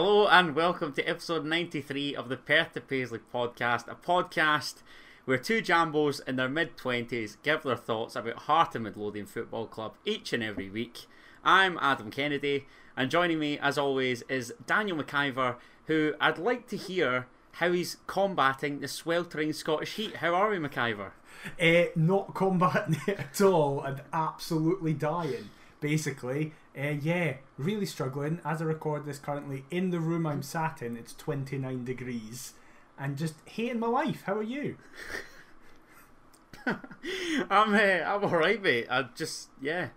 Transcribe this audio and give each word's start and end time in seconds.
Hello 0.00 0.28
and 0.28 0.54
welcome 0.54 0.92
to 0.92 1.02
episode 1.02 1.44
93 1.44 2.14
of 2.14 2.28
the 2.28 2.36
Perth 2.36 2.74
to 2.74 2.80
Paisley 2.80 3.18
podcast, 3.34 3.88
a 3.88 3.96
podcast 3.96 4.74
where 5.24 5.38
two 5.38 5.60
jambos 5.60 6.20
in 6.24 6.36
their 6.36 6.48
mid 6.48 6.76
20s 6.76 7.36
give 7.42 7.64
their 7.64 7.74
thoughts 7.74 8.14
about 8.14 8.42
Heart 8.42 8.76
of 8.76 8.82
Midlothian 8.82 9.26
Football 9.26 9.66
Club 9.66 9.94
each 10.04 10.32
and 10.32 10.40
every 10.40 10.70
week. 10.70 11.06
I'm 11.42 11.76
Adam 11.82 12.12
Kennedy, 12.12 12.68
and 12.96 13.10
joining 13.10 13.40
me, 13.40 13.58
as 13.58 13.76
always, 13.76 14.22
is 14.28 14.54
Daniel 14.64 15.02
McIver, 15.02 15.56
who 15.88 16.14
I'd 16.20 16.38
like 16.38 16.68
to 16.68 16.76
hear 16.76 17.26
how 17.54 17.72
he's 17.72 17.96
combating 18.06 18.78
the 18.78 18.86
sweltering 18.86 19.52
Scottish 19.52 19.94
heat. 19.94 20.18
How 20.18 20.32
are 20.32 20.50
we, 20.50 20.58
McIver? 20.58 21.10
Uh, 21.60 21.90
not 21.96 22.36
combating 22.36 23.00
it 23.08 23.18
at 23.18 23.40
all 23.40 23.82
and 23.82 24.02
absolutely 24.12 24.92
dying, 24.92 25.50
basically. 25.80 26.52
Uh, 26.78 26.94
yeah, 27.00 27.34
really 27.56 27.86
struggling. 27.86 28.40
As 28.44 28.62
I 28.62 28.66
record 28.66 29.04
this 29.04 29.18
currently, 29.18 29.64
in 29.70 29.90
the 29.90 29.98
room 29.98 30.26
I'm 30.26 30.42
sat 30.42 30.80
in, 30.80 30.96
it's 30.96 31.14
29 31.14 31.84
degrees. 31.84 32.52
And 32.98 33.16
just 33.16 33.34
hating 33.46 33.80
my 33.80 33.88
life. 33.88 34.22
How 34.26 34.34
are 34.34 34.42
you? 34.42 34.76
I'm 36.66 37.74
uh, 37.74 37.78
I'm 37.78 38.24
alright, 38.24 38.62
mate. 38.62 38.86
I 38.90 39.06
just 39.14 39.48
yeah, 39.60 39.88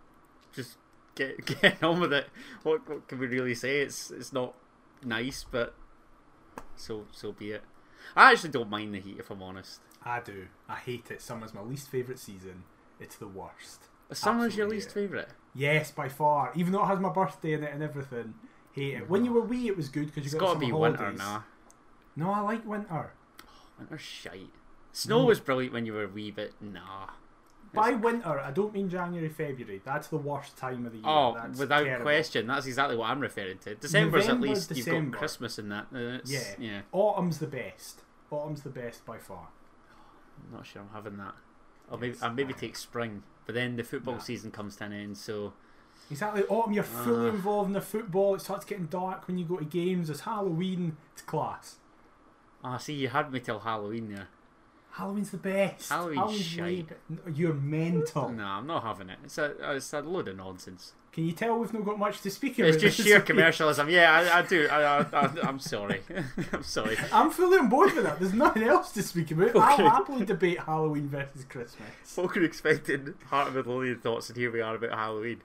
just 0.53 0.77
get 1.15 1.45
getting 1.61 1.83
on 1.83 1.99
with 1.99 2.13
it. 2.13 2.27
What 2.63 2.87
what 2.87 3.07
can 3.07 3.19
we 3.19 3.27
really 3.27 3.55
say? 3.55 3.81
It's 3.81 4.11
it's 4.11 4.31
not 4.31 4.55
nice, 5.03 5.45
but 5.49 5.73
so 6.75 7.05
so 7.11 7.31
be 7.31 7.51
it. 7.51 7.63
I 8.15 8.31
actually 8.31 8.51
don't 8.51 8.69
mind 8.69 8.93
the 8.93 8.99
heat 8.99 9.17
if 9.19 9.29
I'm 9.31 9.41
honest. 9.41 9.81
I 10.03 10.19
do. 10.19 10.47
I 10.69 10.75
hate 10.75 11.11
it. 11.11 11.21
Summer's 11.21 11.53
my 11.53 11.61
least 11.61 11.89
favourite 11.89 12.19
season. 12.19 12.63
It's 12.99 13.15
the 13.15 13.27
worst. 13.27 13.89
Summer's 14.11 14.55
your 14.55 14.67
least 14.67 14.91
favourite. 14.91 15.29
Yes, 15.53 15.91
by 15.91 16.07
far. 16.09 16.51
Even 16.55 16.71
though 16.73 16.83
it 16.83 16.87
has 16.87 16.99
my 16.99 17.09
birthday 17.09 17.53
in 17.53 17.63
it 17.63 17.73
and 17.73 17.83
everything. 17.83 18.33
Hate 18.73 18.93
it. 18.95 19.09
When 19.09 19.25
you 19.25 19.33
were 19.33 19.41
wee, 19.41 19.67
it 19.67 19.75
was 19.75 19.89
good 19.89 20.05
because 20.07 20.23
you 20.23 20.27
It's 20.37 20.39
got 20.39 20.53
to 20.53 20.59
be 20.59 20.69
holidays. 20.69 20.99
winter 20.99 21.17
now. 21.17 21.43
No, 22.15 22.31
I 22.31 22.39
like 22.41 22.65
winter. 22.65 23.11
Oh, 23.13 23.45
Winter's 23.79 24.01
shite. 24.01 24.51
Snow 24.93 25.19
No. 25.19 25.25
was 25.25 25.39
brilliant 25.39 25.73
when 25.73 25.85
you 25.85 25.93
were 25.93 26.07
wee 26.07 26.31
bit. 26.31 26.53
Nah. 26.61 27.07
By 27.73 27.91
winter, 27.91 28.37
I 28.39 28.51
don't 28.51 28.73
mean 28.73 28.89
January, 28.89 29.29
February. 29.29 29.81
That's 29.85 30.07
the 30.09 30.17
worst 30.17 30.57
time 30.57 30.85
of 30.85 30.91
the 30.91 30.97
year. 30.99 31.07
Oh, 31.07 31.33
That's 31.33 31.57
without 31.57 31.83
terrible. 31.85 32.03
question, 32.03 32.45
that's 32.47 32.65
exactly 32.65 32.97
what 32.97 33.09
I'm 33.09 33.21
referring 33.21 33.59
to. 33.59 33.75
December's 33.75 34.27
November, 34.27 34.47
at 34.47 34.49
least 34.53 34.75
you've 34.75 34.85
got 34.85 35.17
Christmas 35.19 35.57
in 35.57 35.69
that. 35.69 35.87
Uh, 35.93 35.97
it's- 36.19 36.29
Yeah. 36.29 36.55
yeah. 36.59 36.81
Autumn's 36.91 37.39
the 37.39 37.47
best. 37.47 38.03
Autumn's 38.29 38.63
the 38.63 38.69
best 38.69 39.05
by 39.05 39.17
far. 39.17 39.47
I'm 40.45 40.53
not 40.57 40.65
sure 40.65 40.81
I'm 40.81 40.89
having 40.93 41.15
that. 41.17 41.35
I'll 41.91 41.97
maybe 41.97 42.13
Yes, 42.13 42.23
I'll 42.23 42.33
maybe 42.33 42.53
take 42.53 42.75
spring, 42.75 43.23
but 43.45 43.53
then 43.55 43.75
the 43.75 43.83
football 43.83 44.15
Nah. 44.15 44.19
season 44.21 44.49
comes 44.51 44.75
to 44.77 44.85
an 44.85 44.93
end, 44.93 45.17
so 45.17 45.53
Exactly. 46.09 46.43
Autumn, 46.45 46.73
you're 46.73 46.83
fully 46.83 47.29
Ah. 47.29 47.33
involved 47.33 47.67
in 47.67 47.73
the 47.73 47.81
football. 47.81 48.35
It 48.35 48.41
starts 48.41 48.65
getting 48.65 48.87
dark 48.87 49.27
when 49.27 49.37
you 49.37 49.45
go 49.45 49.57
to 49.57 49.63
games. 49.65 50.09
It's 50.09 50.21
Halloween. 50.21 50.97
It's 51.13 51.21
class. 51.21 51.77
ah, 52.63 52.77
see, 52.77 52.93
you 52.93 53.07
had 53.09 53.31
me 53.31 53.39
till 53.39 53.59
Halloween 53.59 54.09
there. 54.13 54.27
Halloween's 54.91 55.29
the 55.31 55.37
best. 55.37 55.89
Halloween's 55.89 56.57
way 56.57 56.85
shite. 56.85 57.25
be- 57.25 57.31
You're 57.33 57.53
mental. 57.53 58.29
No, 58.29 58.43
I'm 58.45 58.67
not 58.67 58.83
having 58.83 59.09
it. 59.09 59.19
It's 59.23 59.37
a 59.37 59.53
it's 59.75 59.93
a 59.93 60.01
load 60.01 60.27
of 60.27 60.37
nonsense. 60.37 60.93
Can 61.13 61.25
you 61.25 61.33
tell 61.33 61.57
we've 61.59 61.73
not 61.73 61.83
got 61.83 61.99
much 61.99 62.21
to 62.21 62.29
speak 62.31 62.57
about? 62.57 62.69
It's 62.73 62.81
just 62.81 62.97
sheer 63.01 63.19
commercialism. 63.19 63.89
Yeah, 63.89 64.11
I, 64.13 64.39
I 64.39 64.41
do. 64.43 64.67
I, 64.69 65.05
I'm 65.43 65.59
sorry. 65.59 66.01
I'm 66.53 66.63
sorry. 66.63 66.97
I'm 67.11 67.29
fully 67.31 67.57
on 67.57 67.67
board 67.67 67.93
with 67.93 68.05
that. 68.05 68.19
There's 68.19 68.33
nothing 68.33 68.63
else 68.63 68.91
to 68.93 69.03
speak 69.03 69.31
about. 69.31 69.49
Okay. 69.55 69.83
I'll 69.83 69.89
happily 69.89 70.25
debate 70.25 70.59
Halloween 70.59 71.09
versus 71.09 71.43
Christmas. 71.49 71.89
Folk 72.03 72.37
are 72.37 72.43
expecting 72.43 73.13
Heart 73.25 73.49
of 73.49 73.55
Midlothian 73.55 73.99
thoughts, 73.99 74.29
and 74.29 74.37
here 74.37 74.51
we 74.51 74.61
are 74.61 74.75
about 74.75 74.91
Halloween. 74.97 75.41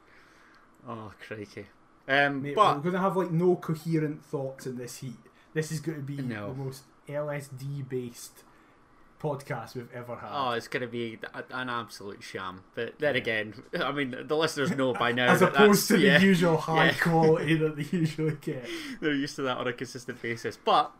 Oh, 0.89 1.13
crikey. 1.27 1.67
Um, 2.09 2.43
Mate, 2.43 2.55
but 2.55 2.77
we're 2.77 2.83
going 2.83 2.95
to 2.95 3.01
have 3.01 3.17
like 3.17 3.33
no 3.33 3.57
coherent 3.57 4.25
thoughts 4.25 4.67
in 4.67 4.77
this 4.79 4.99
heat. 4.99 5.17
This 5.53 5.73
is 5.73 5.81
going 5.81 5.99
to 5.99 6.05
be 6.05 6.17
No. 6.19 6.49
the 6.53 6.55
most 6.55 6.85
LSD 7.09 7.89
based 7.89 8.45
podcast 9.23 9.75
we've 9.75 9.91
ever 9.95 10.17
had. 10.17 10.29
Oh, 10.33 10.51
it's 10.51 10.69
going 10.69 10.83
to 10.83 10.87
be 10.89 11.19
an 11.51 11.69
absolute 11.71 12.23
sham. 12.23 12.63
But 12.75 12.99
then 12.99 13.17
again, 13.17 13.55
I 13.81 13.93
mean, 13.93 14.15
the 14.27 14.37
listeners 14.37 14.71
know 14.73 14.93
by 14.95 15.13
now. 15.13 15.33
As 15.33 15.41
that 15.41 15.55
opposed 15.55 15.89
to 15.89 15.97
that's- 15.97 16.21
the 16.21 16.27
usual 16.27 16.57
high 16.57 16.87
yeah. 16.91 16.95
quality 17.01 17.55
that 17.59 17.77
they 17.77 17.97
usually 17.97 18.37
get. 18.41 18.67
They're 19.01 19.15
used 19.15 19.37
to 19.37 19.43
that 19.43 19.59
on 19.59 19.67
a 19.67 19.73
consistent 19.73 20.21
basis. 20.23 20.57
But, 20.57 20.93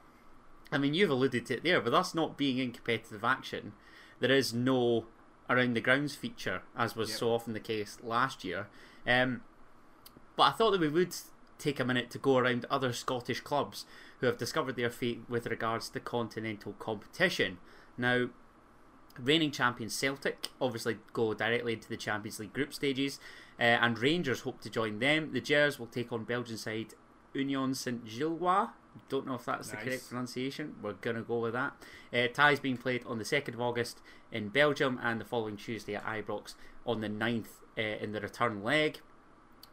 I 0.73 0.79
mean, 0.79 0.95
you've 0.95 1.11
alluded 1.11 1.47
to 1.47 1.55
it 1.59 1.63
there. 1.65 1.81
With 1.81 1.95
us 1.95 2.15
not 2.15 2.37
being 2.37 2.59
in 2.59 2.73
competitive 2.73 3.25
action, 3.25 3.73
there 4.21 4.31
is 4.33 4.53
no 4.55 5.07
around 5.49 5.75
the 5.75 5.81
grounds 5.81 6.15
feature, 6.17 6.63
as 6.77 6.97
was 6.97 7.09
Yep. 7.11 7.19
so 7.19 7.29
often 7.33 7.53
the 7.53 7.61
case 7.61 7.99
last 8.03 8.43
year. 8.45 8.67
Um, 9.07 9.43
but 10.37 10.43
I 10.45 10.51
thought 10.53 10.73
that 10.73 10.81
we 10.81 10.89
would 10.89 11.15
take 11.59 11.79
a 11.79 11.85
minute 11.85 12.11
to 12.11 12.19
go 12.19 12.37
around 12.37 12.67
other 12.71 12.93
Scottish 12.93 13.41
clubs 13.41 13.85
who 14.21 14.27
have 14.27 14.37
discovered 14.39 14.75
their 14.77 14.91
fate 14.91 15.23
with 15.29 15.47
regards 15.47 15.89
to 15.91 16.01
continental 16.01 16.73
competition. 16.81 17.59
Now, 17.99 18.29
reigning 19.19 19.51
champions 19.51 19.95
Celtic 19.95 20.49
obviously 20.61 20.99
go 21.13 21.35
directly 21.35 21.75
into 21.75 21.89
the 21.89 21.97
Champions 21.97 22.39
League 22.39 22.53
group 22.53 22.75
stages, 22.75 23.19
uh, 23.59 23.63
and 23.63 23.99
Rangers 23.99 24.41
hope 24.41 24.61
to 24.63 24.71
join 24.71 24.99
them. 24.99 25.33
The 25.33 25.41
Gers 25.41 25.79
will 25.79 25.87
take 25.87 26.13
on 26.13 26.25
Belgian 26.25 26.59
side 26.59 26.95
Union 27.33 27.75
Saint 27.75 28.07
Gilloise. 28.07 28.69
Don't 29.09 29.27
know 29.27 29.35
if 29.35 29.45
that's 29.45 29.71
the 29.71 29.77
correct 29.77 30.09
pronunciation. 30.09 30.75
We're 30.83 30.95
gonna 30.95 31.23
go 31.23 31.41
with 31.41 31.53
that. 31.53 31.75
Uh, 32.13 32.29
ties 32.33 32.61
being 32.61 32.79
played 32.79 33.05
on 33.07 33.19
the 33.19 33.25
second 33.25 33.55
of 33.55 33.61
August 33.61 34.01
in 34.33 34.49
Belgium, 34.49 34.99
and 35.03 35.21
the 35.21 35.25
following 35.25 35.57
Tuesday 35.57 35.95
at 35.95 36.05
Ibrox 36.05 36.55
on 36.87 37.01
the 37.01 37.09
9th 37.09 37.61
uh, 37.77 37.83
in 37.83 38.13
the 38.13 38.21
return 38.21 38.63
leg. 38.63 39.01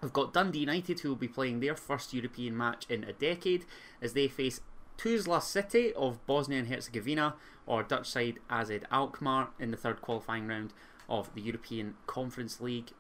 We've 0.01 0.11
got 0.11 0.33
Dundee 0.33 0.59
United 0.59 0.99
who 0.99 1.09
will 1.09 1.15
be 1.15 1.29
playing 1.29 1.61
their 1.61 1.75
first 1.75 2.13
European 2.13 2.57
match 2.57 2.85
in 2.89 3.05
a 3.05 3.13
decade 3.13 3.65
as 4.01 4.11
they 4.11 4.27
face 4.27 4.59
Tuzla 5.03 5.41
City 5.41 5.91
of 5.95 6.25
Bosnia 6.25 6.59
and 6.59 6.69
Herzegovina 6.69 7.35
or 7.65 7.83
Dutch 7.83 8.09
side 8.09 8.39
AZ 8.49 8.71
Alkmaar 8.89 9.49
in 9.59 9.71
the 9.71 9.75
third 9.75 10.01
qualifying 10.01 10.47
round 10.47 10.73
of 11.09 11.33
the 11.35 11.41
European 11.41 11.95
Conference 12.07 12.61
League. 12.61 12.91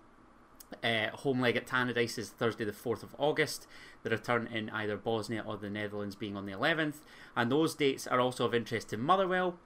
Uh, 0.83 1.07
home 1.13 1.39
leg 1.39 1.55
at 1.55 1.65
Tannadice 1.65 2.17
is 2.17 2.31
Thursday, 2.31 2.65
the 2.65 2.73
4th 2.73 3.03
of 3.03 3.15
August. 3.17 3.67
The 4.01 4.09
return 4.09 4.47
in 4.47 4.69
either 4.71 4.97
Bosnia 4.97 5.45
or 5.47 5.55
the 5.55 5.69
Netherlands 5.69 6.15
being 6.15 6.35
on 6.35 6.45
the 6.45 6.51
11th. 6.51 6.95
And 7.37 7.49
those 7.49 7.73
dates 7.73 8.05
are 8.05 8.19
also 8.19 8.43
of 8.43 8.53
interest 8.53 8.89
to 8.89 8.97
Motherwell. 8.97 9.57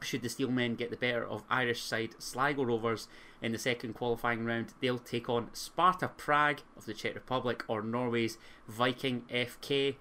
Should 0.00 0.22
the 0.22 0.28
Steelmen 0.28 0.76
get 0.76 0.90
the 0.90 0.96
better 0.96 1.26
of 1.26 1.42
Irish 1.50 1.82
side 1.82 2.14
Sligo 2.18 2.62
Rovers 2.62 3.08
in 3.42 3.50
the 3.50 3.58
second 3.58 3.94
qualifying 3.94 4.44
round, 4.44 4.74
they'll 4.80 4.98
take 4.98 5.28
on 5.28 5.50
Sparta 5.54 6.06
Prague 6.06 6.60
of 6.76 6.86
the 6.86 6.94
Czech 6.94 7.16
Republic 7.16 7.64
or 7.66 7.82
Norway's 7.82 8.38
Viking 8.68 9.22
FK. 9.28 9.96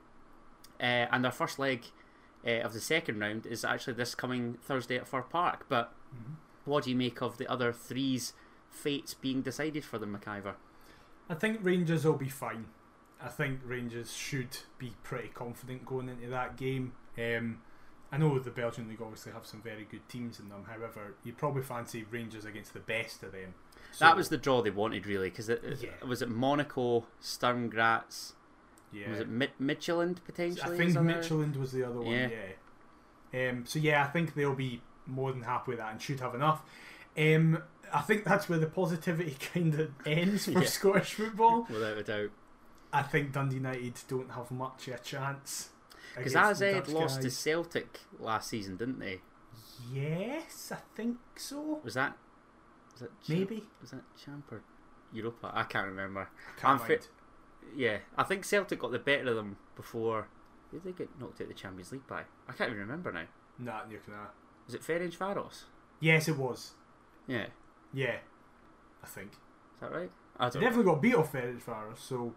Uh, 0.80 1.08
and 1.12 1.24
their 1.24 1.32
first 1.32 1.60
leg 1.60 1.86
uh, 2.46 2.50
of 2.62 2.74
the 2.74 2.82
second 2.82 3.20
round 3.20 3.46
is 3.46 3.64
actually 3.64 3.94
this 3.94 4.16
coming 4.16 4.58
Thursday 4.62 4.98
at 4.98 5.08
Fir 5.08 5.22
Park. 5.22 5.66
But 5.70 5.94
what 6.66 6.84
do 6.86 6.90
you 6.90 6.96
make 6.96 7.22
of 7.22 7.38
the 7.38 7.48
other 7.50 7.72
three's 7.72 8.34
fates 8.70 9.14
being 9.14 9.42
decided 9.42 9.86
for 9.86 9.98
them, 10.00 10.18
McIver? 10.18 10.56
I 11.30 11.36
think 11.36 11.60
Rangers 11.62 12.06
will 12.06 12.14
be 12.14 12.30
fine. 12.30 12.66
I 13.22 13.30
think 13.30 13.60
Rangers 13.66 14.14
should 14.14 14.58
be 14.78 14.94
pretty 15.04 15.30
confident 15.30 15.86
going 15.86 16.10
into 16.10 16.28
that 16.28 16.58
game. 16.58 16.92
Um, 17.18 17.60
I 18.12 18.18
know 18.18 18.38
the 18.38 18.52
Belgian 18.52 18.90
league 18.90 19.02
obviously 19.02 19.32
have 19.32 19.46
some 19.46 19.62
very 19.62 19.86
good 19.90 20.08
teams 20.10 20.40
in 20.40 20.50
them. 20.50 20.66
However, 20.68 21.16
you 21.24 21.32
probably 21.34 21.64
fancy 21.64 22.04
Rangers 22.12 22.44
against 22.46 22.74
the 22.74 22.80
best 22.82 23.24
of 23.24 23.32
them. 23.32 23.54
that 24.00 24.16
was 24.18 24.30
the 24.30 24.38
draw 24.38 24.62
they 24.62 24.70
wanted, 24.72 25.06
really, 25.08 25.30
because 25.30 25.48
it, 25.50 25.64
it- 25.64 25.82
Yeah. 25.84 26.08
was 26.08 26.22
it 26.22 26.30
Monaco, 26.30 27.06
Sturm 27.22 27.70
Graz, 27.70 28.34
yeah. 28.94 29.09
was 29.09 29.20
it 29.20 29.30
Mid- 29.30 29.58
Midtjylland 29.62 30.18
potentially? 30.26 30.74
I 30.74 30.78
think 30.78 30.94
Midtjylland 30.94 31.57
was 31.57 31.72
the 31.72 31.84
other 31.84 32.00
one. 32.01 32.07
Yeah. 32.13 32.30
Yeah. 33.34 33.50
Um, 33.50 33.66
so 33.66 33.80
yeah, 33.80 34.04
I 34.04 34.07
think 34.07 34.36
they'll 34.36 34.54
be 34.56 34.81
more 35.07 35.31
than 35.31 35.42
happy 35.44 35.72
with 35.72 35.80
that 35.80 35.92
and 35.92 36.01
should 36.01 36.19
have 36.19 36.36
enough. 36.36 36.62
Um, 37.18 37.62
I 37.94 38.01
think 38.01 38.24
that's 38.24 38.48
where 38.50 38.60
the 38.60 38.68
positivity 38.68 39.36
kind 39.54 39.74
of 39.80 39.92
ends 40.06 40.45
for 40.45 40.62
Yeah. 40.62 40.66
Scottish 40.68 41.13
football. 41.16 41.68
Without 41.69 41.98
a 41.98 42.04
doubt. 42.04 42.30
I 42.92 43.01
think 43.01 43.31
Dundee 43.31 43.56
United 43.56 43.95
don't 44.07 44.31
have 44.31 44.51
much 44.51 44.88
of 44.88 44.95
a 44.95 44.98
chance. 45.00 45.69
Because 46.16 46.34
against 46.34 46.60
the 46.60 46.68
AZ 46.68 46.75
Dutch 46.75 46.90
lost 46.90 47.22
to. 47.24 47.31
Celtic 47.31 48.00
last 48.19 48.50
season, 48.50 48.78
didn't 48.78 49.00
they? 49.00 49.22
Yes, 49.92 50.72
I 50.72 50.78
think 50.95 51.18
so. 51.36 51.80
Was 51.84 51.95
that. 51.95 52.16
Was 52.94 53.01
that 53.01 53.22
Champ- 53.25 53.40
Maybe. 53.50 53.63
Was 53.81 53.92
that 53.92 54.04
Champ 54.24 54.51
or 54.51 54.62
Europa? 55.12 55.51
I 55.54 55.63
can't 55.63 55.88
remember. 55.88 56.22
I 56.22 56.60
can't 56.62 56.81
I'm. 56.81 56.88
Yeah, 57.75 57.98
I 58.18 58.24
think 58.24 58.46
Celtic 58.46 58.80
got 58.80 58.92
the 58.92 59.00
better 59.00 59.30
of 59.30 59.36
them 59.36 59.58
before. 59.75 60.28
Who 60.72 60.80
did 60.80 60.86
they 60.86 60.98
get 60.98 61.20
knocked 61.20 61.36
out 61.36 61.42
of 61.44 61.48
the 61.50 61.54
Champions 61.54 61.92
League 61.92 62.08
by? 62.08 62.24
I 62.48 62.54
can't 62.54 62.70
even 62.70 62.81
remember 62.81 63.12
now. 63.12 63.25
Nah, 63.60 63.81
you 63.90 64.00
can. 64.04 64.14
Was 64.66 64.75
it 64.75 64.81
Ferencvaros? 64.81 65.64
Yes, 66.00 66.28
it 66.28 66.38
was. 66.38 66.72
Yeah, 67.28 67.48
Yeah, 67.94 68.18
I 69.04 69.08
think. 69.08 69.31
is 69.31 69.80
that 69.81 69.92
right? 69.92 70.12
I 70.38 70.50
They 70.50 70.54
don't 70.54 70.62
know. 70.64 70.68
definitely 70.70 70.92
got 70.92 71.02
beat 71.02 71.16
off 71.16 71.31
Ferencvaros, 71.31 71.98
so 72.00 72.34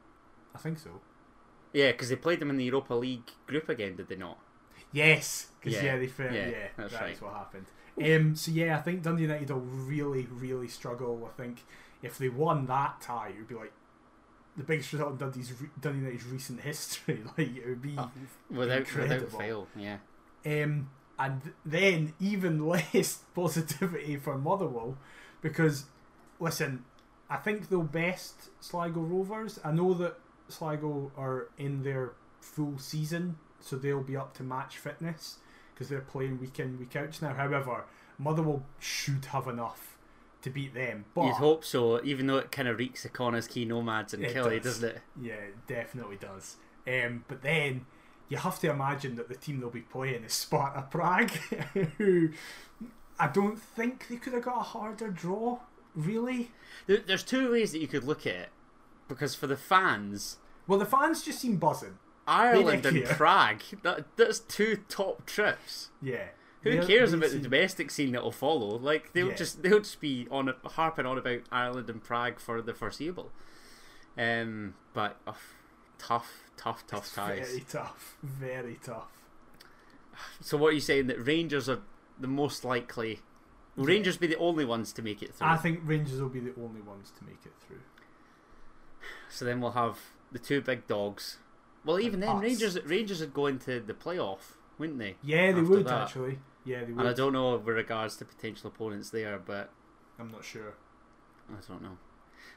I 0.54 0.58
think 0.58 0.78
so. 0.78 1.00
Yeah, 1.72 1.92
because 1.92 2.08
they 2.10 2.16
played 2.16 2.40
them 2.40 2.50
in 2.50 2.56
the 2.56 2.64
Europa 2.64 2.94
League 2.94 3.30
group 3.46 3.68
again, 3.68 3.96
did 3.96 4.08
they 4.08 4.16
not? 4.16 4.38
Yes, 4.92 5.48
because 5.60 5.74
Yeah, 5.74 5.84
yeah, 5.94 5.98
they 5.98 6.06
fair, 6.06 6.32
yeah, 6.32 6.48
yeah, 6.48 6.68
that's 6.76 6.92
that 6.92 7.02
right. 7.02 7.12
is 7.12 7.20
what 7.20 7.32
happened. 7.34 7.66
Um, 8.02 8.36
so 8.36 8.50
yeah, 8.52 8.76
I 8.78 8.82
think 8.82 9.02
Dundee 9.02 9.22
United 9.22 9.50
will 9.50 9.60
really, 9.60 10.26
really 10.30 10.68
struggle. 10.68 11.28
I 11.30 11.36
think 11.40 11.64
if 12.02 12.18
they 12.18 12.28
won 12.28 12.66
that 12.66 13.00
tie, 13.00 13.28
it 13.30 13.38
would 13.38 13.48
be 13.48 13.54
like 13.54 13.72
the 14.56 14.64
biggest 14.64 14.92
result 14.92 15.12
in 15.12 15.16
Dundee's 15.18 15.52
re- 15.60 15.68
Dundee 15.80 15.98
United's 16.00 16.26
recent 16.26 16.60
history. 16.60 17.22
Like 17.38 17.56
it 17.56 17.66
would 17.68 17.82
be, 17.82 17.94
Oh, 17.98 18.10
without 18.50 18.92
without 18.94 19.30
fail. 19.32 19.66
Yeah. 19.76 19.98
um, 20.46 20.90
and 21.18 21.40
then 21.64 22.12
even 22.20 22.66
less 22.74 23.22
positivity 23.34 24.16
for 24.16 24.36
Motherwell 24.38 24.96
because, 25.42 25.84
listen, 26.40 26.84
I 27.30 27.36
think 27.36 27.68
they'll 27.68 27.82
best 27.82 28.50
Sligo 28.60 29.00
Rovers. 29.00 29.58
I 29.64 29.72
know 29.72 29.94
that 29.94 30.18
Sligo 30.48 31.10
are 31.16 31.48
in 31.58 31.82
their 31.82 32.12
full 32.40 32.78
season, 32.78 33.36
so 33.60 33.76
they'll 33.76 34.02
be 34.02 34.16
up 34.16 34.34
to 34.36 34.42
match 34.42 34.76
fitness 34.78 35.38
because 35.74 35.88
they're 35.88 36.00
playing 36.00 36.38
week 36.40 36.58
in 36.60 36.78
week 36.78 36.94
out 36.96 37.20
now. 37.20 37.32
However, 37.34 37.84
Motherwell 38.18 38.64
should 38.78 39.24
have 39.26 39.48
enough 39.48 39.95
to 40.42 40.50
beat 40.50 40.74
them. 40.74 41.04
But 41.14 41.24
You'd 41.26 41.34
hope 41.34 41.64
so, 41.64 42.02
even 42.04 42.26
though 42.26 42.38
it 42.38 42.52
kind 42.52 42.68
of 42.68 42.78
reeks 42.78 43.04
of 43.04 43.12
Connah's 43.12 43.46
Quay 43.46 43.64
Nomads 43.64 44.14
and 44.14 44.24
Kelly, 44.26 44.60
does. 44.60 44.80
doesn't 44.80 44.96
it? 44.96 45.02
Yeah, 45.20 45.34
it 45.34 45.66
definitely 45.66 46.16
does. 46.16 46.56
Um, 46.86 47.24
but 47.26 47.42
then 47.42 47.86
you 48.28 48.36
have 48.36 48.58
to 48.60 48.70
imagine 48.70 49.16
that 49.16 49.28
the 49.28 49.34
team 49.34 49.60
they'll 49.60 49.70
be 49.70 49.80
playing 49.80 50.24
is 50.24 50.32
Sparta 50.32 50.82
Prague, 50.90 51.30
who 51.98 52.30
I 53.18 53.28
don't 53.28 53.58
think 53.60 54.08
they 54.08 54.16
could 54.16 54.32
have 54.34 54.42
got 54.42 54.58
a 54.58 54.62
harder 54.62 55.08
draw. 55.08 55.58
Really? 55.94 56.50
There, 56.86 56.98
there's 56.98 57.22
two 57.22 57.52
ways 57.52 57.72
that 57.72 57.80
you 57.80 57.88
could 57.88 58.04
look 58.04 58.26
at 58.26 58.34
it, 58.34 58.48
because 59.08 59.34
for 59.34 59.46
the 59.46 59.56
fans, 59.56 60.38
Well, 60.66 60.78
the 60.78 60.84
fans 60.86 61.22
just 61.22 61.40
seem 61.40 61.56
buzzing. 61.56 61.98
Ireland 62.28 62.84
and. 62.86 63.04
Prague, 63.04 63.62
that, 63.82 64.04
that's 64.16 64.40
two 64.40 64.80
top 64.88 65.26
trips. 65.26 65.90
Yeah. 66.02 66.28
Who 66.66 66.86
cares 66.86 67.12
about 67.12 67.30
the 67.30 67.38
domestic 67.38 67.90
scene 67.90 68.12
that 68.12 68.22
will 68.22 68.32
follow? 68.32 68.76
Like 68.78 69.12
they'll 69.12 69.28
Yeah. 69.28 69.34
just 69.34 69.62
they'll 69.62 69.78
just 69.80 70.00
be 70.00 70.26
on 70.30 70.52
harping 70.64 71.06
on 71.06 71.18
about 71.18 71.40
Ireland 71.52 71.88
and 71.90 72.02
Prague 72.02 72.38
for 72.40 72.60
the 72.62 72.74
foreseeable. 72.74 73.30
Um, 74.18 74.74
but 74.94 75.18
uh, 75.26 75.32
tough, 75.98 76.44
tough, 76.56 76.86
tough 76.86 77.04
It's 77.06 77.14
ties. 77.14 77.48
Very 77.48 77.60
tough. 77.68 78.16
Very 78.22 78.78
tough. 78.82 79.08
So 80.40 80.56
what 80.56 80.68
are 80.68 80.72
you 80.72 80.80
saying 80.80 81.08
that 81.08 81.18
Rangers 81.24 81.68
are 81.68 81.80
the 82.18 82.28
most 82.28 82.64
likely? 82.64 83.20
Will 83.76 83.84
Yeah. 83.88 83.96
Rangers 83.96 84.16
be 84.16 84.26
the 84.26 84.38
only 84.38 84.64
ones 84.64 84.92
to 84.94 85.02
make 85.02 85.22
it 85.22 85.34
through? 85.34 85.46
I 85.46 85.56
think 85.58 85.80
Rangers 85.84 86.20
will 86.20 86.30
be 86.30 86.40
the 86.40 86.54
only 86.58 86.80
ones 86.80 87.12
to 87.18 87.24
make 87.24 87.44
it 87.44 87.52
through. 87.66 87.80
So 89.28 89.44
then 89.44 89.60
we'll 89.60 89.72
have 89.72 89.98
the 90.32 90.38
two 90.38 90.60
big 90.62 90.86
dogs. 90.86 91.38
Well, 91.84 92.00
even 92.00 92.20
then, 92.20 92.36
us. 92.36 92.42
Rangers 92.42 92.82
Rangers 92.84 93.20
would 93.20 93.34
go 93.34 93.46
into 93.46 93.78
the 93.80 93.92
playoff, 93.94 94.56
wouldn't 94.78 94.98
they? 94.98 95.16
Yeah, 95.22 95.52
they 95.52 95.60
would 95.60 95.86
that. 95.86 96.02
actually. 96.08 96.38
Yeah, 96.66 96.80
they 96.84 96.90
And 96.90 97.02
I 97.08 97.12
don't 97.12 97.32
know 97.32 97.56
with 97.56 97.76
regards 97.76 98.16
to 98.16 98.24
potential 98.24 98.68
opponents 98.68 99.10
there, 99.10 99.38
but 99.38 99.70
I'm 100.18 100.30
not 100.30 100.44
sure. 100.44 100.74
I 101.48 101.54
don't 101.66 101.82
know. 101.82 101.96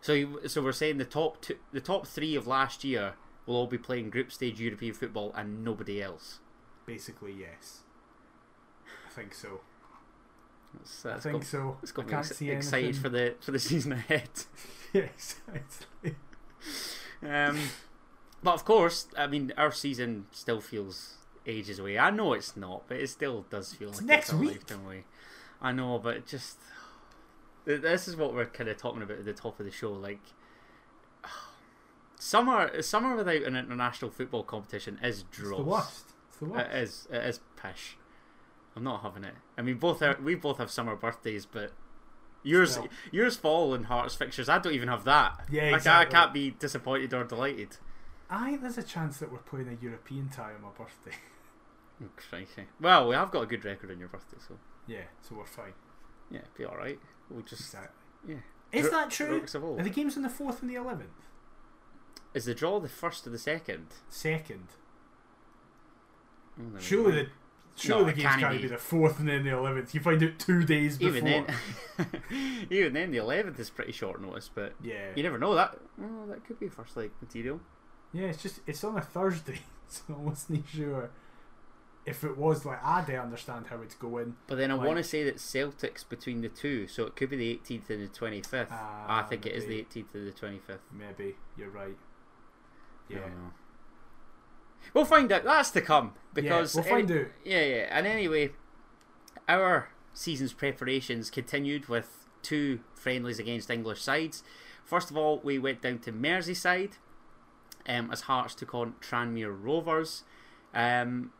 So, 0.01 0.13
you, 0.13 0.41
so 0.47 0.61
we're 0.63 0.71
saying 0.71 0.97
the 0.97 1.05
top 1.05 1.41
two, 1.41 1.57
the 1.71 1.81
top 1.81 2.07
three 2.07 2.35
of 2.35 2.47
last 2.47 2.83
year 2.83 3.13
will 3.45 3.55
all 3.55 3.67
be 3.67 3.77
playing 3.77 4.09
group 4.09 4.31
stage 4.31 4.59
European 4.59 4.93
football 4.93 5.31
and 5.35 5.63
nobody 5.63 6.01
else. 6.01 6.39
Basically, 6.85 7.33
yes. 7.39 7.81
I 9.07 9.11
think 9.13 9.33
so. 9.33 9.61
That's, 10.73 11.05
I 11.05 11.19
think 11.19 11.41
got, 11.41 11.45
so. 11.45 11.77
it's 11.83 11.91
I 11.91 11.95
got 11.95 12.05
me 12.05 12.11
can't 12.11 12.25
ex- 12.25 12.37
see 12.37 12.49
excited 12.49 12.83
anything. 12.85 13.01
for 13.01 13.09
the 13.09 13.35
for 13.41 13.51
the 13.51 13.59
season 13.69 13.91
ahead. 13.93 14.29
Yeah, 14.91 15.01
exactly. 15.03 16.15
Um, 17.21 17.59
but 18.41 18.53
of 18.53 18.63
course, 18.63 19.07
I 19.17 19.27
mean, 19.27 19.51
our 19.57 19.71
season 19.73 20.27
still 20.31 20.61
feels 20.61 21.17
ages 21.49 21.79
away. 21.79 21.97
I 21.97 22.09
know 22.11 22.33
it's 22.33 22.55
not, 22.55 22.87
but 22.87 22.97
it 22.97 23.09
still 23.09 23.45
does 23.49 23.73
feel 23.73 23.89
It's 23.89 23.99
like 23.99 24.07
next 24.07 24.29
it's 24.29 24.37
week. 24.39 24.71
away. 24.71 25.03
I 25.61 25.71
know, 25.71 25.99
but 25.99 26.25
just 26.25 26.57
this 27.65 28.07
is 28.07 28.15
what 28.15 28.33
we're 28.33 28.45
kind 28.45 28.69
of 28.69 28.77
talking 28.77 29.01
about 29.01 29.17
at 29.19 29.25
the 29.25 29.33
top 29.33 29.59
of 29.59 29.65
the 29.65 29.71
show. 29.71 29.91
Like 29.91 30.21
summer, 32.19 32.81
summer 32.81 33.15
without 33.15 33.43
an 33.43 33.55
international 33.55 34.11
football 34.11 34.43
competition 34.43 34.99
is 35.03 35.19
It's 35.29 35.37
dross. 35.37 35.57
the 35.59 35.63
worst. 35.63 36.05
It's 36.29 36.37
the 36.37 36.45
worst. 36.45 36.65
It 36.71 36.75
is. 36.83 37.07
It 37.11 37.25
is 37.25 37.39
pish. 37.61 37.97
I'm 38.75 38.83
not 38.83 39.01
having 39.01 39.23
it. 39.23 39.33
I 39.57 39.61
mean, 39.61 39.77
both 39.77 40.01
are, 40.01 40.17
we 40.23 40.35
both 40.35 40.57
have 40.59 40.71
summer 40.71 40.95
birthdays, 40.95 41.45
but 41.45 41.73
yours 42.43 42.73
Still. 42.73 42.87
yours 43.11 43.35
fall 43.35 43.73
in 43.73 43.83
Hearts 43.85 44.15
fixtures. 44.15 44.47
I 44.47 44.59
don't 44.59 44.73
even 44.73 44.87
have 44.87 45.03
that. 45.05 45.41
Yeah, 45.51 45.63
I 45.63 45.65
can't- 45.65 45.75
exactly. 45.75 46.15
I 46.15 46.19
can't 46.21 46.33
be 46.33 46.51
disappointed 46.51 47.13
or 47.13 47.23
delighted. 47.23 47.77
I 48.29 48.51
think 48.51 48.61
there's 48.61 48.77
a 48.77 48.83
chance 48.83 49.17
that 49.17 49.31
we're 49.31 49.39
playing 49.39 49.67
a 49.69 49.83
European 49.83 50.29
tie 50.29 50.53
on 50.53 50.61
my 50.61 50.69
birthday. 50.77 51.17
Oh, 52.01 52.07
crikey. 52.15 52.67
Well, 52.79 53.07
we 53.09 53.15
have 53.15 53.31
got 53.31 53.41
a 53.43 53.45
good 53.45 53.65
record 53.65 53.91
on 53.91 53.99
your 53.99 54.07
birthday, 54.09 54.37
so 54.47 54.57
Yeah, 54.87 55.03
so 55.21 55.35
we're 55.35 55.45
fine. 55.45 55.73
yeah, 56.31 56.41
be 56.57 56.65
all 56.65 56.77
right. 56.77 56.99
We'll 57.29 57.41
just 57.43 57.61
Exactly. 57.61 57.89
yeah. 58.27 58.37
Is 58.71 58.85
Ro- 58.85 58.91
that 58.91 59.09
true? 59.09 59.43
Are 59.77 59.83
the 59.83 59.89
games 59.89 60.15
on 60.15 60.23
the 60.23 60.29
fourth 60.29 60.61
and 60.61 60.69
the 60.69 60.75
eleventh? 60.75 61.09
Is 62.33 62.45
the 62.45 62.53
draw 62.53 62.79
the 62.79 62.87
first 62.89 63.25
or 63.25 63.31
the 63.31 63.39
second? 63.39 63.87
Second. 64.09 64.67
Oh, 66.59 66.79
Surely 66.79 67.11
the 67.23 67.29
surely 67.75 68.01
No, 68.03 68.07
the 68.09 68.13
games 68.13 68.23
can't 68.27 68.41
can't 68.41 68.55
be. 68.57 68.61
be 68.63 68.67
the 68.67 68.77
fourth 68.77 69.19
and 69.19 69.27
then 69.29 69.43
the 69.43 69.51
eleventh. 69.51 69.93
You 69.95 70.01
find 70.01 70.21
out 70.23 70.37
two 70.39 70.63
days 70.63 70.97
before. 70.97 71.17
even 71.17 71.25
then, 71.97 72.09
even 72.69 72.93
then, 72.93 73.11
the 73.11 73.17
eleventh 73.17 73.59
is 73.59 73.69
pretty 73.69 73.91
short 73.93 74.21
notice, 74.21 74.49
but 74.53 74.73
Yeah. 74.81 75.11
you 75.15 75.23
never 75.23 75.37
know 75.37 75.55
that. 75.55 75.77
Oh, 76.01 76.25
that 76.27 76.45
could 76.45 76.59
be 76.59 76.67
first 76.67 76.95
leg 76.97 77.11
material. 77.21 77.61
Yeah, 78.11 78.27
it's 78.27 78.41
just 78.43 78.59
it's 78.67 78.83
on 78.83 78.97
a 78.97 79.01
Thursday, 79.01 79.59
so 79.87 80.03
I 80.09 80.13
wasn't 80.13 80.67
sure 80.67 81.09
if 82.05 82.23
it 82.23 82.37
was 82.37 82.65
like 82.65 82.83
I 82.83 83.01
don't 83.05 83.17
understand 83.19 83.67
how 83.67 83.81
it's 83.81 83.95
going. 83.95 84.35
But 84.47 84.55
then 84.55 84.71
I 84.71 84.75
Like- 84.75 84.87
want 84.87 84.97
to 84.97 85.03
say 85.03 85.23
that 85.25 85.39
Celtic's 85.39 86.03
between 86.03 86.41
the 86.41 86.49
two, 86.49 86.87
so 86.87 87.05
it 87.05 87.15
could 87.15 87.29
be 87.29 87.37
the 87.37 87.51
18th 87.51 87.89
and 87.89 88.01
the 88.03 88.07
25th. 88.07 88.67
Ah, 88.71 89.19
I 89.19 89.23
think 89.23 89.45
it 89.45 89.53
is 89.53 89.65
the 89.65 89.79
18th 89.79 90.13
and 90.15 90.27
the 90.27 90.31
25th. 90.31 90.79
Maybe 90.91 91.35
you're 91.57 91.69
right. 91.69 91.97
Yeah. 93.07 93.27
We'll 94.93 95.05
find 95.05 95.31
out. 95.31 95.43
That's 95.43 95.71
to 95.71 95.81
come 95.81 96.13
because 96.33 96.75
yeah, 96.75 96.81
we'll 96.81 96.89
find 96.89 97.11
any- 97.11 97.19
out. 97.21 97.27
Yeah, 97.43 97.63
yeah. 97.63 97.87
And 97.91 98.07
anyway, 98.07 98.51
our 99.47 99.89
season's 100.13 100.53
preparations 100.53 101.29
continued 101.29 101.87
with 101.89 102.27
two 102.41 102.79
friendlies 102.95 103.39
against 103.39 103.69
English 103.69 104.01
sides. 104.01 104.43
First 104.85 105.11
of 105.11 105.17
all, 105.17 105.39
we 105.43 105.59
went 105.59 105.81
down 105.81 105.99
to 105.99 106.11
Merseyside 106.11 106.93
um, 107.87 108.09
as 108.11 108.21
Hearts 108.21 108.55
took 108.55 108.73
on 108.73 108.95
Tranmere 109.01 109.55
Rovers. 109.55 110.23
Um, 110.73 111.31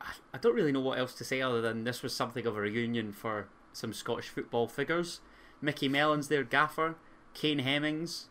I, 0.00 0.12
I 0.32 0.38
don't 0.38 0.54
really 0.54 0.72
know 0.72 0.80
what 0.80 0.98
else 0.98 1.14
to 1.14 1.24
say 1.24 1.40
other 1.40 1.60
than 1.60 1.84
this 1.84 2.02
was 2.02 2.14
something 2.14 2.46
of 2.46 2.56
a 2.56 2.60
reunion 2.60 3.12
for 3.12 3.48
some 3.72 3.92
Scottish 3.92 4.28
football 4.28 4.68
figures. 4.68 5.20
Micky 5.60 5.88
Mellon's 5.88 6.28
their 6.28 6.44
gaffer. 6.44 6.96
Kane 7.32 7.58
Hemmings 7.58 8.26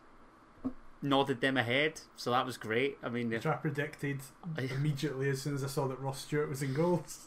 nodded 1.02 1.40
them 1.40 1.56
ahead, 1.56 2.00
so 2.16 2.30
that 2.30 2.46
was 2.46 2.56
great. 2.56 2.96
I 3.02 3.10
mean, 3.10 3.30
Which 3.30 3.46
I 3.46 3.54
predicted 3.54 4.20
immediately 4.58 5.28
as 5.28 5.42
soon 5.42 5.54
as 5.54 5.62
I 5.62 5.68
saw 5.68 5.86
that 5.88 6.00
Ross 6.00 6.22
Stewart 6.22 6.48
was 6.48 6.62
in 6.62 6.74
goals. 6.74 7.26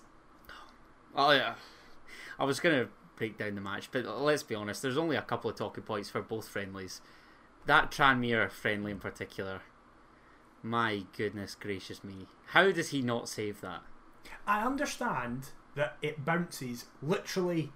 Oh 1.16 1.32
yeah, 1.32 1.56
I 2.40 2.46
was 2.46 2.60
gonna 2.60 2.88
break 3.16 3.38
down 3.38 3.56
the 3.56 3.62
match, 3.62 3.90
but 3.92 4.06
let's 4.06 4.44
be 4.44 4.56
honest. 4.56 4.82
There's 4.82 4.98
only 4.98 5.16
a 5.16 5.22
couple 5.22 5.50
of 5.50 5.56
talking 5.56 5.84
points 5.84 6.10
for 6.10 6.22
both 6.22 6.48
friendlies. 6.48 7.02
That 7.66 7.92
Tranmere 7.92 8.50
friendly 8.50 8.92
in 8.92 9.00
particular. 9.00 9.62
My 10.64 11.04
goodness 11.16 11.56
gracious 11.56 12.04
me! 12.04 12.28
How 12.48 12.72
does 12.72 12.90
he 12.90 13.02
not 13.02 13.30
save 13.30 13.62
that? 13.62 13.84
I 14.46 14.62
understand 14.66 15.50
that 15.76 15.98
it 16.02 16.26
bounces 16.26 16.86
literally 17.02 17.72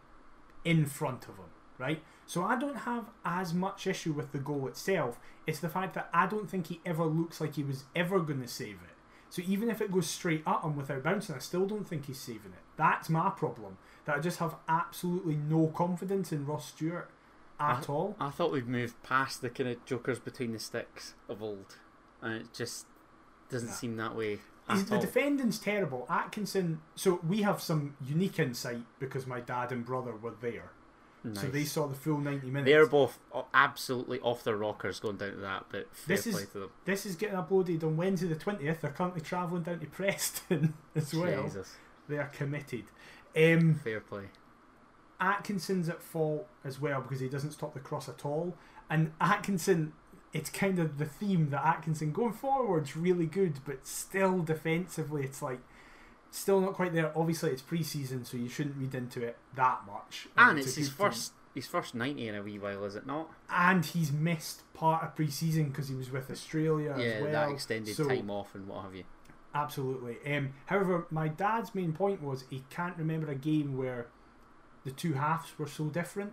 in 0.65 0.85
front 0.85 1.23
of 1.23 1.35
him, 1.37 1.51
right? 1.77 2.01
So 2.25 2.43
I 2.43 2.57
don't 2.57 2.77
have 2.77 3.05
as 3.25 3.53
much 3.53 3.87
issue 3.87 4.13
with 4.13 4.31
the 4.31 4.37
goal 4.39 4.67
itself. 4.67 5.19
It's 5.45 5.59
the 5.59 5.69
fact 5.69 5.93
that 5.95 6.09
I 6.13 6.27
don't 6.27 6.49
think 6.49 6.67
he 6.67 6.79
ever 6.85 7.05
looks 7.05 7.41
like 7.41 7.55
he 7.55 7.63
was 7.63 7.83
ever 7.95 8.19
going 8.19 8.41
to 8.41 8.47
save 8.47 8.75
it. 8.75 8.95
So 9.29 9.41
even 9.47 9.69
if 9.69 9.81
it 9.81 9.91
goes 9.91 10.07
straight 10.09 10.43
at 10.45 10.63
him 10.63 10.75
without 10.75 11.03
bouncing, 11.03 11.35
I 11.35 11.39
still 11.39 11.65
don't 11.65 11.87
think 11.87 12.05
he's 12.07 12.19
saving 12.19 12.51
it. 12.53 12.63
That's 12.77 13.09
my 13.09 13.29
problem. 13.29 13.77
That 14.05 14.17
I 14.17 14.19
just 14.19 14.39
have 14.39 14.55
absolutely 14.67 15.35
no 15.35 15.67
confidence 15.67 16.31
in 16.31 16.45
Ross 16.45 16.67
Stewart 16.69 17.09
at 17.59 17.89
all. 17.89 18.15
I 18.19 18.29
thought 18.29 18.51
we'd 18.51 18.67
moved 18.67 19.01
past 19.03 19.41
the 19.41 19.49
kind 19.49 19.69
of 19.69 19.85
jokers 19.85 20.19
between 20.19 20.51
the 20.51 20.59
sticks 20.59 21.13
of 21.29 21.41
old, 21.43 21.77
and 22.21 22.33
it 22.33 22.53
just 22.53 22.87
doesn't 23.49 23.69
Nah. 23.69 23.75
seem 23.75 23.95
that 23.97 24.15
way 24.15 24.39
at 24.79 24.87
the 24.87 24.95
all. 24.95 25.01
defending's 25.01 25.59
terrible. 25.59 26.05
Atkinson. 26.09 26.81
So 26.95 27.19
we 27.27 27.41
have 27.41 27.61
some 27.61 27.95
unique 28.05 28.39
insight 28.39 28.81
because 28.99 29.27
my 29.27 29.39
dad 29.41 29.71
and 29.71 29.85
brother 29.85 30.15
were 30.15 30.33
there. 30.41 30.71
So 31.33 31.45
they 31.49 31.65
saw 31.65 31.85
the 31.87 31.93
full 31.93 32.17
90 32.17 32.47
minutes. 32.47 32.65
They're 32.65 32.87
both 32.87 33.19
absolutely 33.53 34.19
off 34.21 34.43
their 34.43 34.57
rockers 34.57 34.99
going 34.99 35.17
down 35.17 35.33
to 35.33 35.37
that, 35.37 35.65
but 35.69 35.95
fair 35.95 36.15
This 36.17 36.25
is- 36.25 36.47
to 36.47 36.59
them. 36.61 36.69
This 36.85 37.05
is 37.05 37.15
getting 37.15 37.35
uploaded 37.37 37.83
on 37.83 37.95
Wednesday 37.95 38.25
the 38.27 38.35
20th. 38.35 38.81
They're 38.81 38.89
currently 38.89 39.21
travelling 39.21 39.61
down 39.61 39.79
to 39.81 39.85
Preston 39.85 40.73
as 40.95 41.13
well. 41.13 41.43
Jesus, 41.43 41.75
They 42.09 42.17
are 42.17 42.25
committed. 42.29 42.85
Um, 43.37 43.75
fair 43.75 43.99
play. 43.99 44.29
Atkinson's 45.19 45.89
at 45.89 46.01
fault 46.01 46.47
as 46.63 46.79
well 46.81 47.01
because 47.01 47.19
he 47.19 47.29
doesn't 47.29 47.51
stop 47.51 47.75
the 47.75 47.79
cross 47.79 48.09
at 48.09 48.25
all. 48.25 48.55
And 48.89 49.11
Atkinson, 49.21 49.93
it's 50.33 50.49
kind 50.49 50.79
of 50.79 50.97
the 50.97 51.05
theme 51.05 51.49
that 51.49 51.65
Atkinson 51.65 52.11
going 52.11 52.33
forward's 52.33 52.95
really 52.95 53.25
good, 53.25 53.59
but 53.65 53.85
still 53.85 54.39
defensively, 54.39 55.23
it's 55.23 55.41
like 55.41 55.59
still 56.29 56.61
not 56.61 56.73
quite 56.73 56.93
there. 56.93 57.11
Obviously, 57.17 57.51
it's 57.51 57.61
pre-season, 57.61 58.23
so 58.25 58.37
you 58.37 58.47
shouldn't 58.49 58.77
read 58.77 58.95
into 58.95 59.21
it 59.23 59.37
that 59.55 59.81
much. 59.85 60.27
And 60.37 60.57
it's 60.57 60.67
it's 60.67 60.75
his 60.77 60.89
good 60.89 60.97
team. 60.97 61.07
first 61.11 61.33
his 61.53 61.67
first 61.67 61.93
ninety 61.95 62.27
in 62.29 62.35
a 62.35 62.41
wee 62.41 62.57
while, 62.59 62.85
is 62.85 62.95
it 62.95 63.05
not? 63.05 63.29
And 63.49 63.85
he's 63.85 64.11
missed 64.11 64.61
part 64.73 65.03
of 65.03 65.15
pre-season 65.15 65.69
because 65.69 65.89
he 65.89 65.95
was 65.95 66.09
with 66.11 66.31
Australia 66.31 66.95
yeah, 66.97 67.03
as 67.05 67.21
well. 67.23 67.31
that 67.33 67.49
extended 67.51 67.95
So- 67.95 68.07
time 68.07 68.29
off 68.29 68.55
and 68.55 68.67
what 68.67 68.83
have 68.83 68.95
you. 68.95 69.03
Absolutely. 69.53 70.15
Um, 70.33 70.53
however, 70.67 71.07
my 71.11 71.27
dad's 71.27 71.75
main 71.75 71.91
point 71.91 72.21
was 72.23 72.45
he 72.49 72.63
can't 72.69 72.95
remember 72.97 73.29
a 73.29 73.35
game 73.35 73.75
where 73.75 74.07
the 74.85 74.91
two 74.91 75.11
halves 75.13 75.51
were 75.59 75.67
so 75.67 75.85
different. 75.87 76.31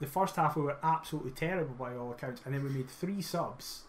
The 0.00 0.06
first 0.06 0.36
half 0.36 0.56
we 0.56 0.62
were 0.62 0.76
absolutely 0.82 1.32
terrible 1.32 1.74
by 1.74 1.94
all 1.96 2.10
accounts, 2.12 2.40
and 2.44 2.54
then 2.54 2.62
we 2.62 2.70
made 2.70 2.88
three 2.88 3.20
subs, 3.20 3.82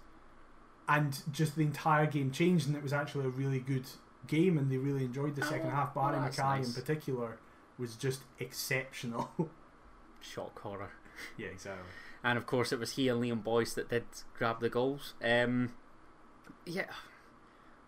and 0.88 1.22
just 1.32 1.56
the 1.56 1.62
entire 1.64 2.06
game 2.08 2.32
changed, 2.32 2.68
and 2.68 2.76
it 2.76 2.82
was 2.84 2.94
actually 2.94 3.26
a 3.26 3.30
really 3.30 3.60
good 3.60 3.86
game, 4.28 4.58
and 4.58 4.72
they 4.72 4.78
really 4.78 5.06
enjoyed 5.06 5.36
the 5.36 5.46
Oh, 5.46 5.50
second 5.50 5.68
well, 5.68 5.76
half. 5.76 5.94
Barrie 5.94 6.14
well, 6.14 6.22
that's 6.24 6.38
McKay 6.38 6.58
nice. 6.60 6.68
in 6.68 6.74
particular 6.82 7.38
was 7.78 7.96
just 7.96 8.22
exceptional. 8.40 9.30
Shock 10.22 10.60
horror. 10.62 10.90
yeah, 11.38 11.48
exactly. 11.48 11.86
And 12.24 12.38
of 12.38 12.46
course, 12.46 12.72
it 12.74 12.80
was 12.80 12.94
he 12.94 13.08
and 13.08 13.22
Liam 13.24 13.42
Boyce 13.44 13.74
that 13.76 13.90
did 13.90 14.04
grab 14.38 14.60
the 14.60 14.70
goals. 14.70 15.14
Um, 15.24 15.74
yeah, 16.66 16.88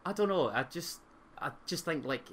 I 0.06 0.14
don't 0.14 0.30
know. 0.30 0.50
I 0.50 0.64
just, 0.64 1.00
I 1.38 1.52
just 1.66 1.84
think 1.86 2.06
like 2.06 2.26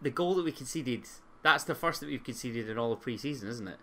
the 0.00 0.10
goal 0.10 0.34
that 0.36 0.44
we 0.44 0.52
conceded. 0.52 1.04
That's 1.42 1.64
the 1.64 1.74
first 1.74 2.00
that 2.00 2.06
we've 2.06 2.24
conceded 2.24 2.68
in 2.70 2.78
all 2.78 2.92
of 2.92 3.00
pre-season, 3.00 3.48
isn't 3.48 3.68
it? 3.68 3.78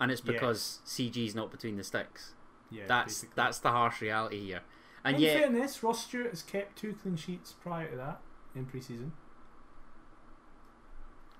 And 0.00 0.10
it's 0.10 0.22
Yeah. 0.24 0.32
because 0.32 0.80
CG's 0.84 1.34
not 1.34 1.50
between 1.50 1.76
the 1.76 1.84
sticks. 1.84 2.32
Yeah, 2.70 2.86
That's 2.86 3.14
basically. 3.14 3.32
that's 3.36 3.58
the 3.60 3.70
harsh 3.70 4.00
reality 4.00 4.44
here. 4.46 4.60
And 5.04 5.16
in 5.16 5.22
yet, 5.22 5.38
fairness, 5.38 5.82
Ross 5.82 6.04
Stewart 6.04 6.30
has 6.30 6.42
kept 6.42 6.76
two 6.78 6.94
clean 6.94 7.16
sheets 7.16 7.52
prior 7.52 7.90
to 7.90 7.96
that 7.96 8.20
in 8.54 8.64
pre-season. 8.66 9.12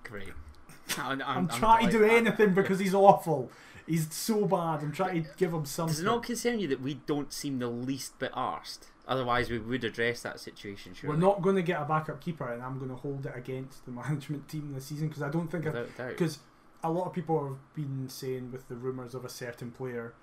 great. 0.02 0.32
I'm, 0.98 1.22
I'm, 1.22 1.48
trying 1.48 1.86
to 1.86 1.92
do 1.98 2.04
anything 2.04 2.52
because 2.52 2.78
he's 2.78 2.94
awful. 2.94 3.50
He's 3.86 4.12
so 4.12 4.44
bad. 4.44 4.82
I'm 4.82 4.92
trying 4.92 5.24
to 5.24 5.30
give 5.36 5.52
him 5.52 5.64
something. 5.64 5.94
Does 5.94 6.00
it 6.00 6.04
not 6.04 6.22
concern 6.22 6.58
you 6.58 6.68
that 6.68 6.80
we 6.80 6.94
don't 6.94 7.32
seem 7.32 7.58
the 7.58 7.68
least 7.68 8.18
bit 8.18 8.32
arsed? 8.32 8.88
Otherwise, 9.06 9.50
we 9.50 9.58
would 9.58 9.84
address 9.84 10.22
that 10.22 10.40
situation. 10.40 10.94
Surely. 10.94 11.16
We're 11.16 11.20
not 11.20 11.42
going 11.42 11.56
to 11.56 11.62
get 11.62 11.80
a 11.80 11.84
backup 11.84 12.20
keeper, 12.20 12.50
and 12.50 12.62
I'm 12.62 12.78
going 12.78 12.90
to 12.90 12.96
hold 12.96 13.26
it 13.26 13.32
against 13.34 13.84
the 13.84 13.90
management 13.92 14.48
team 14.48 14.72
this 14.74 14.86
season 14.86 15.08
because 15.08 15.22
I 15.22 15.28
don't 15.30 15.48
think 15.48 15.64
because 15.96 16.38
a 16.84 16.90
lot 16.90 17.06
of 17.06 17.12
people 17.12 17.42
have 17.44 17.74
been 17.74 18.08
saying 18.08 18.52
with 18.52 18.68
the 18.68 18.76
rumours 18.76 19.14
of 19.14 19.24
a 19.24 19.28
certain 19.28 19.70
player 19.72 20.14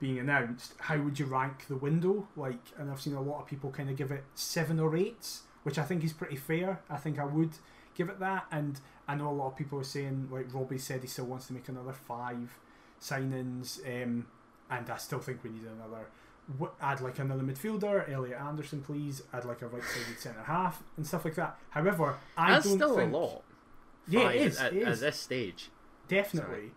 being 0.00 0.18
announced, 0.18 0.74
how 0.80 0.98
would 0.98 1.18
you 1.18 1.26
rank 1.26 1.66
the 1.68 1.76
window? 1.76 2.26
Like, 2.36 2.58
and 2.78 2.90
I've 2.90 3.00
seen 3.00 3.14
a 3.14 3.20
lot 3.20 3.40
of 3.40 3.46
people 3.46 3.70
kind 3.70 3.88
of 3.88 3.96
give 3.96 4.10
it 4.10 4.24
seven 4.34 4.80
or 4.80 4.96
eights, 4.96 5.42
which 5.62 5.78
I 5.78 5.84
think 5.84 6.02
is 6.02 6.12
pretty 6.12 6.36
fair. 6.36 6.80
I 6.90 6.96
think 6.96 7.18
I 7.18 7.24
would 7.24 7.52
give 7.94 8.08
it 8.08 8.18
that, 8.18 8.46
and 8.50 8.80
I 9.06 9.14
know 9.14 9.28
a 9.28 9.30
lot 9.30 9.48
of 9.48 9.56
people 9.56 9.78
are 9.78 9.84
saying 9.84 10.28
like 10.30 10.52
Robbie 10.52 10.78
said 10.78 11.02
he 11.02 11.06
still 11.06 11.26
wants 11.26 11.46
to 11.48 11.52
make 11.52 11.68
another 11.68 11.92
five 11.92 12.58
signings, 13.00 13.80
um, 13.86 14.26
and 14.70 14.90
I 14.90 14.96
still 14.96 15.20
think 15.20 15.44
we 15.44 15.50
need 15.50 15.62
another. 15.64 16.06
Add 16.80 17.00
like 17.00 17.18
another 17.18 17.42
midfielder, 17.42 18.10
Elliot 18.10 18.38
Anderson, 18.40 18.80
please. 18.80 19.22
Add 19.32 19.44
like 19.44 19.62
a 19.62 19.66
right-sided 19.66 20.18
centre 20.18 20.44
half 20.44 20.82
and 20.96 21.06
stuff 21.06 21.24
like 21.24 21.34
that. 21.34 21.58
However, 21.70 22.16
I 22.36 22.52
That's 22.52 22.66
don't 22.66 22.78
still 22.78 22.96
think, 22.96 23.12
a 23.12 23.16
lot. 23.16 23.42
Yeah, 24.08 24.30
it 24.30 24.42
is. 24.42 24.58
At, 24.58 24.72
it 24.72 24.86
at 24.86 25.00
this 25.00 25.18
stage. 25.18 25.70
Definitely. 26.08 26.72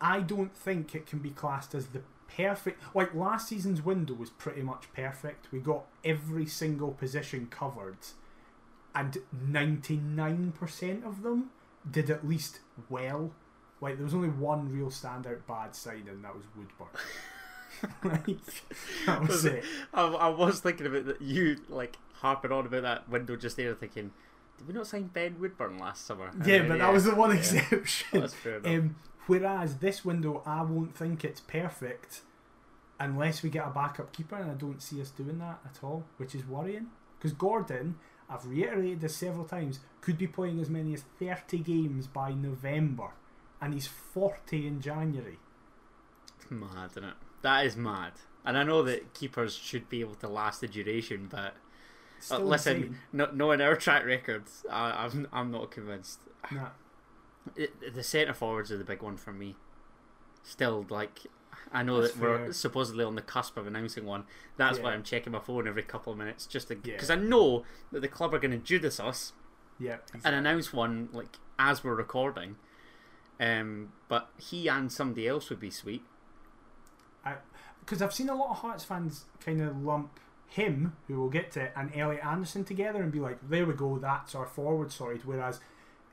I 0.00 0.20
don't 0.20 0.54
think 0.54 0.94
it 0.94 1.06
can 1.06 1.20
be 1.20 1.30
classed 1.30 1.74
as 1.74 1.86
the 1.88 2.02
perfect. 2.36 2.82
Like 2.94 3.14
last 3.14 3.48
season's 3.48 3.82
window 3.82 4.14
was 4.14 4.30
pretty 4.30 4.62
much 4.62 4.92
perfect. 4.94 5.50
We 5.52 5.60
got 5.60 5.84
every 6.04 6.46
single 6.46 6.90
position 6.92 7.46
covered, 7.50 7.96
and 8.94 9.18
99% 9.34 11.04
of 11.06 11.22
them 11.22 11.50
did 11.90 12.10
at 12.10 12.26
least 12.26 12.60
well. 12.88 13.30
Like 13.80 13.96
there 13.96 14.04
was 14.04 14.14
only 14.14 14.28
one 14.28 14.72
real 14.72 14.90
standout 14.90 15.46
bad 15.46 15.74
signing, 15.74 16.08
and 16.08 16.24
that 16.24 16.34
was 16.34 16.44
Woodburn. 16.56 16.88
like, 18.04 18.26
that 19.06 19.20
was 19.20 19.28
Was 19.28 19.44
it. 19.44 19.54
it- 19.56 19.64
I, 19.92 20.02
I 20.06 20.28
was 20.28 20.60
thinking 20.60 20.86
about 20.86 21.06
that. 21.06 21.22
You 21.22 21.56
like 21.68 21.96
harping 22.14 22.52
on 22.52 22.66
about 22.66 22.82
that 22.82 23.08
window 23.08 23.36
just 23.36 23.56
there, 23.56 23.74
thinking, 23.74 24.12
did 24.58 24.68
we 24.68 24.74
not 24.74 24.86
sign 24.86 25.04
Ben 25.04 25.36
Woodburn 25.40 25.78
last 25.78 26.06
summer? 26.06 26.30
Yeah, 26.44 26.66
but 26.68 26.78
that 26.78 26.92
was 26.92 27.04
the 27.04 27.14
one 27.14 27.30
yeah. 27.32 27.36
exception. 27.36 28.20
That's 28.20 28.34
fair 28.34 28.56
enough. 28.58 28.72
Um, 28.72 28.96
whereas 29.26 29.78
this 29.78 30.04
window, 30.04 30.42
I 30.46 30.62
won't 30.62 30.96
think 30.96 31.24
it's 31.24 31.40
perfect 31.40 32.22
unless 33.00 33.42
we 33.42 33.50
get 33.50 33.66
a 33.66 33.70
backup 33.70 34.12
keeper, 34.12 34.36
and 34.36 34.50
I 34.50 34.54
don't 34.54 34.80
see 34.82 35.00
us 35.00 35.10
doing 35.10 35.38
that 35.38 35.60
at 35.64 35.82
all, 35.82 36.04
which 36.16 36.34
is 36.34 36.46
worrying. 36.46 36.86
Because 37.18 37.32
Gordon, 37.32 37.96
I've 38.30 38.46
reiterated 38.46 39.00
this 39.00 39.16
several 39.16 39.44
times, 39.44 39.80
could 40.00 40.18
be 40.18 40.26
playing 40.26 40.60
as 40.60 40.70
many 40.70 40.94
as 40.94 41.04
30 41.18 41.58
games 41.58 42.06
by 42.06 42.32
November, 42.32 43.10
and 43.60 43.74
he's 43.74 43.86
40 43.86 44.66
in 44.66 44.80
January. 44.80 45.38
mad, 46.50 46.90
isn't 46.92 47.04
it? 47.04 47.14
That 47.42 47.66
is 47.66 47.76
mad. 47.76 48.12
And 48.44 48.58
I 48.58 48.62
know 48.62 48.82
that 48.82 49.14
keepers 49.14 49.54
should 49.54 49.88
be 49.88 50.00
able 50.00 50.14
to 50.16 50.28
last 50.28 50.60
the 50.60 50.68
duration, 50.68 51.28
but 51.30 51.54
uh, 52.30 52.38
listen, 52.38 52.98
no, 53.12 53.30
knowing 53.32 53.60
our 53.60 53.76
track 53.76 54.04
records, 54.04 54.64
I, 54.70 55.04
I'm 55.04 55.28
I'm 55.32 55.50
not 55.50 55.70
convinced. 55.70 56.20
Nah. 56.50 56.68
It, 57.56 57.94
the 57.94 58.02
centre 58.02 58.32
forwards 58.34 58.72
are 58.72 58.78
the 58.78 58.84
big 58.84 59.02
one 59.02 59.16
for 59.16 59.32
me. 59.32 59.56
Still, 60.42 60.86
like 60.88 61.20
I 61.72 61.82
know 61.82 62.00
That's 62.00 62.14
that 62.14 62.22
we're 62.22 62.38
fair. 62.38 62.52
supposedly 62.52 63.04
on 63.04 63.14
the 63.16 63.22
cusp 63.22 63.56
of 63.56 63.66
announcing 63.66 64.04
one. 64.06 64.24
That's 64.56 64.78
why 64.78 64.92
I'm 64.92 65.02
checking 65.02 65.32
my 65.32 65.40
phone 65.40 65.66
every 65.68 65.82
couple 65.82 66.12
of 66.12 66.18
minutes, 66.18 66.46
just 66.46 66.68
to 66.68 66.74
Yeah. 66.74 66.92
because 66.94 67.10
I 67.10 67.16
know 67.16 67.64
that 67.92 68.00
the 68.00 68.08
club 68.08 68.34
are 68.34 68.38
going 68.38 68.50
to 68.52 68.58
Judas 68.58 68.98
us 69.00 69.32
Yeah, 69.78 69.96
and 70.24 70.34
announce 70.34 70.72
one 70.72 71.08
like 71.12 71.36
as 71.58 71.82
we're 71.84 71.94
recording. 71.94 72.56
Um, 73.40 73.92
but 74.08 74.30
he 74.38 74.68
and 74.68 74.90
somebody 74.92 75.26
else 75.26 75.50
would 75.50 75.60
be 75.60 75.70
sweet. 75.70 76.02
because 77.80 78.00
I've 78.00 78.12
seen 78.14 78.28
a 78.28 78.34
lot 78.34 78.50
of 78.50 78.56
Hearts 78.58 78.84
fans 78.84 79.24
kind 79.40 79.60
of 79.60 79.82
lump 79.82 80.20
him, 80.48 80.96
who 81.08 81.20
we'll 81.20 81.30
get 81.30 81.50
to, 81.52 81.76
and 81.78 81.90
Elliot 81.94 82.24
Anderson 82.24 82.64
together 82.64 83.02
and 83.02 83.10
be 83.10 83.20
like, 83.20 83.38
there 83.48 83.66
we 83.66 83.74
go, 83.74 83.98
that's 83.98 84.34
our 84.34 84.46
forward 84.46 84.92
sorted. 84.92 85.24
Whereas 85.24 85.60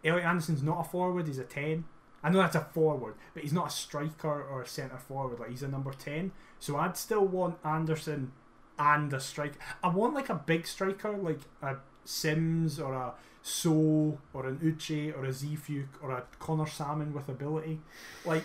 Elliot 0.04 0.26
Anderson's 0.26 0.64
not 0.64 0.82
a 0.86 0.90
forward, 0.90 1.28
he's 1.28 1.38
a 1.38 1.44
10. 1.44 1.86
I 2.24 2.30
know 2.30 2.40
that's 2.40 2.56
a 2.56 2.62
forward, 2.62 3.16
but 3.34 3.44
he's 3.44 3.54
not 3.54 3.68
a 3.68 3.72
striker 3.72 4.44
or 4.44 4.62
a 4.62 4.68
centre 4.68 4.98
forward, 4.98 5.40
like 5.40 5.50
he's 5.50 5.64
a 5.64 5.68
number 5.68 5.92
10. 5.92 6.32
So 6.60 6.78
I'd 6.78 6.98
still 6.98 7.26
want 7.26 7.58
Anderson 7.66 8.32
and 8.80 9.12
a 9.14 9.20
striker. 9.20 9.58
I 9.84 9.90
want 9.90 10.14
like 10.14 10.30
a 10.30 10.36
big 10.36 10.66
striker, 10.68 11.16
like 11.18 11.40
a 11.62 11.76
Sims 12.04 12.80
or 12.80 12.94
a 12.94 13.14
So 13.44 14.20
or 14.34 14.46
an 14.48 14.58
Uche 14.58 15.16
or 15.18 15.26
a 15.26 15.30
Zfuk 15.30 15.88
or 16.02 16.12
a 16.12 16.24
Connor 16.40 16.68
Salmon 16.68 17.14
with 17.14 17.28
ability. 17.30 17.80
Like, 18.26 18.44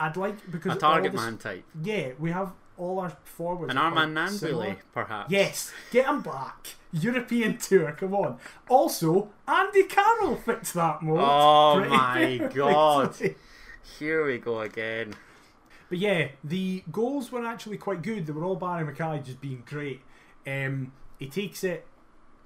I'd 0.00 0.16
like 0.16 0.50
because 0.50 0.76
A 0.76 0.78
target 0.78 1.12
the- 1.12 1.18
man 1.18 1.36
type. 1.38 1.64
yeah, 1.82 2.12
we 2.18 2.30
have 2.32 2.52
all 2.76 2.98
our 3.00 3.16
forwards. 3.24 3.70
An 3.70 3.78
are 3.78 3.90
quite 3.90 4.00
Armand 4.02 4.30
similar. 4.32 4.76
Perhaps. 4.92 5.30
Yes, 5.30 5.72
get 5.90 6.06
him 6.06 6.22
back. 6.22 6.74
European 6.92 7.56
tour, 7.58 7.92
come 7.92 8.14
on. 8.14 8.38
Also, 8.68 9.30
Andy 9.48 9.84
Carroll 9.84 10.36
fits 10.36 10.72
that 10.72 11.02
mold. 11.02 11.20
Oh 11.22 11.80
my 11.84 12.38
perfectly. 12.38 12.48
God. 12.58 13.14
Here 13.98 14.26
we 14.26 14.38
go 14.38 14.60
again. 14.60 15.14
But 15.88 15.98
yeah, 15.98 16.28
the 16.42 16.82
goals 16.90 17.30
were 17.30 17.44
actually 17.44 17.76
quite 17.78 18.02
good. 18.02 18.26
They 18.26 18.32
were 18.32 18.44
all 18.44 18.56
Barrie 18.56 18.90
McKay 18.90 19.22
just 19.24 19.40
being 19.40 19.62
great. 19.66 20.00
Um, 20.46 20.92
he 21.18 21.28
takes 21.28 21.64
it. 21.64 21.86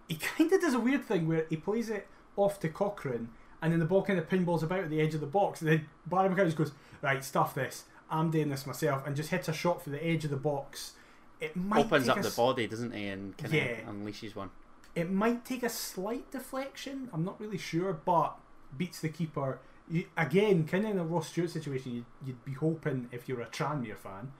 He 0.08 0.16
kind 0.16 0.52
of 0.52 0.60
does 0.60 0.74
a 0.74 0.80
weird 0.80 1.04
thing 1.04 1.26
where 1.28 1.46
he 1.48 1.56
plays 1.56 1.88
it 1.90 2.06
off 2.36 2.60
to 2.60 2.68
Cochrane, 2.68 3.28
and 3.62 3.72
then 3.72 3.80
the 3.80 3.86
ball 3.86 4.02
kind 4.02 4.18
of 4.18 4.28
pinballs 4.28 4.62
about 4.62 4.80
at 4.80 4.90
the 4.90 5.00
edge 5.00 5.14
of 5.14 5.20
the 5.20 5.26
box. 5.26 5.60
And 5.60 5.70
then 5.70 5.86
Barrie 6.06 6.28
McKay 6.28 6.44
just 6.46 6.56
goes, 6.56 6.72
"Right, 7.02 7.22
stuff 7.24 7.54
this. 7.54 7.84
I'm 8.10 8.30
doing 8.30 8.48
this 8.50 8.66
myself," 8.66 9.06
and 9.06 9.16
just 9.16 9.30
hits 9.30 9.48
a 9.48 9.52
shot 9.52 9.82
for 9.82 9.90
the 9.90 10.04
edge 10.04 10.24
of 10.24 10.30
the 10.30 10.36
box. 10.36 10.92
It 11.40 11.54
might 11.56 11.86
Opens 11.86 12.08
up 12.08 12.18
a 12.18 12.22
the 12.22 12.30
body, 12.30 12.66
doesn't 12.66 12.92
he, 12.92 13.08
and 13.08 13.36
kind 13.36 13.52
Yeah. 13.52 13.64
of 13.64 13.86
unleashes 13.94 14.34
one. 14.34 14.50
It 14.94 15.10
might 15.10 15.44
take 15.44 15.62
a 15.62 15.68
slight 15.68 16.30
deflection. 16.30 17.10
I'm 17.12 17.24
not 17.24 17.38
really 17.40 17.58
sure, 17.58 17.92
but 17.92 18.38
beats 18.76 19.00
the 19.00 19.10
keeper. 19.10 19.58
You, 19.88 20.06
again, 20.16 20.66
kind 20.66 20.84
of 20.86 20.90
in 20.92 20.98
a 20.98 21.04
Ross 21.04 21.28
Stewart 21.28 21.50
situation, 21.50 21.92
you'd, 21.92 22.04
you'd 22.24 22.44
be 22.44 22.52
hoping 22.54 23.08
if 23.12 23.28
you're 23.28 23.42
a 23.42 23.46
Tranmere 23.46 23.96
fan, 23.98 24.32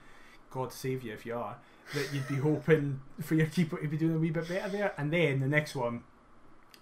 God 0.49 0.73
save 0.73 1.03
you 1.03 1.13
if 1.13 1.25
you 1.25 1.35
are, 1.35 1.57
that 1.93 2.11
you'd 2.11 2.27
be 2.27 2.35
hoping 2.37 3.01
for 3.21 3.35
your 3.35 3.45
keeper 3.47 3.77
to 3.77 3.87
be 3.87 3.97
doing 3.97 4.15
a 4.15 4.17
wee 4.17 4.31
bit 4.31 4.47
better 4.49 4.69
there. 4.69 4.93
And 4.97 5.13
then 5.13 5.39
the 5.39 5.47
next 5.47 5.75
one 5.75 6.03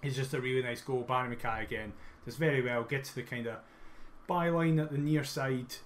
is 0.02 0.16
just 0.16 0.32
a 0.34 0.40
really 0.40 0.62
nice 0.62 0.80
goal. 0.80 1.02
Barrie 1.02 1.36
McKay 1.36 1.62
again 1.62 1.92
does 2.24 2.36
very 2.36 2.62
well. 2.62 2.82
Gets 2.84 3.12
the 3.12 3.22
kind 3.22 3.46
of 3.46 3.56
byline 4.28 4.82
at 4.82 4.90
the 4.90 4.98
near 4.98 5.22
side, 5.24 5.76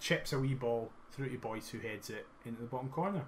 chips 0.00 0.32
a 0.32 0.38
wee 0.38 0.54
ball 0.54 0.90
through 1.10 1.30
to 1.30 1.38
Boyce 1.38 1.70
who 1.70 1.78
heads 1.78 2.10
it 2.10 2.26
into 2.44 2.60
the 2.62 2.66
bottom 2.68 2.88
corner. 2.88 3.24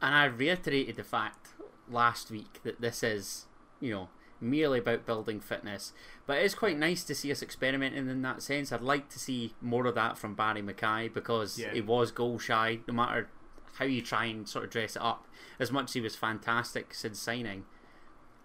And 0.00 0.14
I 0.14 0.24
reiterated 0.26 0.96
the 0.96 1.04
fact 1.04 1.48
last 1.90 2.30
week 2.30 2.60
that 2.64 2.80
this 2.80 3.02
is, 3.02 3.46
you 3.80 3.92
know, 3.92 4.08
merely 4.40 4.78
about 4.78 5.06
building 5.06 5.40
fitness. 5.40 5.92
But 6.26 6.38
it 6.38 6.44
is 6.44 6.54
quite 6.54 6.78
nice 6.78 7.04
to 7.04 7.14
see 7.14 7.30
us 7.32 7.42
experimenting 7.42 8.08
in 8.08 8.22
that 8.22 8.42
sense. 8.42 8.72
I'd 8.72 8.80
like 8.80 9.08
to 9.10 9.18
see 9.18 9.54
more 9.60 9.86
of 9.86 9.94
that 9.94 10.18
from 10.18 10.34
Barrie 10.34 10.62
McKay 10.62 11.12
because 11.12 11.58
Yeah. 11.58 11.72
he 11.72 11.80
was 11.80 12.10
goal 12.10 12.38
shy, 12.38 12.80
no 12.86 12.94
matter 12.94 13.28
how 13.74 13.84
you 13.84 14.02
try 14.02 14.26
and 14.26 14.48
sort 14.48 14.64
of 14.64 14.70
dress 14.70 14.96
it 14.96 15.02
up. 15.02 15.26
As 15.58 15.72
much 15.72 15.86
as 15.90 15.92
he 15.94 16.00
was 16.00 16.16
fantastic 16.16 16.94
since 16.94 17.18
signing, 17.18 17.64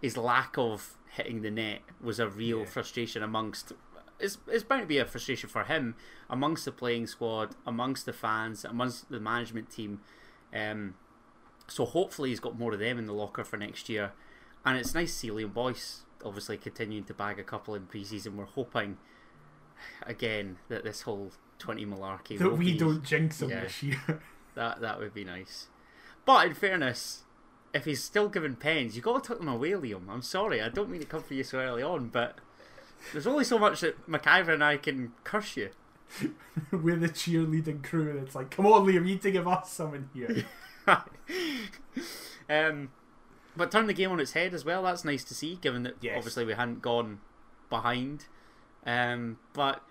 his 0.02 0.18
lack 0.18 0.58
of 0.58 0.98
hitting 1.12 1.42
the 1.42 1.52
net 1.52 1.82
was 2.02 2.20
a 2.20 2.28
real 2.30 2.60
Yeah. 2.60 2.66
frustration 2.66 3.24
amongst 3.24 3.74
it's, 4.20 4.38
it's 4.48 4.64
bound 4.64 4.82
to 4.82 4.88
be 4.88 4.98
a 4.98 5.06
frustration 5.06 5.50
for 5.50 5.64
him 5.64 5.96
amongst 6.30 6.66
the 6.66 6.72
playing 6.72 7.08
squad, 7.08 7.56
amongst 7.66 8.06
the 8.06 8.14
fans, 8.14 8.66
amongst 8.66 9.10
the 9.10 9.20
management 9.20 9.70
team. 9.70 10.02
Um, 10.54 10.96
so 11.68 11.86
hopefully 11.86 12.30
he's 12.30 12.40
got 12.40 12.58
more 12.58 12.74
of 12.74 12.80
them 12.80 12.98
in 12.98 13.06
the 13.06 13.14
locker 13.14 13.44
for 13.44 13.58
next 13.58 13.90
year. 13.90 14.12
And 14.66 14.78
it's 14.78 14.94
nice 14.94 15.12
to 15.14 15.18
see 15.18 15.30
Liam 15.30 15.54
Boyce 15.54 16.02
obviously 16.26 16.58
continuing 16.58 17.06
to 17.06 17.14
bag 17.14 17.40
a 17.40 17.44
couple 17.44 17.76
in 17.76 17.86
pre-season. 17.86 18.36
We're 18.36 18.46
hoping 18.46 18.98
again 20.04 20.58
that 20.68 20.84
this 20.84 21.04
whole 21.04 21.32
20 21.60 21.86
malarkey 21.86 22.38
That 22.38 22.50
will 22.50 22.58
we 22.58 22.74
be, 22.74 22.78
don't 22.78 23.04
jinx 23.04 23.42
him 23.42 23.50
yeah. 23.50 23.62
this 23.62 23.84
year. 23.84 24.00
that 24.56 24.82
that 24.82 25.00
would 25.00 25.14
be 25.14 25.24
nice. 25.24 25.68
But 26.26 26.48
in 26.48 26.54
fairness, 26.54 27.24
if 27.74 27.86
he's 27.86 28.04
still 28.04 28.30
given 28.30 28.56
pens, 28.56 28.96
you've 28.96 29.06
got 29.06 29.24
to 29.24 29.28
tuck 29.28 29.40
them 29.40 29.48
away, 29.48 29.72
Liam. 29.72 30.10
I'm 30.10 30.22
sorry, 30.22 30.62
I 30.62 30.70
don't 30.70 30.90
mean 30.90 31.02
to 31.02 31.08
come 31.08 31.24
for 31.24 31.34
you 31.34 31.44
so 31.44 31.60
early 31.60 31.84
on, 31.84 32.10
but 32.10 32.40
there's 33.12 33.28
only 33.28 33.44
so 33.44 33.58
much 33.60 33.82
that 33.82 34.08
McIver 34.10 34.50
and 34.54 34.64
I 34.64 34.78
can 34.78 35.14
curse 35.24 35.56
you. 35.58 35.70
We're 36.72 36.96
the 36.98 37.08
cheerleading 37.10 37.84
crew, 37.84 38.10
and 38.10 38.20
it's 38.26 38.34
like, 38.36 38.50
come 38.52 38.66
on, 38.66 38.86
Liam, 38.86 38.94
you 38.94 39.00
need 39.02 39.22
to 39.22 39.32
give 39.32 39.48
us 39.48 39.72
something 39.72 40.10
here. 40.14 40.44
um, 42.50 42.90
but 43.56 43.72
turn 43.72 43.88
the 43.88 43.94
game 43.94 44.12
on 44.12 44.20
its 44.20 44.34
head 44.34 44.54
as 44.54 44.66
well. 44.66 44.84
That's 44.84 45.06
nice 45.06 45.24
to 45.26 45.34
see, 45.36 45.56
given 45.56 45.84
that 45.84 45.96
Yes. 46.02 46.16
obviously 46.18 46.46
we 46.46 46.54
hadn't 46.54 46.82
gone 46.82 47.20
behind. 47.70 48.26
Um, 48.86 49.38
but 49.54 49.84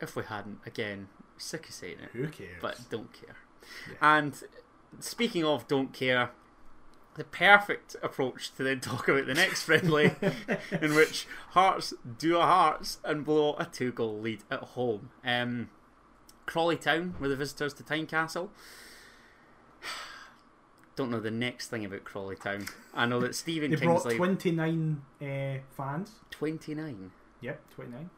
if 0.00 0.16
we 0.16 0.24
hadn't, 0.24 0.58
again, 0.66 1.08
sick 1.36 1.68
of 1.68 1.74
saying 1.74 1.98
it, 2.02 2.10
Who 2.12 2.28
cares? 2.28 2.58
but 2.60 2.80
don't 2.90 3.12
care. 3.12 3.36
Yeah. 3.90 4.16
And 4.18 4.42
speaking 5.00 5.44
of 5.44 5.68
don't 5.68 5.92
care, 5.92 6.30
the 7.18 7.24
perfect 7.24 7.96
approach 8.02 8.54
to 8.54 8.62
then 8.62 8.80
talk 8.80 9.08
about 9.08 9.26
the 9.26 9.34
next 9.34 9.64
friendly, 9.64 10.12
in 10.80 10.94
which 10.94 11.26
Hearts 11.50 11.92
do 12.18 12.38
a 12.38 12.42
Hearts 12.42 12.98
and 13.04 13.24
blow 13.24 13.54
a 13.58 13.66
two 13.66 13.92
goal 13.92 14.18
lead 14.20 14.44
at 14.50 14.60
home. 14.60 15.10
Um, 15.24 15.68
Crawley 16.46 16.76
Town 16.76 17.14
were 17.20 17.28
the 17.28 17.36
visitors 17.36 17.74
to 17.74 17.82
Tynecastle. 17.82 18.48
Don't 20.96 21.10
know 21.10 21.20
the 21.20 21.30
next 21.30 21.68
thing 21.68 21.84
about 21.84 22.04
Crawley 22.04 22.36
Town. 22.36 22.66
I 22.94 23.04
know 23.06 23.20
that 23.20 23.34
Stephen 23.34 23.70
they 23.70 23.76
brought 23.76 24.08
29 24.10 25.02
uh, 25.20 25.24
fans. 25.76 26.12
twenty 26.30 26.74
nine. 26.74 27.10
Yep, 27.40 27.60
29. 27.74 28.10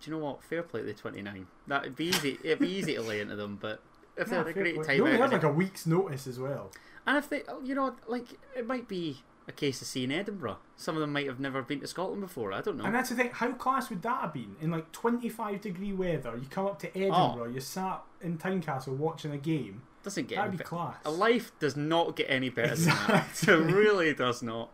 Do 0.00 0.10
you 0.10 0.16
know 0.16 0.22
what? 0.24 0.44
Fair 0.44 0.62
play 0.62 0.80
to 0.80 0.86
the 0.86 0.92
twenty 0.92 1.22
nine. 1.22 1.46
That'd 1.66 1.96
be 1.96 2.06
easy. 2.06 2.38
It'd 2.44 2.58
be 2.58 2.68
easy 2.68 2.94
to 2.94 3.02
lay 3.02 3.20
into 3.20 3.36
them, 3.36 3.58
but 3.60 3.80
if 4.16 4.28
they 4.28 4.32
Yeah, 4.36 4.38
had 4.38 4.48
a 4.48 4.52
great 4.52 4.74
time 4.76 4.84
They 4.86 5.00
only 5.00 5.16
had 5.18 5.32
like 5.32 5.42
a 5.42 5.50
week's 5.52 5.86
notice 5.86 6.26
as 6.26 6.38
well. 6.38 6.70
And 7.06 7.18
if 7.18 7.28
they, 7.28 7.42
oh, 7.48 7.60
you 7.62 7.74
know, 7.74 7.94
like 8.06 8.26
it 8.56 8.66
might 8.66 8.88
be 8.88 9.22
a 9.46 9.52
case 9.52 9.82
of 9.82 9.88
seeing 9.88 10.10
Edinburgh. 10.10 10.56
Some 10.76 10.94
of 10.94 11.02
them 11.02 11.12
might 11.12 11.26
have 11.26 11.38
never 11.38 11.60
been 11.60 11.80
to 11.80 11.86
Scotland 11.86 12.22
before. 12.22 12.52
I 12.52 12.62
don't 12.62 12.78
know. 12.78 12.84
And 12.84 12.94
that's 12.94 13.10
the 13.10 13.14
thing, 13.16 13.30
how 13.30 13.52
class 13.52 13.90
would 13.90 14.00
that 14.02 14.20
have 14.22 14.32
been? 14.32 14.56
In 14.60 14.70
like 14.70 14.90
25 14.92 15.60
degree 15.60 15.92
weather, 15.92 16.34
you 16.40 16.46
come 16.48 16.64
up 16.66 16.78
to 16.80 16.88
Edinburgh, 16.96 17.50
you 17.52 17.60
sat 17.60 18.02
in 18.22 18.38
Tynecastle 18.38 18.96
watching 18.96 19.32
a 19.32 19.36
game. 19.36 19.82
Doesn't 20.02 20.28
get 20.28 20.36
That'd 20.36 20.52
be 20.52 20.56
be- 20.58 20.64
class. 20.64 20.96
a 21.04 21.10
life 21.10 21.52
does 21.58 21.76
not 21.76 22.16
get 22.16 22.26
any 22.30 22.48
better 22.48 22.74
than 22.74 22.86
that. 23.06 23.26
It 23.48 23.50
really 23.50 24.14
does 24.14 24.42
not. 24.42 24.70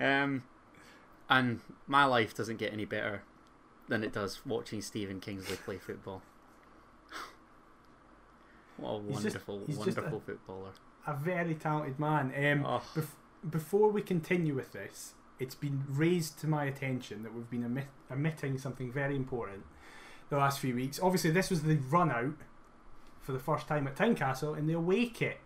Um, 0.00 0.42
and 1.30 1.60
my 1.86 2.04
life 2.04 2.34
doesn't 2.36 2.56
get 2.58 2.72
any 2.72 2.84
better 2.86 3.22
than 3.88 4.02
it 4.02 4.12
does 4.12 4.44
watching 4.46 4.82
Stephen 4.82 5.20
Kingsley 5.20 5.56
play 5.56 5.78
football. 5.78 6.22
What 8.78 8.90
a 8.90 9.02
He's 9.02 9.22
just- 9.22 9.24
wonderful, 9.48 9.66
just 9.66 9.76
a- 9.76 9.80
wonderful 9.80 10.20
footballer. 10.20 10.70
A 11.06 11.14
very 11.14 11.54
talented 11.54 11.98
man. 11.98 12.32
Um, 12.36 12.66
Oh, 12.66 12.82
bef- 12.94 13.50
before 13.50 13.90
we 13.90 14.02
continue 14.02 14.54
with 14.54 14.72
this, 14.72 15.14
it's 15.38 15.54
been 15.54 15.84
raised 15.88 16.38
to 16.40 16.46
my 16.48 16.64
attention 16.64 17.22
that 17.22 17.32
we've 17.34 17.48
been 17.50 17.64
omit- 17.64 17.86
omitting 18.10 18.58
something 18.58 18.90
very 18.92 19.16
important 19.16 19.64
the 20.30 20.36
last 20.36 20.58
few 20.60 20.74
weeks. 20.74 20.98
Obviously, 21.02 21.30
this 21.30 21.48
was 21.50 21.62
the 21.62 21.76
run 21.76 22.10
out 22.10 22.34
for 23.20 23.32
the 23.32 23.38
first 23.38 23.66
time 23.68 23.86
at 23.86 23.96
Tynecastle 23.96 24.56
in 24.58 24.66
the 24.66 24.74
away 24.74 25.06
kit. 25.06 25.38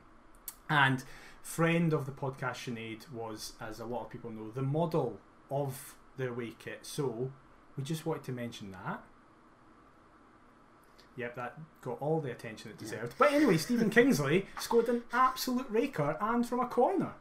And 0.68 1.04
friend 1.42 1.92
of 1.92 2.06
the 2.06 2.12
podcast 2.12 2.64
Sinead 2.72 3.10
was, 3.10 3.54
as 3.60 3.80
a 3.80 3.84
lot 3.84 4.04
of 4.04 4.10
people 4.10 4.30
know, 4.30 4.50
the 4.50 4.62
model 4.62 5.20
of 5.50 5.94
the 6.16 6.28
away 6.30 6.54
kit. 6.58 6.80
So 6.82 7.30
we 7.76 7.82
just 7.84 8.06
wanted 8.06 8.24
to 8.24 8.32
mention 8.32 8.70
that. 8.72 9.02
Yep, 11.16 11.36
that 11.36 11.58
got 11.82 12.00
all 12.00 12.20
the 12.20 12.30
attention 12.30 12.70
it 12.70 12.78
deserved. 12.78 13.14
But 13.18 13.32
anyway, 13.32 13.56
Stephen 13.58 13.90
Kingsley 13.96 14.46
scored 14.58 14.88
an 14.88 15.02
absolute 15.12 15.66
raker 15.68 16.16
and 16.20 16.46
from 16.46 16.60
a 16.60 16.66
corner. 16.66 17.12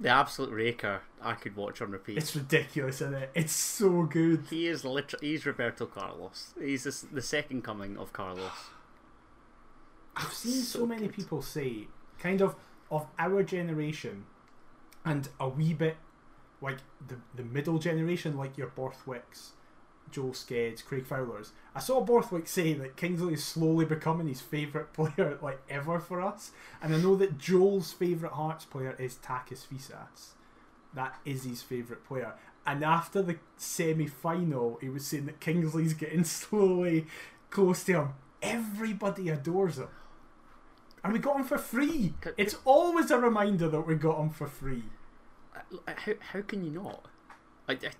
the 0.00 0.08
absolute 0.10 0.50
raker 0.52 1.00
I 1.22 1.34
could 1.34 1.56
watch 1.56 1.80
on 1.80 1.90
repeat. 1.90 2.18
It's 2.18 2.34
ridiculous, 2.36 2.96
isn't 3.00 3.14
it? 3.14 3.30
It's 3.34 3.52
so 3.52 4.02
good. 4.02 4.44
He 4.50 4.66
is 4.66 4.84
literally 4.84 5.28
he's 5.28 5.46
Roberto 5.46 5.86
Carlos. 5.86 6.52
He's 6.60 6.84
the, 6.84 7.06
the 7.14 7.22
second 7.22 7.62
coming 7.62 7.96
of 7.96 8.12
Carlos. 8.12 8.50
I've 10.16 10.32
seen 10.32 10.52
so, 10.62 10.80
So 10.80 10.86
many 10.86 11.06
good. 11.06 11.16
people 11.16 11.40
say, 11.42 11.86
kind 12.18 12.42
of, 12.42 12.54
of 12.90 13.06
our 13.18 13.42
generation, 13.42 14.26
and 15.04 15.28
a 15.40 15.48
wee 15.48 15.72
bit 15.74 15.96
like 16.60 16.78
the 17.08 17.16
the 17.34 17.42
middle 17.44 17.78
generation, 17.78 18.36
like 18.36 18.58
your 18.58 18.68
Borthwicks, 18.68 19.50
Joel 20.10 20.30
Skeds, 20.32 20.84
Craig 20.84 21.06
Fowlers. 21.06 21.52
I 21.74 21.80
saw 21.80 22.00
Borthwick 22.00 22.46
say 22.46 22.74
that 22.74 22.96
Kingsley 22.96 23.34
is 23.34 23.44
slowly 23.44 23.84
becoming 23.84 24.28
his 24.28 24.40
favourite 24.40 24.92
player, 24.94 25.38
like 25.42 25.60
ever 25.68 25.98
for 25.98 26.20
us. 26.20 26.50
And 26.82 26.94
I 26.94 26.98
know 26.98 27.16
that 27.16 27.38
Joel's 27.38 27.92
favourite 27.92 28.34
Hearts 28.34 28.64
player 28.64 28.94
is 28.98 29.16
Takis 29.16 29.66
Fyssas. 29.66 30.34
That 30.94 31.16
is 31.24 31.44
his 31.44 31.62
favourite 31.62 32.04
player. 32.04 32.34
And 32.66 32.84
after 32.84 33.22
the 33.22 33.36
semi 33.56 34.06
final, 34.06 34.78
he 34.80 34.88
was 34.88 35.06
saying 35.06 35.26
that 35.26 35.40
Kingsley's 35.40 35.94
getting 35.94 36.24
slowly 36.24 37.06
close 37.50 37.84
to 37.84 37.92
him. 37.92 38.08
Everybody 38.42 39.28
adores 39.28 39.78
him. 39.78 39.88
And 41.02 41.12
we 41.12 41.18
got 41.18 41.36
him 41.36 41.44
for 41.44 41.58
free. 41.58 42.14
It's 42.36 42.56
always 42.64 43.10
a 43.10 43.18
reminder 43.18 43.68
that 43.68 43.80
we 43.80 43.96
got 43.96 44.20
him 44.20 44.30
for 44.30 44.46
free. 44.46 44.84
Uh, 45.54 45.92
How, 45.96 46.12
how 46.32 46.42
can 46.42 46.64
you 46.64 46.70
not? 46.70 47.06
I, 47.68 47.72
I, 47.72 47.90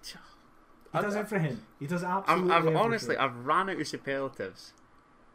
He 0.92 1.00
does 1.00 1.16
I- 1.16 1.20
everything. 1.20 1.61
He 1.81 1.87
does 1.87 2.05
I'm, 2.05 2.18
absolutely 2.18 2.50
I've 2.52 2.59
everything. 2.59 2.76
honestly 2.81 3.16
I've 3.16 3.37
ran 3.46 3.70
out 3.70 3.81
of 3.81 3.88
superlatives. 3.88 4.72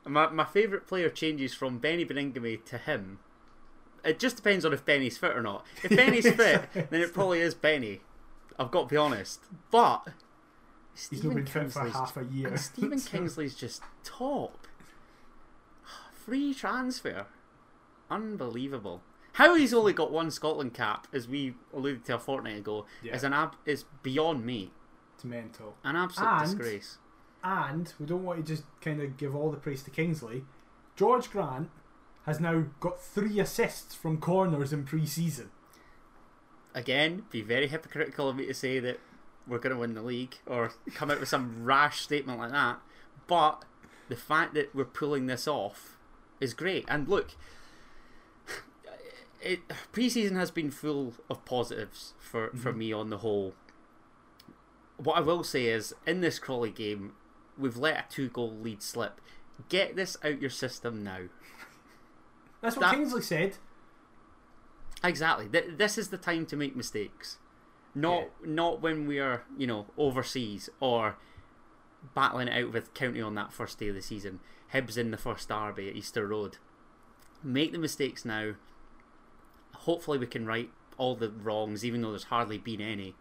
My 0.05 0.29
my 0.29 0.45
favourite 0.45 0.87
player 0.87 1.09
changes 1.09 1.53
from 1.53 1.79
Benny 1.79 2.05
Baningime 2.05 2.63
to 2.65 2.77
him. 2.77 3.19
It 4.05 4.19
just 4.19 4.37
depends 4.37 4.63
on 4.63 4.71
if 4.73 4.85
Benny's 4.85 5.17
fit 5.17 5.35
or 5.35 5.41
not. 5.41 5.65
If 5.83 5.89
Benny's 5.95 6.29
fit, 6.35 6.69
then 6.73 7.01
it 7.01 7.13
probably 7.13 7.41
is 7.41 7.53
Benny. 7.55 8.01
I've 8.59 8.71
got 8.71 8.83
to 8.83 8.87
be 8.87 8.97
honest. 8.97 9.41
But 9.71 10.07
He's 10.93 11.11
not 11.11 11.19
Stephen 11.19 11.35
been 11.35 11.45
fit 11.45 11.71
for 11.71 11.89
half 11.89 12.15
a 12.17 12.23
year. 12.23 12.47
and 12.49 12.59
Stephen 12.59 12.99
Kingsley's 13.11 13.53
just 13.55 13.81
top. 14.03 14.65
Free 16.13 16.53
transfer. 16.53 17.25
Unbelievable. 18.09 19.01
How 19.33 19.55
he's 19.55 19.73
only 19.73 19.93
got 19.93 20.11
one 20.11 20.31
Scotland 20.31 20.73
cap, 20.73 21.07
as 21.13 21.27
we 21.27 21.53
alluded 21.73 22.05
to 22.05 22.15
a 22.15 22.19
fortnight 22.19 22.57
ago, 22.59 22.85
Yeah. 23.03 23.15
is 23.15 23.23
an 23.23 23.33
ab- 23.33 23.55
is 23.65 23.85
beyond 24.03 24.45
me. 24.45 24.71
It's 25.17 25.25
mental. 25.25 25.75
An 25.83 25.95
absolute 25.95 26.27
And- 26.29 26.45
disgrace. 26.45 26.97
And 27.43 27.91
we 27.99 28.05
don't 28.05 28.23
want 28.23 28.45
to 28.45 28.45
just 28.55 28.65
kind 28.81 29.01
of 29.01 29.17
give 29.17 29.35
all 29.35 29.49
the 29.49 29.57
praise 29.57 29.81
to 29.83 29.89
Kingsley. 29.89 30.45
George 30.95 31.31
Grant 31.31 31.71
has 32.27 32.39
now 32.39 32.65
got 32.79 33.01
three 33.01 33.39
assists 33.39 33.95
from 33.95 34.19
corners 34.19 34.71
in 34.71 34.83
pre-season. 34.85 35.49
Again, 36.75 37.25
be 37.31 37.41
very 37.41 37.67
hypocritical 37.67 38.29
of 38.29 38.35
me 38.35 38.45
to 38.45 38.53
say 38.53 38.77
that 38.79 38.99
we're 39.47 39.57
going 39.57 39.73
to 39.73 39.79
win 39.79 39.95
the 39.95 40.01
league 40.03 40.35
or 40.45 40.73
come 40.93 41.09
out 41.09 41.19
with 41.19 41.29
some 41.29 41.63
rash 41.65 42.01
statement 42.01 42.37
like 42.37 42.51
that. 42.51 42.79
But 43.25 43.65
the 44.09 44.15
fact 44.15 44.53
that 44.53 44.75
we're 44.75 44.85
pulling 44.85 45.25
this 45.25 45.47
off 45.47 45.97
is 46.39 46.53
great. 46.53 46.85
And 46.87 47.07
look, 47.07 47.31
it 49.41 49.61
preseason 49.93 50.35
has 50.35 50.51
been 50.51 50.69
full 50.69 51.13
of 51.29 51.43
positives 51.45 52.13
for, 52.19 52.49
for 52.49 52.71
Mhm. 52.73 52.77
me 52.77 52.93
on 52.93 53.09
the 53.09 53.17
whole. 53.19 53.55
What 54.97 55.17
I 55.17 55.21
will 55.21 55.43
say 55.43 55.67
is, 55.67 55.93
in 56.05 56.21
this 56.21 56.39
Crawley 56.39 56.71
game, 56.71 57.13
we've 57.57 57.77
let 57.77 57.97
a 57.97 58.05
two 58.13 58.29
goal 58.29 58.51
lead 58.61 58.81
slip. 58.81 59.21
Get 59.69 59.95
this 59.95 60.17
out 60.23 60.41
your 60.41 60.49
system 60.49 61.03
now. 61.03 61.21
That's 62.61 62.75
what 62.75 62.81
That- 62.87 62.95
Kingsley 62.95 63.21
said. 63.21 63.57
Exactly. 65.03 65.47
Th- 65.47 65.77
this 65.77 65.97
is 65.97 66.09
the 66.09 66.17
time 66.17 66.45
to 66.47 66.55
make 66.55 66.75
mistakes. 66.75 67.37
Not 67.93 68.25
not 68.45 68.81
when 68.81 69.07
we 69.07 69.19
are, 69.19 69.43
you 69.57 69.65
know, 69.67 69.87
overseas 69.97 70.69
or 70.79 71.17
battling 72.13 72.47
it 72.47 72.63
out 72.65 72.71
with 72.73 72.93
County 72.93 73.21
on 73.21 73.35
that 73.35 73.53
first 73.53 73.79
day 73.79 73.89
of 73.89 73.95
the 73.95 74.01
season. 74.01 74.39
Hibs 74.73 74.97
in 74.97 75.11
the 75.11 75.17
first 75.17 75.47
derby 75.49 75.89
at 75.89 75.95
Easter 75.95 76.27
Road. 76.27 76.57
Make 77.43 77.71
the 77.71 77.77
mistakes 77.79 78.25
now. 78.25 78.53
Hopefully 79.73 80.17
we 80.17 80.27
can 80.27 80.45
right 80.45 80.69
all 80.97 81.15
the 81.15 81.29
wrongs, 81.29 81.85
even 81.85 82.01
though 82.01 82.09
there's 82.09 82.25
hardly 82.25 82.57
been 82.57 82.81
any. 82.81 83.15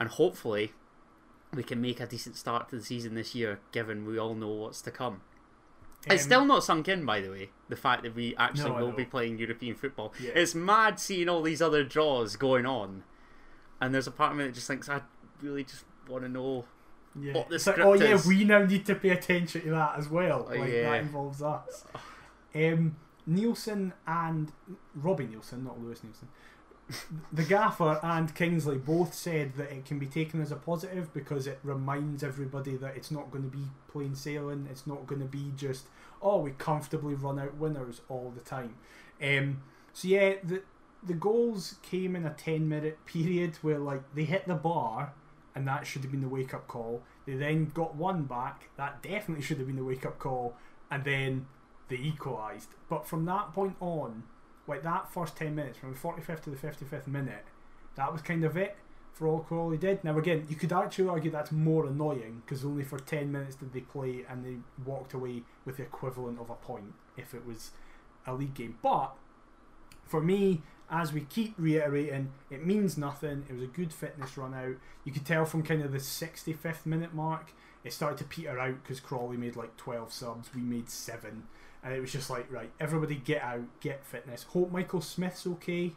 And 0.00 0.08
hopefully 0.08 0.72
we 1.54 1.62
can 1.62 1.80
make 1.80 2.00
a 2.00 2.06
decent 2.06 2.36
start 2.36 2.68
to 2.70 2.76
the 2.76 2.82
season 2.82 3.14
this 3.14 3.34
year, 3.34 3.60
given 3.70 4.06
we 4.06 4.18
all 4.18 4.34
know 4.34 4.48
what's 4.48 4.80
to 4.82 4.90
come. 4.90 5.20
it's 6.06 6.22
Um, 6.24 6.28
still 6.28 6.44
not 6.46 6.64
sunk 6.64 6.88
in, 6.88 7.04
by 7.04 7.20
the 7.20 7.28
way, 7.30 7.50
the 7.68 7.76
fact 7.76 8.02
that 8.04 8.14
we 8.14 8.34
actually 8.36 8.70
No, 8.70 8.86
will 8.86 8.92
be 8.92 9.04
playing 9.04 9.38
European 9.38 9.74
football. 9.74 10.14
Yeah. 10.18 10.30
It's 10.34 10.54
mad 10.54 10.98
seeing 10.98 11.28
all 11.28 11.42
these 11.42 11.60
other 11.60 11.84
draws 11.84 12.36
going 12.36 12.64
on, 12.64 13.04
and 13.80 13.92
there's 13.94 14.06
a 14.06 14.10
part 14.10 14.32
of 14.32 14.38
me 14.38 14.44
that 14.46 14.54
just 14.54 14.66
thinks 14.66 14.88
I 14.88 15.02
really 15.42 15.64
just 15.64 15.84
want 16.08 16.22
to 16.24 16.28
know 16.30 16.64
Yeah. 17.20 17.34
what 17.34 17.50
the 17.50 17.56
It's 17.56 17.66
like, 17.66 17.74
script 17.74 17.86
oh 17.88 17.92
yeah, 17.94 18.14
is. 18.14 18.24
we 18.26 18.44
now 18.44 18.64
need 18.64 18.86
to 18.86 18.94
pay 18.94 19.10
attention 19.10 19.60
to 19.62 19.70
that 19.70 19.98
as 19.98 20.08
well. 20.08 20.46
Oh, 20.50 20.54
like 20.58 20.70
yeah. 20.72 20.90
that 20.90 21.00
involves 21.02 21.42
us. 21.42 21.84
Um, 22.54 22.96
Neilson 23.28 23.92
and 24.06 24.52
Robbie 24.94 25.26
Neilson, 25.26 25.64
not 25.64 25.78
Lewis 25.82 26.00
Neilson. 26.00 26.28
The 27.32 27.44
gaffer 27.44 28.00
and 28.02 28.34
Kingsley 28.34 28.76
both 28.76 29.14
said 29.14 29.54
that 29.54 29.70
it 29.70 29.84
can 29.84 29.98
be 29.98 30.06
taken 30.06 30.40
as 30.42 30.50
a 30.50 30.56
positive 30.56 31.12
because 31.14 31.46
it 31.46 31.58
reminds 31.62 32.22
everybody 32.24 32.76
that 32.76 32.96
it's 32.96 33.10
not 33.10 33.30
going 33.30 33.44
to 33.44 33.56
be 33.56 33.64
plain 33.88 34.14
sailing. 34.14 34.66
It's 34.70 34.86
not 34.86 35.06
going 35.06 35.20
to 35.20 35.26
be 35.26 35.52
just 35.56 35.86
oh 36.22 36.38
we 36.38 36.50
comfortably 36.52 37.14
run 37.14 37.38
out 37.38 37.54
winners 37.56 38.00
all 38.08 38.32
the 38.34 38.40
time. 38.40 38.74
Um, 39.22 39.62
so 39.92 40.08
yeah, 40.08 40.34
the 40.42 40.62
the 41.02 41.14
goals 41.14 41.76
came 41.82 42.16
in 42.16 42.24
a 42.26 42.30
ten 42.30 42.68
minute 42.68 43.04
period 43.06 43.56
where 43.62 43.78
like 43.78 44.02
they 44.14 44.24
hit 44.24 44.46
the 44.46 44.54
bar 44.54 45.12
and 45.54 45.66
that 45.66 45.86
should 45.86 46.02
have 46.02 46.10
been 46.10 46.20
the 46.20 46.28
wake 46.28 46.54
up 46.54 46.66
call. 46.68 47.02
They 47.26 47.34
then 47.34 47.66
got 47.66 47.94
one 47.94 48.24
back. 48.24 48.70
That 48.76 49.02
definitely 49.02 49.42
should 49.42 49.58
have 49.58 49.66
been 49.66 49.76
the 49.76 49.84
wake 49.84 50.06
up 50.06 50.18
call, 50.18 50.56
and 50.90 51.04
then 51.04 51.46
they 51.88 51.96
equalised. 51.96 52.68
But 52.88 53.06
from 53.06 53.24
that 53.26 53.52
point 53.52 53.76
on, 53.80 54.24
like 54.70 54.82
that 54.84 55.12
first 55.12 55.36
ten 55.36 55.54
minutes, 55.54 55.78
from 55.78 55.92
the 55.92 55.98
forty 55.98 56.22
fifth 56.22 56.44
to 56.44 56.50
the 56.50 56.56
fifty 56.56 56.84
fifth 56.84 57.06
minute, 57.06 57.44
that 57.96 58.10
was 58.12 58.22
kind 58.22 58.44
of 58.44 58.56
it 58.56 58.76
for 59.12 59.26
all 59.26 59.40
Crawley 59.40 59.76
did. 59.76 60.02
Now 60.02 60.16
again, 60.16 60.46
you 60.48 60.56
could 60.56 60.72
actually 60.72 61.08
argue 61.08 61.30
that's 61.30 61.52
more 61.52 61.84
annoying 61.86 62.42
because 62.46 62.64
only 62.64 62.84
for 62.84 62.98
ten 62.98 63.30
minutes 63.30 63.56
did 63.56 63.72
they 63.72 63.80
play 63.80 64.24
and 64.28 64.44
they 64.44 64.56
walked 64.86 65.12
away 65.12 65.42
with 65.66 65.76
the 65.76 65.82
equivalent 65.82 66.40
of 66.40 66.48
a 66.48 66.54
point 66.54 66.94
if 67.18 67.34
it 67.34 67.44
was 67.46 67.72
a 68.26 68.32
league 68.32 68.54
game. 68.54 68.78
But 68.82 69.14
for 70.06 70.22
me, 70.22 70.62
as 70.90 71.12
we 71.12 71.20
keep 71.22 71.54
reiterating, 71.56 72.32
it 72.50 72.66
means 72.66 72.98
nothing. 72.98 73.44
It 73.48 73.52
was 73.52 73.62
a 73.62 73.66
good 73.66 73.92
fitness 73.92 74.36
run 74.36 74.54
out. 74.54 74.74
You 75.04 75.12
could 75.12 75.24
tell 75.24 75.44
from 75.44 75.62
kind 75.62 75.82
of 75.82 75.92
the 75.92 75.98
65th 75.98 76.84
minute 76.84 77.14
mark, 77.14 77.52
it 77.84 77.92
started 77.92 78.18
to 78.18 78.24
peter 78.24 78.58
out 78.58 78.82
because 78.82 79.00
Crawley 79.00 79.36
made 79.36 79.56
like 79.56 79.76
12 79.76 80.12
subs, 80.12 80.50
we 80.54 80.60
made 80.60 80.90
7. 80.90 81.44
And 81.82 81.94
it 81.94 82.00
was 82.00 82.12
just 82.12 82.28
like, 82.28 82.50
right, 82.52 82.70
everybody 82.78 83.14
get 83.14 83.42
out, 83.42 83.62
get 83.80 84.04
fitness. 84.04 84.42
Hope 84.42 84.70
Michael 84.72 85.00
Smith's 85.00 85.46
okay. 85.46 85.92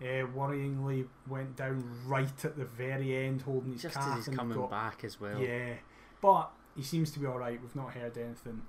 Uh, 0.00 0.26
worryingly 0.36 1.06
went 1.28 1.54
down 1.56 1.84
right 2.04 2.44
at 2.44 2.56
the 2.56 2.64
very 2.64 3.26
end, 3.26 3.42
holding 3.42 3.72
his 3.72 3.82
Just 3.82 3.94
calf 3.94 4.18
as 4.18 4.26
he's 4.26 4.36
coming 4.36 4.58
got 4.58 4.70
back 4.70 5.04
as 5.04 5.20
well. 5.20 5.38
yeah, 5.40 5.74
but 6.20 6.50
he 6.74 6.82
seems 6.82 7.12
to 7.12 7.20
be 7.20 7.26
all 7.26 7.38
right. 7.38 7.60
We've 7.62 7.76
not 7.76 7.92
heard 7.92 8.18
anything 8.18 8.62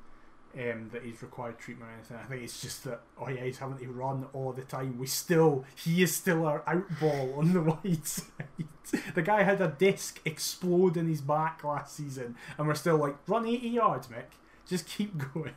um, 0.57 0.89
that 0.93 1.03
he's 1.03 1.21
required 1.21 1.59
treatment 1.59 1.89
or 1.91 1.93
anything. 1.93 2.17
I 2.17 2.23
think 2.23 2.43
it's 2.43 2.61
just 2.61 2.83
that 2.85 3.01
oh 3.19 3.29
yeah, 3.29 3.43
he's 3.43 3.57
having 3.57 3.77
to 3.77 3.87
run 3.87 4.25
all 4.33 4.51
the 4.53 4.63
time. 4.63 4.97
We 4.97 5.07
still 5.07 5.65
he 5.75 6.01
is 6.03 6.15
still 6.15 6.45
our 6.45 6.63
out 6.67 6.85
ball 6.99 7.35
on 7.37 7.53
the 7.53 7.61
wide 7.83 8.05
side. 8.05 8.67
the 9.15 9.21
guy 9.21 9.43
had 9.43 9.59
a 9.61 9.67
disc 9.77 10.21
explode 10.25 10.95
in 10.97 11.07
his 11.07 11.21
back 11.21 11.63
last 11.63 11.95
season, 11.95 12.35
and 12.57 12.67
we're 12.67 12.75
still 12.75 12.97
like 12.97 13.15
run 13.27 13.45
eighty 13.45 13.69
yards, 13.69 14.07
Mick. 14.07 14.35
Just 14.67 14.87
keep 14.87 15.17
going. 15.33 15.53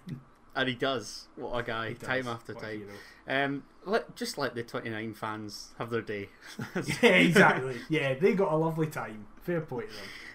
And 0.56 0.68
he 0.68 0.74
does. 0.74 1.28
What 1.36 1.56
a 1.56 1.62
guy, 1.62 1.88
He 1.90 1.94
does. 1.94 2.08
time 2.08 2.26
after 2.26 2.52
What 2.52 2.64
time. 2.64 2.82
Um, 3.28 3.62
let 3.84 4.16
just 4.16 4.38
let 4.38 4.56
the 4.56 4.64
29 4.64 5.14
fans 5.14 5.68
have 5.78 5.90
their 5.90 6.02
day. 6.02 6.30
Yeah, 7.00 7.10
exactly. 7.10 7.76
Yeah, 7.88 8.14
they 8.14 8.32
got 8.34 8.52
a 8.52 8.56
lovely 8.56 8.88
time. 8.88 9.26
Fair 9.42 9.60
point. 9.60 9.86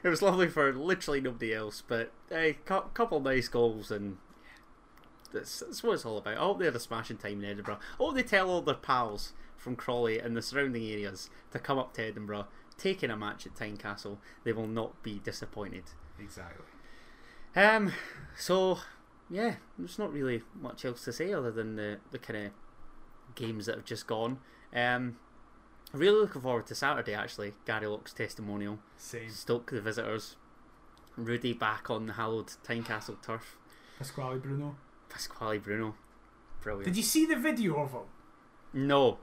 It 0.01 0.07
was 0.07 0.21
lovely 0.21 0.47
for 0.47 0.71
literally 0.73 1.19
nobody 1.19 1.53
else, 1.53 1.83
but 1.85 2.11
a 2.31 2.53
cou- 2.65 2.89
couple 2.93 3.17
of 3.17 3.25
nice 3.25 3.49
goals 3.49 3.91
and 3.91 4.17
that's, 5.33 5.59
that's 5.59 5.83
what 5.83 5.93
it's 5.93 6.05
all 6.05 6.17
about. 6.17 6.35
I 6.35 6.39
hope 6.39 6.59
they 6.59 6.65
had 6.65 6.75
a 6.75 6.79
smashing 6.79 7.17
time 7.17 7.43
in 7.43 7.49
Edinburgh. 7.49 7.79
I 7.93 7.95
hope 7.97 8.15
they 8.15 8.23
tell 8.23 8.49
all 8.49 8.61
their 8.61 8.75
pals 8.75 9.33
from 9.57 9.75
Crawley 9.75 10.19
and 10.19 10.35
the 10.35 10.41
surrounding 10.41 10.85
areas 10.85 11.29
to 11.51 11.59
come 11.59 11.77
up 11.77 11.93
to 11.95 12.03
Edinburgh, 12.03 12.47
taking 12.77 13.09
a 13.09 13.17
match 13.17 13.45
at 13.45 13.55
Tynecastle. 13.55 14.17
They 14.43 14.53
will 14.53 14.67
not 14.67 15.01
be 15.03 15.19
disappointed. 15.23 15.83
Exactly. 16.19 16.65
Um, 17.55 17.93
so 18.37 18.79
yeah, 19.29 19.55
there's 19.77 19.99
not 19.99 20.11
really 20.11 20.41
much 20.59 20.85
else 20.85 21.03
to 21.05 21.13
say 21.13 21.33
other 21.33 21.51
than 21.51 21.75
the 21.75 21.99
the 22.11 22.19
kind 22.19 22.47
of 22.47 22.51
games 23.35 23.65
that 23.65 23.75
have 23.75 23.85
just 23.85 24.07
gone. 24.07 24.39
Um, 24.75 25.17
really 25.91 26.19
looking 26.19 26.41
forward 26.41 26.67
to 26.67 26.75
Saturday. 26.75 27.13
Actually, 27.13 27.53
Gary 27.65 27.87
Locke's 27.87 28.13
testimonial. 28.13 28.79
Same. 28.97 29.29
Stoke 29.29 29.71
the 29.71 29.81
visitors. 29.81 30.35
Rudy 31.15 31.53
back 31.53 31.89
on 31.89 32.07
the 32.07 32.13
hallowed 32.13 32.51
Tynecastle 32.63 33.21
turf. 33.21 33.57
Pasquale 33.97 34.39
Bruno. 34.39 34.75
Pasquale 35.13 35.59
Bruno, 35.59 35.95
brilliant. 36.61 36.85
Did 36.85 36.97
you 36.97 37.03
see 37.03 37.25
the 37.25 37.35
video 37.35 37.75
of 37.77 37.91
him? 37.91 38.01
No. 38.73 39.19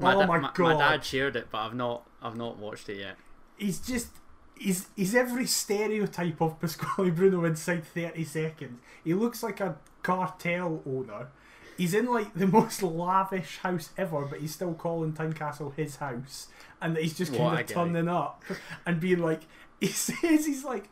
Oh 0.00 0.20
da- 0.20 0.26
my 0.26 0.38
my 0.38 0.74
dad 0.74 1.04
shared 1.04 1.36
it, 1.36 1.48
but 1.50 1.58
I've 1.58 1.74
not. 1.74 2.06
I've 2.22 2.36
not 2.36 2.56
watched 2.58 2.88
it 2.88 2.98
yet. 2.98 3.16
he's 3.58 3.78
just 3.80 4.08
he's 4.56 4.88
he's 4.96 5.14
every 5.14 5.46
stereotype 5.46 6.40
of 6.40 6.60
Pasquale 6.60 7.10
Bruno 7.10 7.44
inside 7.44 7.84
thirty 7.84 8.24
seconds. 8.24 8.80
He 9.02 9.14
looks 9.14 9.42
like 9.42 9.60
a 9.60 9.76
cartel 10.02 10.82
owner. 10.86 11.28
He's 11.76 11.92
in 11.92 12.06
like 12.06 12.32
the 12.34 12.46
most 12.46 12.82
lavish 12.82 13.58
house 13.58 13.90
ever, 13.98 14.24
but 14.26 14.40
he's 14.40 14.54
still 14.54 14.74
calling 14.74 15.12
Tynecastle 15.12 15.74
his 15.74 15.96
house, 15.96 16.48
and 16.80 16.96
he's 16.96 17.16
just 17.18 17.34
kind 17.34 17.58
a 17.58 17.62
of 17.62 17.66
turning 17.66 18.08
up 18.08 18.44
and 18.86 19.00
being 19.00 19.18
like, 19.18 19.42
he 19.80 19.88
says 19.88 20.46
he's 20.46 20.64
like. 20.64 20.88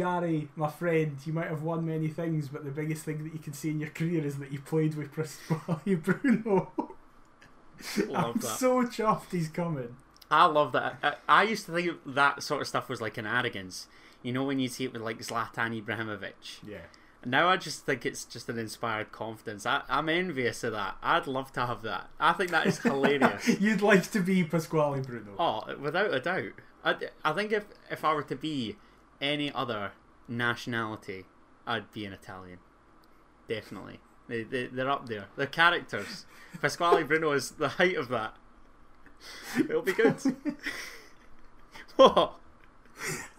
Gary, 0.00 0.48
my 0.56 0.70
friend, 0.70 1.18
you 1.26 1.32
might 1.34 1.48
have 1.48 1.62
won 1.62 1.84
many 1.84 2.08
things, 2.08 2.48
but 2.48 2.64
the 2.64 2.70
biggest 2.70 3.04
thing 3.04 3.22
that 3.24 3.34
you 3.34 3.38
can 3.38 3.52
see 3.52 3.68
in 3.68 3.80
your 3.80 3.90
career 3.90 4.24
is 4.24 4.38
that 4.38 4.50
you 4.50 4.58
played 4.60 4.94
with 4.94 5.12
Pasquale 5.14 5.94
Bruno. 5.96 6.70
Love 8.08 8.24
I'm 8.36 8.40
that. 8.40 8.58
so 8.58 8.82
chuffed 8.84 9.30
he's 9.32 9.48
coming. 9.48 9.96
I 10.30 10.46
love 10.46 10.72
that. 10.72 10.96
I, 11.02 11.40
I 11.40 11.42
used 11.42 11.66
to 11.66 11.72
think 11.72 11.98
that 12.06 12.42
sort 12.42 12.62
of 12.62 12.68
stuff 12.68 12.88
was 12.88 13.00
like 13.02 13.18
an 13.18 13.26
arrogance. 13.26 13.88
You 14.22 14.32
know, 14.32 14.44
when 14.44 14.58
you 14.58 14.68
see 14.68 14.84
it 14.84 14.92
with 14.94 15.02
like 15.02 15.18
Zlatan 15.18 15.82
Ibrahimovic. 15.82 16.60
Yeah. 16.66 16.78
Now 17.26 17.48
I 17.48 17.58
just 17.58 17.84
think 17.84 18.06
it's 18.06 18.24
just 18.24 18.48
an 18.48 18.58
inspired 18.58 19.12
confidence. 19.12 19.66
I, 19.66 19.82
I'm 19.88 20.08
envious 20.08 20.64
of 20.64 20.72
that. 20.72 20.96
I'd 21.02 21.26
love 21.26 21.52
to 21.52 21.66
have 21.66 21.82
that. 21.82 22.08
I 22.18 22.32
think 22.32 22.50
that 22.52 22.66
is 22.66 22.78
hilarious. 22.82 23.60
You'd 23.60 23.82
like 23.82 24.10
to 24.12 24.20
be 24.20 24.44
Pasquale 24.44 25.02
Bruno. 25.02 25.32
oh, 25.38 25.76
without 25.76 26.14
a 26.14 26.20
doubt. 26.20 26.52
I, 26.84 26.94
I 27.22 27.32
think 27.34 27.52
if, 27.52 27.64
if 27.90 28.04
I 28.04 28.14
were 28.14 28.22
to 28.22 28.36
be 28.36 28.76
any 29.20 29.52
other 29.52 29.92
nationality, 30.28 31.24
I'd 31.66 31.92
be 31.92 32.04
an 32.04 32.12
Italian. 32.12 32.58
Definitely. 33.48 34.00
They, 34.28 34.44
they, 34.44 34.66
they're 34.66 34.90
up 34.90 35.08
there. 35.08 35.26
They're 35.36 35.46
characters. 35.46 36.26
Pasquale 36.60 37.02
Bruno 37.02 37.32
is 37.32 37.52
the 37.52 37.68
height 37.68 37.96
of 37.96 38.08
that. 38.08 38.36
It'll 39.58 39.82
be 39.82 39.92
good. 39.92 40.16
what? 41.96 42.34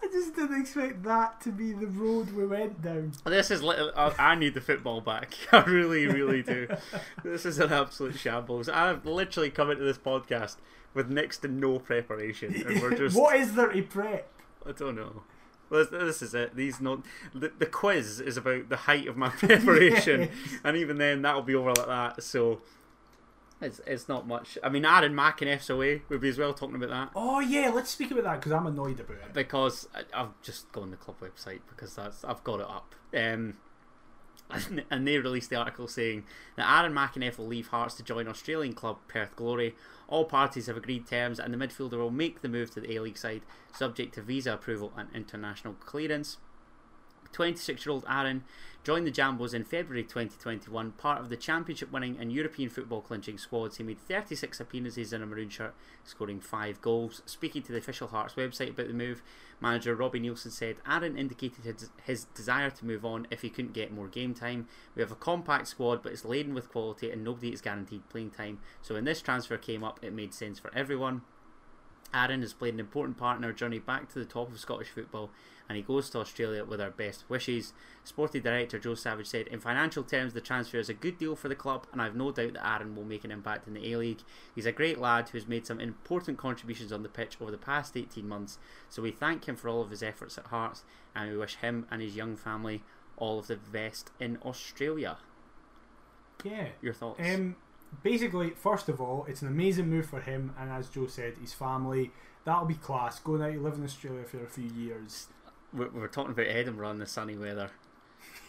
I 0.02 0.06
just 0.10 0.34
didn't 0.34 0.60
expect 0.60 1.02
that 1.04 1.40
to 1.42 1.50
be 1.50 1.72
the 1.72 1.86
road 1.86 2.32
we 2.32 2.46
went 2.46 2.82
down. 2.82 3.12
This 3.24 3.50
is 3.50 3.62
I 3.64 4.34
need 4.34 4.54
the 4.54 4.60
football 4.60 5.00
back. 5.00 5.34
I 5.52 5.62
really, 5.62 6.06
really 6.06 6.42
do. 6.42 6.68
This 7.22 7.46
is 7.46 7.58
an 7.58 7.72
absolute 7.72 8.18
shambles. 8.18 8.68
I've 8.68 9.06
literally 9.06 9.50
come 9.50 9.70
into 9.70 9.84
this 9.84 9.98
podcast 9.98 10.56
with 10.94 11.08
next 11.08 11.38
to 11.38 11.48
no 11.48 11.78
preparation, 11.78 12.54
and 12.66 12.82
we're 12.82 12.96
just 12.96 13.16
what 13.16 13.36
is 13.36 13.54
there 13.54 13.68
to 13.68 13.82
prep? 13.82 14.28
I 14.66 14.72
don't 14.72 14.96
know. 14.96 15.22
Well, 15.72 15.86
this, 15.90 16.20
is 16.22 16.34
it. 16.34 16.54
These 16.54 16.80
not 16.80 17.00
the, 17.34 17.50
the 17.58 17.66
quiz 17.66 18.20
is 18.20 18.36
about 18.36 18.68
the 18.68 18.76
height 18.76 19.08
of 19.08 19.16
my 19.16 19.28
preparation, 19.30 20.20
Yes. 20.22 20.30
and 20.64 20.76
even 20.76 20.98
then 20.98 21.22
that'll 21.22 21.42
be 21.42 21.54
over 21.54 21.70
like 21.72 21.86
that. 21.86 22.22
So 22.22 22.60
it's 23.60 23.80
it's 23.86 24.08
not 24.08 24.26
much. 24.26 24.58
I 24.62 24.68
mean, 24.68 24.84
Aaron 24.84 25.14
Mack 25.14 25.40
and 25.40 25.50
FSOA 25.50 26.02
would 26.08 26.20
be 26.20 26.28
as 26.28 26.36
well 26.38 26.52
talking 26.52 26.74
about 26.76 26.90
that 26.90 27.10
Oh 27.16 27.40
yeah, 27.40 27.70
let's 27.74 27.90
speak 27.90 28.10
about 28.10 28.24
that 28.24 28.40
because 28.40 28.52
I'm 28.52 28.66
annoyed 28.66 29.00
about 29.00 29.16
it. 29.16 29.32
because 29.32 29.88
I, 29.94 30.02
I've 30.12 30.40
just 30.42 30.70
gone 30.72 30.90
the 30.90 30.96
club 30.96 31.16
website 31.20 31.60
because 31.68 31.94
that's 31.94 32.22
I've 32.24 32.44
got 32.44 32.60
it 32.60 32.66
up. 32.66 32.94
Um, 33.16 33.54
and- 34.90 35.06
they 35.06 35.18
released 35.18 35.50
the 35.50 35.56
article 35.56 35.88
saying 35.88 36.24
that 36.56 36.70
Aaron 36.70 36.92
McEneff 36.92 37.38
will 37.38 37.46
leave 37.46 37.68
Hearts 37.68 37.94
to 37.96 38.02
join 38.02 38.28
Australian 38.28 38.74
club 38.74 38.98
Perth 39.08 39.34
Glory. 39.36 39.74
All 40.08 40.24
parties 40.24 40.66
have 40.66 40.76
agreed 40.76 41.06
terms, 41.06 41.38
and 41.40 41.52
the 41.52 41.58
midfielder 41.58 41.98
will 41.98 42.10
make 42.10 42.42
the 42.42 42.48
move 42.48 42.70
to 42.72 42.80
the 42.80 42.94
A 42.96 43.00
League 43.00 43.18
side, 43.18 43.42
subject 43.72 44.14
to 44.14 44.22
visa 44.22 44.54
approval 44.54 44.92
and 44.96 45.08
international 45.14 45.74
clearance. 45.74 46.36
26 47.32 47.84
year 47.86 47.92
old 47.92 48.04
Aaron 48.08 48.44
joined 48.84 49.06
the 49.06 49.12
Jambos 49.12 49.54
in 49.54 49.64
February 49.64 50.02
2021, 50.02 50.92
part 50.92 51.20
of 51.20 51.28
the 51.28 51.36
championship 51.36 51.92
winning 51.92 52.16
and 52.18 52.32
European 52.32 52.68
football 52.68 53.00
clinching 53.00 53.38
squads. 53.38 53.76
He 53.76 53.84
made 53.84 54.00
36 54.00 54.58
appearances 54.58 55.12
in 55.12 55.22
a 55.22 55.26
maroon 55.26 55.48
shirt, 55.48 55.74
scoring 56.04 56.40
5 56.40 56.80
goals. 56.80 57.22
Speaking 57.24 57.62
to 57.62 57.72
the 57.72 57.78
official 57.78 58.08
Hearts 58.08 58.34
website 58.34 58.70
about 58.70 58.88
the 58.88 58.94
move, 58.94 59.22
manager 59.60 59.94
Robbie 59.94 60.20
Neilson 60.20 60.50
said 60.50 60.76
Aaron 60.86 61.16
indicated 61.16 61.64
his, 61.64 61.90
his 62.04 62.24
desire 62.34 62.70
to 62.70 62.86
move 62.86 63.04
on 63.04 63.28
if 63.30 63.42
he 63.42 63.50
couldn't 63.50 63.74
get 63.74 63.92
more 63.92 64.08
game 64.08 64.34
time. 64.34 64.66
We 64.96 65.02
have 65.02 65.12
a 65.12 65.16
compact 65.16 65.68
squad, 65.68 66.02
but 66.02 66.12
it's 66.12 66.24
laden 66.24 66.54
with 66.54 66.70
quality 66.70 67.10
and 67.10 67.22
nobody 67.22 67.52
is 67.52 67.60
guaranteed 67.60 68.08
playing 68.08 68.30
time. 68.30 68.58
So 68.82 68.94
when 68.94 69.04
this 69.04 69.22
transfer 69.22 69.56
came 69.56 69.84
up, 69.84 70.00
it 70.02 70.12
made 70.12 70.34
sense 70.34 70.58
for 70.58 70.74
everyone. 70.74 71.22
Aaron 72.14 72.42
has 72.42 72.52
played 72.52 72.74
an 72.74 72.80
important 72.80 73.16
part 73.16 73.38
in 73.38 73.44
our 73.44 73.52
journey 73.52 73.78
back 73.78 74.12
to 74.12 74.18
the 74.18 74.24
top 74.24 74.50
of 74.50 74.60
Scottish 74.60 74.88
football, 74.88 75.30
and 75.72 75.78
he 75.78 75.82
goes 75.82 76.10
to 76.10 76.18
Australia 76.18 76.66
with 76.66 76.82
our 76.82 76.90
best 76.90 77.24
wishes. 77.30 77.72
Sporting 78.04 78.42
director 78.42 78.78
Joe 78.78 78.94
Savage 78.94 79.26
said, 79.26 79.46
In 79.46 79.58
financial 79.58 80.02
terms, 80.02 80.34
the 80.34 80.42
transfer 80.42 80.76
is 80.76 80.90
a 80.90 80.94
good 80.94 81.16
deal 81.16 81.34
for 81.34 81.48
the 81.48 81.54
club, 81.54 81.86
and 81.90 82.02
I've 82.02 82.14
no 82.14 82.30
doubt 82.30 82.52
that 82.52 82.68
Aaron 82.68 82.94
will 82.94 83.06
make 83.06 83.24
an 83.24 83.30
impact 83.30 83.66
in 83.66 83.72
the 83.72 83.90
A 83.90 83.96
League. 83.96 84.20
He's 84.54 84.66
a 84.66 84.72
great 84.72 84.98
lad 84.98 85.30
who 85.30 85.38
has 85.38 85.48
made 85.48 85.66
some 85.66 85.80
important 85.80 86.36
contributions 86.36 86.92
on 86.92 87.02
the 87.02 87.08
pitch 87.08 87.38
over 87.40 87.50
the 87.50 87.56
past 87.56 87.96
18 87.96 88.28
months, 88.28 88.58
so 88.90 89.00
we 89.00 89.12
thank 89.12 89.46
him 89.46 89.56
for 89.56 89.70
all 89.70 89.80
of 89.80 89.88
his 89.88 90.02
efforts 90.02 90.36
at 90.36 90.48
Hearts, 90.48 90.84
and 91.16 91.30
we 91.30 91.38
wish 91.38 91.56
him 91.56 91.86
and 91.90 92.02
his 92.02 92.16
young 92.16 92.36
family 92.36 92.82
all 93.16 93.38
of 93.38 93.46
the 93.46 93.56
best 93.56 94.10
in 94.20 94.36
Australia. 94.44 95.16
Yeah. 96.44 96.68
Your 96.82 96.92
thoughts? 96.92 97.18
Um, 97.18 97.56
basically, 98.02 98.50
first 98.50 98.90
of 98.90 99.00
all, 99.00 99.24
it's 99.26 99.40
an 99.40 99.48
amazing 99.48 99.88
move 99.88 100.04
for 100.04 100.20
him, 100.20 100.54
and 100.58 100.70
as 100.70 100.90
Joe 100.90 101.06
said, 101.06 101.38
his 101.38 101.54
family. 101.54 102.10
That'll 102.44 102.64
be 102.66 102.74
class. 102.74 103.20
Going 103.20 103.42
out, 103.42 103.52
to 103.52 103.60
live 103.60 103.74
in 103.74 103.84
Australia 103.84 104.24
for 104.24 104.42
a 104.44 104.48
few 104.48 104.68
years. 104.68 105.28
We're, 105.72 105.90
we're 105.90 106.08
talking 106.08 106.32
about 106.32 106.46
Edinburgh 106.46 106.90
in 106.90 106.98
the 106.98 107.06
sunny 107.06 107.36
weather. 107.36 107.70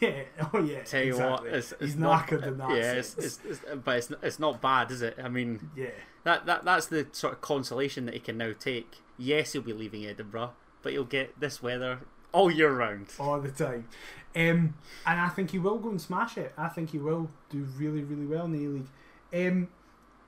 Yeah. 0.02 0.24
Oh 0.54 0.60
yeah. 0.60 0.84
Tell 0.84 1.02
you 1.02 1.14
exactly. 1.14 1.50
what, 1.50 1.58
it's, 1.58 1.72
it's 1.74 1.82
he's 1.82 1.96
not, 1.96 2.28
knackered 2.28 2.46
in 2.46 2.58
that. 2.58 2.72
Yeah, 2.72 2.92
it's, 2.94 3.16
it's, 3.18 3.40
it's, 3.48 3.60
but 3.86 3.98
it's, 3.98 4.12
it's 4.22 4.40
not 4.40 4.62
bad, 4.62 4.92
is 4.92 5.02
it? 5.02 5.18
I 5.24 5.30
mean, 5.30 5.70
yeah. 5.78 5.92
that, 6.26 6.46
that 6.46 6.66
that's 6.66 6.88
the 6.88 7.08
sort 7.14 7.34
of 7.34 7.42
consolation 7.42 8.06
that 8.08 8.14
he 8.14 8.20
can 8.20 8.38
now 8.38 8.52
take. 8.58 8.98
Yes, 9.18 9.54
he'll 9.54 9.62
be 9.62 9.72
leaving 9.72 10.06
Edinburgh, 10.06 10.52
but 10.82 10.92
he'll 10.92 11.06
get 11.06 11.40
this 11.40 11.64
weather 11.64 12.00
all 12.34 12.52
year 12.52 12.76
round. 12.76 13.14
all 13.18 13.40
the 13.40 13.52
time. 13.52 13.88
Um, 14.36 14.74
and 15.06 15.22
I 15.22 15.30
think 15.30 15.52
he 15.52 15.60
will 15.60 15.78
go 15.78 15.90
and 15.90 16.02
smash 16.02 16.38
it. 16.38 16.52
I 16.58 16.68
think 16.68 16.90
he 16.90 16.98
will 16.98 17.30
do 17.50 17.66
really, 17.78 18.04
really 18.04 18.26
well 18.26 18.46
in 18.46 18.52
the 18.52 18.66
A 18.66 18.70
League. 18.70 19.48
Um, 19.48 19.70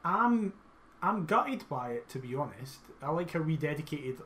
I'm 0.05 0.53
I'm 1.01 1.25
gutted 1.25 1.67
by 1.67 1.91
it 1.91 2.07
to 2.09 2.19
be 2.19 2.33
honest. 2.35 2.79
I 3.01 3.09
like 3.09 3.31
how 3.31 3.41
we 3.41 3.57
dedicated 3.57 4.19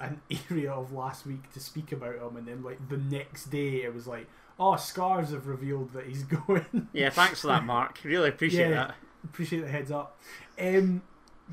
an 0.00 0.20
area 0.50 0.72
of 0.72 0.92
last 0.92 1.26
week 1.26 1.52
to 1.52 1.60
speak 1.60 1.92
about 1.92 2.16
him, 2.16 2.36
and 2.36 2.46
then 2.46 2.62
like 2.62 2.88
the 2.88 2.96
next 2.96 3.46
day 3.50 3.82
it 3.82 3.94
was 3.94 4.06
like, 4.06 4.26
oh, 4.58 4.76
Scars 4.76 5.30
have 5.30 5.46
revealed 5.46 5.92
that 5.92 6.06
he's 6.06 6.22
going. 6.46 6.88
Yeah, 6.92 7.10
thanks 7.10 7.40
for 7.42 7.48
that, 7.48 7.64
Mark. 7.64 7.98
Really 8.04 8.28
appreciate 8.30 8.70
Yeah. 8.70 8.86
that. 8.86 8.94
Appreciate 9.24 9.60
the 9.60 9.68
heads 9.68 9.90
up. 9.90 10.18
Um, 10.58 11.02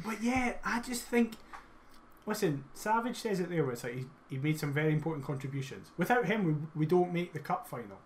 but 0.05 0.21
yeah, 0.23 0.53
I 0.63 0.79
just 0.79 1.03
think. 1.03 1.33
Listen, 2.25 2.65
Savage 2.73 3.15
says 3.17 3.39
it 3.39 3.49
there 3.49 3.63
where 3.63 3.71
it's 3.73 3.83
like 3.85 3.95
he, 3.95 4.05
he 4.29 4.37
made 4.37 4.59
some 4.59 4.73
very 4.73 4.91
important 4.91 5.25
contributions. 5.25 5.91
Without 5.97 6.25
him, 6.25 6.43
we, 6.75 6.81
we 6.81 6.85
don't 6.85 7.13
make 7.13 7.31
the 7.31 7.39
cup 7.39 7.67
final 7.69 7.99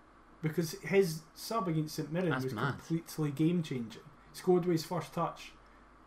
because 0.44 0.74
his 0.84 1.22
sub 1.34 1.68
against 1.68 1.96
St 1.96 2.12
Mirren 2.12 2.30
That's 2.30 2.44
was 2.44 2.54
mad. 2.54 2.76
completely 2.78 3.32
game 3.32 3.64
changing. 3.64 4.02
Scored 4.34 4.66
with 4.66 4.74
his 4.74 4.86
first 4.86 5.12
touch, 5.14 5.52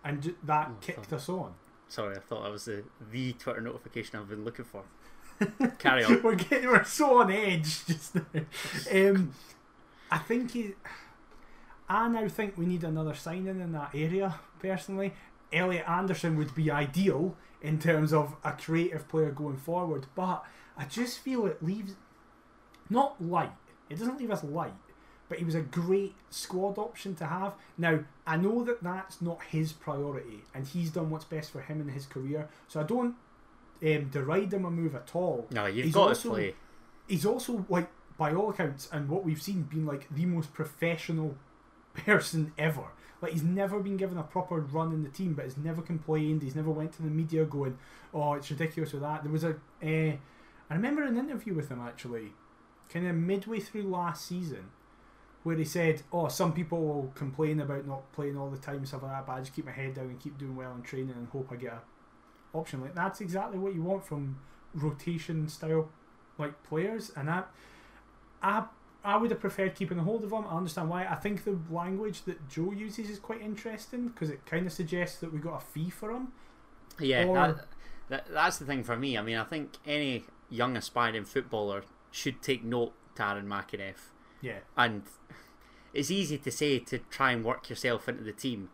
and 0.05 0.35
that 0.45 0.69
Oh, 0.71 0.77
kicked 0.81 1.07
fuck. 1.07 1.13
us 1.15 1.29
on. 1.29 1.55
Sorry, 1.89 2.17
I 2.17 2.21
thought 2.21 2.43
that 2.43 2.53
was 2.53 2.65
the, 2.65 2.85
the 3.11 3.33
Twitter 3.35 3.61
notification 3.61 4.19
I've 4.19 4.29
been 4.29 4.45
looking 4.45 4.65
for. 4.65 4.83
Carry 5.79 6.05
on. 6.05 6.23
we're 6.23 6.35
getting 6.37 6.69
we're 6.69 6.85
so 6.85 7.21
on 7.21 7.31
edge 7.31 7.85
just 7.87 8.15
now. 8.15 8.23
Um, 8.93 9.33
I 10.11 10.19
think 10.19 10.53
he. 10.53 10.75
I 11.89 12.09
now 12.09 12.29
think 12.29 12.57
we 12.57 12.67
need 12.67 12.85
another 12.85 13.15
signing 13.15 13.61
in 13.61 13.73
that 13.73 13.91
area. 13.95 14.37
Personally, 14.59 15.13
Elliot 15.53 15.85
Anderson 15.89 16.37
would 16.39 16.55
be 16.55 16.71
ideal 16.71 17.37
in 17.61 17.79
terms 17.79 18.13
of 18.13 18.37
a 18.45 18.53
creative 18.53 19.09
player 19.09 19.31
going 19.31 19.57
forward, 19.57 20.07
but 20.15 20.45
I 20.77 20.85
just 20.85 21.19
feel 21.19 21.47
it 21.47 21.63
leaves 21.63 21.95
not 22.89 23.23
light. 23.23 23.53
It 23.89 23.99
doesn't 23.99 24.19
leave 24.19 24.31
us 24.31 24.45
light, 24.45 24.75
but 25.35 25.41
he 25.41 25.45
was 25.45 25.57
a 25.57 25.63
great 25.63 26.15
squad 26.31 26.79
option 26.79 27.17
to 27.17 27.27
have. 27.27 27.55
Now 27.77 28.01
I 28.25 28.37
know 28.37 28.63
that 28.63 28.85
that's 28.85 29.21
not 29.21 29.43
his 29.51 29.73
priority, 29.73 30.43
and 30.55 30.65
he's 30.65 30.91
done 30.91 31.11
what's 31.11 31.25
best 31.25 31.51
for 31.51 31.61
him 31.61 31.81
in 31.81 31.89
his 31.89 32.07
career. 32.07 32.49
So 32.69 32.81
I 32.81 32.85
don't 32.85 33.17
um, 33.83 34.09
deride 34.11 34.53
him 34.53 34.65
a 34.65 34.71
move 34.71 34.95
at 34.95 35.11
all 35.15 35.47
No, 35.51 35.67
you've 35.67 35.87
He's 35.87 35.95
got 35.95 36.09
also- 36.11 36.29
to 36.29 36.35
play. 36.35 36.55
he's 37.09 37.27
also 37.27 37.67
like 37.69 37.89
by 38.17 38.33
all 38.33 38.51
accounts 38.51 38.89
and 38.93 39.09
what 39.09 39.25
we've 39.25 39.43
seen 39.43 39.63
been 39.63 39.85
like 39.85 40.07
the 40.15 40.25
most 40.25 40.55
professional 40.55 41.37
person 41.95 42.53
ever 42.57 42.85
like 43.21 43.33
he's 43.33 43.43
never 43.43 43.81
been 43.81 43.97
given 43.97 44.17
a 44.19 44.23
proper 44.23 44.61
run 44.61 44.93
in 44.93 45.03
the 45.03 45.09
team 45.09 45.35
but 45.35 45.45
he's 45.45 45.57
never 45.57 45.83
complained 45.83 46.43
he's 46.43 46.55
never 46.55 46.71
went 46.71 46.93
to 46.93 47.03
the 47.03 47.09
media 47.11 47.45
going 47.45 47.77
oh 48.15 48.35
it's 48.35 48.51
ridiculous 48.51 48.93
with 48.93 49.03
that 49.03 49.23
there 49.25 49.33
was 49.33 49.43
a 49.45 49.51
uh, 49.83 50.17
i 50.71 50.75
remember 50.75 51.03
an 51.03 51.17
interview 51.19 51.53
with 51.55 51.69
him 51.69 51.81
actually 51.81 52.33
kind 52.93 53.07
of 53.07 53.15
midway 53.17 53.59
through 53.61 53.83
last 53.83 54.27
season 54.27 54.67
where 55.45 55.57
he 55.57 55.65
said 55.65 56.03
oh 56.13 56.29
some 56.29 56.53
people 56.53 56.81
will 56.85 57.13
complain 57.15 57.61
about 57.61 57.87
not 57.87 58.11
playing 58.13 58.37
all 58.37 58.51
the 58.51 58.59
time 58.59 58.77
and 58.77 58.89
stuff 58.89 59.03
like 59.03 59.13
that 59.13 59.27
but 59.27 59.33
i 59.35 59.41
just 59.41 59.55
keep 59.55 59.65
my 59.65 59.73
head 59.73 59.95
down 59.95 60.07
and 60.07 60.21
keep 60.21 60.37
doing 60.37 60.57
well 60.57 60.75
in 60.75 60.83
training 60.83 61.15
and 61.17 61.29
hope 61.29 61.49
i 61.53 61.57
get 61.57 61.73
a 61.73 62.57
option 62.57 62.81
like 62.81 62.95
that's 62.95 63.21
exactly 63.21 63.59
what 63.59 63.75
you 63.75 63.83
want 63.83 64.05
from 64.05 64.37
rotation 64.75 65.49
style 65.49 65.89
like 66.39 66.63
players, 66.65 67.13
and 67.17 67.29
that 67.29 67.49
I, 68.43 68.65
I 69.05 69.17
would 69.17 69.31
have 69.31 69.41
preferred 69.41 69.75
keeping 69.75 69.99
a 69.99 70.03
hold 70.03 70.25
of 70.25 70.33
him. 70.33 70.45
I 70.47 70.57
understand 70.57 70.89
why. 70.91 71.07
I 71.07 71.15
think 71.15 71.45
the 71.45 71.59
language 71.71 72.23
that 72.23 72.49
Joe 72.49 72.73
uses 72.73 73.11
is 73.11 73.19
quite 73.19 73.41
interesting 73.41 74.09
because 74.09 74.31
it 74.31 74.45
kind 74.47 74.67
of 74.67 74.73
suggests 74.73 75.19
that 75.21 75.33
we 75.33 75.39
got 75.39 75.63
a 75.63 75.65
fee 75.65 75.91
for 75.91 76.11
him. 76.11 76.29
Yeah, 77.01 77.25
Or- 77.27 77.35
that, 77.35 77.67
that, 78.09 78.27
that's 78.31 78.59
the 78.59 78.65
thing 78.65 78.85
for 78.85 78.97
me. 78.97 79.17
I 79.17 79.23
mean, 79.23 79.37
I 79.37 79.45
think 79.45 79.79
any 79.87 80.25
young 80.51 80.77
aspiring 80.77 81.25
footballer 81.25 81.85
should 82.11 82.43
take 82.43 82.65
note 82.65 82.93
to 83.17 83.27
Aaron. 83.27 83.49
Yeah, 84.45 84.59
And 84.77 85.05
it's 85.95 86.11
easy 86.11 86.37
to 86.37 86.51
say 86.51 86.79
to 86.81 86.99
try 86.99 87.33
and 87.33 87.43
work 87.43 87.71
yourself 87.71 88.09
into 88.11 88.23
the 88.23 88.33
team. 88.33 88.69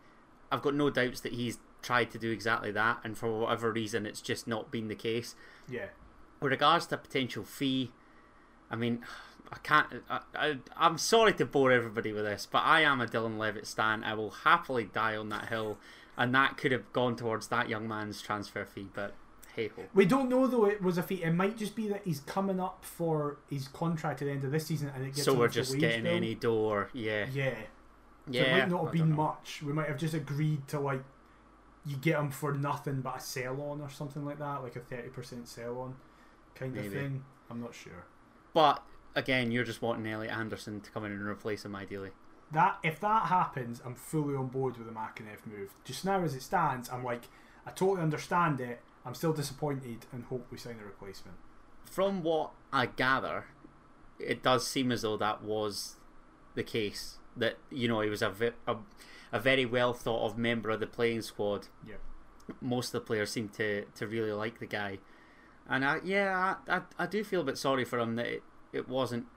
I've 0.51 0.61
got 0.61 0.73
no 0.73 0.89
doubts 0.89 1.21
that 1.21 1.31
he's 1.31 1.59
tried 1.81 2.11
to 2.11 2.17
do 2.17 2.29
exactly 2.29 2.71
that, 2.71 2.99
and 3.05 3.17
for 3.17 3.39
whatever 3.39 3.71
reason, 3.71 4.05
it's 4.05 4.21
just 4.21 4.47
not 4.47 4.69
been 4.69 4.89
the 4.89 4.95
case. 4.95 5.33
yeah, 5.69 5.87
With 6.41 6.51
regards 6.51 6.87
to 6.87 6.97
potential 6.97 7.45
fee, 7.45 7.91
I 8.69 8.75
mean, 8.75 8.99
I 9.49 9.59
can't. 9.59 9.87
I, 10.09 10.19
I, 10.35 10.57
I'm 10.75 10.97
sorry 10.97 11.33
to 11.35 11.45
bore 11.45 11.71
everybody 11.71 12.11
with 12.11 12.25
this, 12.25 12.45
but 12.51 12.63
I 12.65 12.81
am 12.81 12.99
a 12.99 13.05
Dylan 13.05 13.37
Levitt 13.37 13.65
stan. 13.65 14.03
I 14.03 14.13
will 14.13 14.31
happily 14.31 14.85
die 14.85 15.15
on 15.15 15.29
that 15.29 15.47
hill, 15.47 15.77
and 16.17 16.35
that 16.35 16.57
could 16.57 16.73
have 16.73 16.91
gone 16.91 17.15
towards 17.15 17.47
that 17.47 17.69
young 17.69 17.87
man's 17.87 18.21
transfer 18.21 18.65
fee. 18.65 18.89
But 18.93 19.13
hey 19.55 19.69
ho. 19.75 19.83
we 19.93 20.05
don't 20.05 20.29
know 20.29 20.47
though. 20.47 20.65
It 20.65 20.81
was 20.81 20.97
a 20.97 21.03
fee. 21.03 21.23
It 21.23 21.33
might 21.33 21.57
just 21.57 21.75
be 21.75 21.87
that 21.89 22.01
he's 22.05 22.19
coming 22.21 22.59
up 22.59 22.83
for 22.85 23.37
his 23.49 23.67
contract 23.67 24.21
at 24.21 24.25
the 24.25 24.31
end 24.31 24.43
of 24.43 24.51
this 24.51 24.65
season, 24.67 24.91
and 24.95 25.03
it 25.05 25.13
gets 25.15 25.23
So 25.23 25.33
we're 25.33 25.47
just 25.47 25.77
getting 25.77 26.03
bill. 26.03 26.13
any 26.15 26.35
door, 26.35 26.89
yeah, 26.93 27.25
Yeah, 27.31 27.53
yeah. 28.29 28.43
so 28.43 28.47
it 28.49 28.51
might 28.51 28.69
not 28.69 28.83
have 28.83 28.93
been 28.93 29.15
much. 29.15 29.61
We 29.63 29.73
might 29.73 29.87
have 29.87 29.97
just 29.97 30.13
agreed 30.13 30.67
to 30.69 30.79
like 30.79 31.03
you 31.85 31.97
get 31.97 32.19
him 32.19 32.29
for 32.29 32.53
nothing 32.53 33.01
but 33.01 33.17
a 33.17 33.19
sell 33.19 33.59
on 33.61 33.81
or 33.81 33.89
something 33.89 34.23
like 34.23 34.39
that, 34.39 34.61
like 34.63 34.75
a 34.75 34.79
thirty 34.81 35.09
percent 35.09 35.47
sell 35.47 35.79
on 35.79 35.95
kind 36.55 36.77
of 36.77 36.91
thing. 36.91 37.23
I'm 37.49 37.59
not 37.61 37.73
sure. 37.73 38.05
But 38.53 38.83
again, 39.15 39.51
you're 39.51 39.63
just 39.63 39.81
wanting 39.81 40.05
Elliot 40.11 40.33
Anderson 40.33 40.81
to 40.81 40.91
come 40.91 41.05
in 41.05 41.11
and 41.11 41.21
replace 41.21 41.65
him, 41.65 41.75
ideally. 41.75 42.11
That 42.51 42.77
if 42.83 42.99
that 42.99 43.27
happens, 43.27 43.81
I'm 43.85 43.95
fully 43.95 44.35
on 44.35 44.47
board 44.47 44.77
with 44.77 44.85
the 44.87 44.93
McEneff 44.93 45.45
move. 45.45 45.71
Just 45.85 46.03
now, 46.05 46.21
as 46.21 46.35
it 46.35 46.41
stands, 46.41 46.89
I'm 46.89 47.03
like, 47.03 47.23
I 47.65 47.71
totally 47.71 48.01
understand 48.01 48.59
it. 48.61 48.81
I'm 49.05 49.13
still 49.15 49.33
disappointed 49.33 50.05
and 50.11 50.23
hope 50.25 50.47
we 50.51 50.57
sign 50.57 50.77
a 50.81 50.85
replacement. 50.85 51.37
From 51.85 52.23
what 52.23 52.51
I 52.71 52.85
gather, 52.85 53.45
it 54.19 54.43
does 54.43 54.67
seem 54.67 54.91
as 54.91 55.01
though 55.01 55.17
that 55.17 55.43
was 55.43 55.95
the 56.55 56.63
case. 56.63 57.17
That 57.35 57.57
you 57.69 57.87
know 57.87 58.01
he 58.01 58.09
was 58.09 58.21
a 58.21 58.29
ve- 58.29 58.51
a, 58.67 58.75
a 59.31 59.39
very 59.39 59.65
well 59.65 59.93
thought 59.93 60.25
of 60.25 60.37
member 60.37 60.69
of 60.69 60.79
the 60.79 60.87
playing 60.87 61.21
squad. 61.21 61.67
Yeah. 61.87 61.95
Most 62.59 62.87
of 62.87 63.01
the 63.01 63.05
players 63.07 63.31
seem 63.31 63.49
to, 63.49 63.85
to 63.95 64.07
really 64.07 64.33
like 64.33 64.59
the 64.59 64.65
guy, 64.65 64.99
and 65.69 65.85
I 65.85 65.99
yeah 66.03 66.55
I, 66.67 66.75
I, 66.77 66.81
I 66.99 67.05
do 67.05 67.23
feel 67.23 67.41
a 67.41 67.43
bit 67.45 67.57
sorry 67.57 67.85
for 67.85 67.99
him 67.99 68.15
that 68.17 68.25
it, 68.27 68.43
it 68.73 68.89
wasn't 68.89 69.27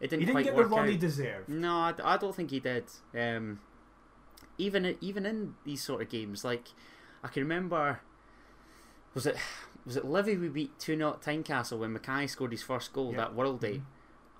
it 0.00 0.10
didn't, 0.10 0.20
He 0.20 0.26
didn't 0.26 0.34
quite 0.34 0.44
get 0.44 0.56
the 0.56 0.64
run 0.64 0.80
out. 0.80 0.88
he 0.88 0.96
deserved. 0.96 1.48
No, 1.48 1.72
I, 1.74 1.94
I 2.04 2.16
don't 2.16 2.34
think 2.34 2.50
he 2.50 2.60
did. 2.60 2.84
Um, 3.16 3.60
even 4.58 4.96
even 5.00 5.24
in 5.24 5.54
these 5.64 5.82
sort 5.82 6.02
of 6.02 6.08
games, 6.08 6.44
like 6.44 6.68
I 7.22 7.28
can 7.28 7.42
remember, 7.42 8.00
was 9.16 9.26
it 9.26 9.36
was 9.84 9.96
it 9.96 10.04
Livy 10.04 10.36
we 10.36 10.48
beat 10.48 10.78
two 10.78 10.96
0 10.96 11.10
at 11.14 11.20
Tynecastle 11.22 11.78
when 11.80 11.96
McKay 11.96 12.28
scored 12.28 12.52
his 12.52 12.62
first 12.62 12.92
goal 12.92 13.12
that 13.14 13.34
World 13.34 13.60
Day, 13.60 13.78
Mhm. 13.78 13.82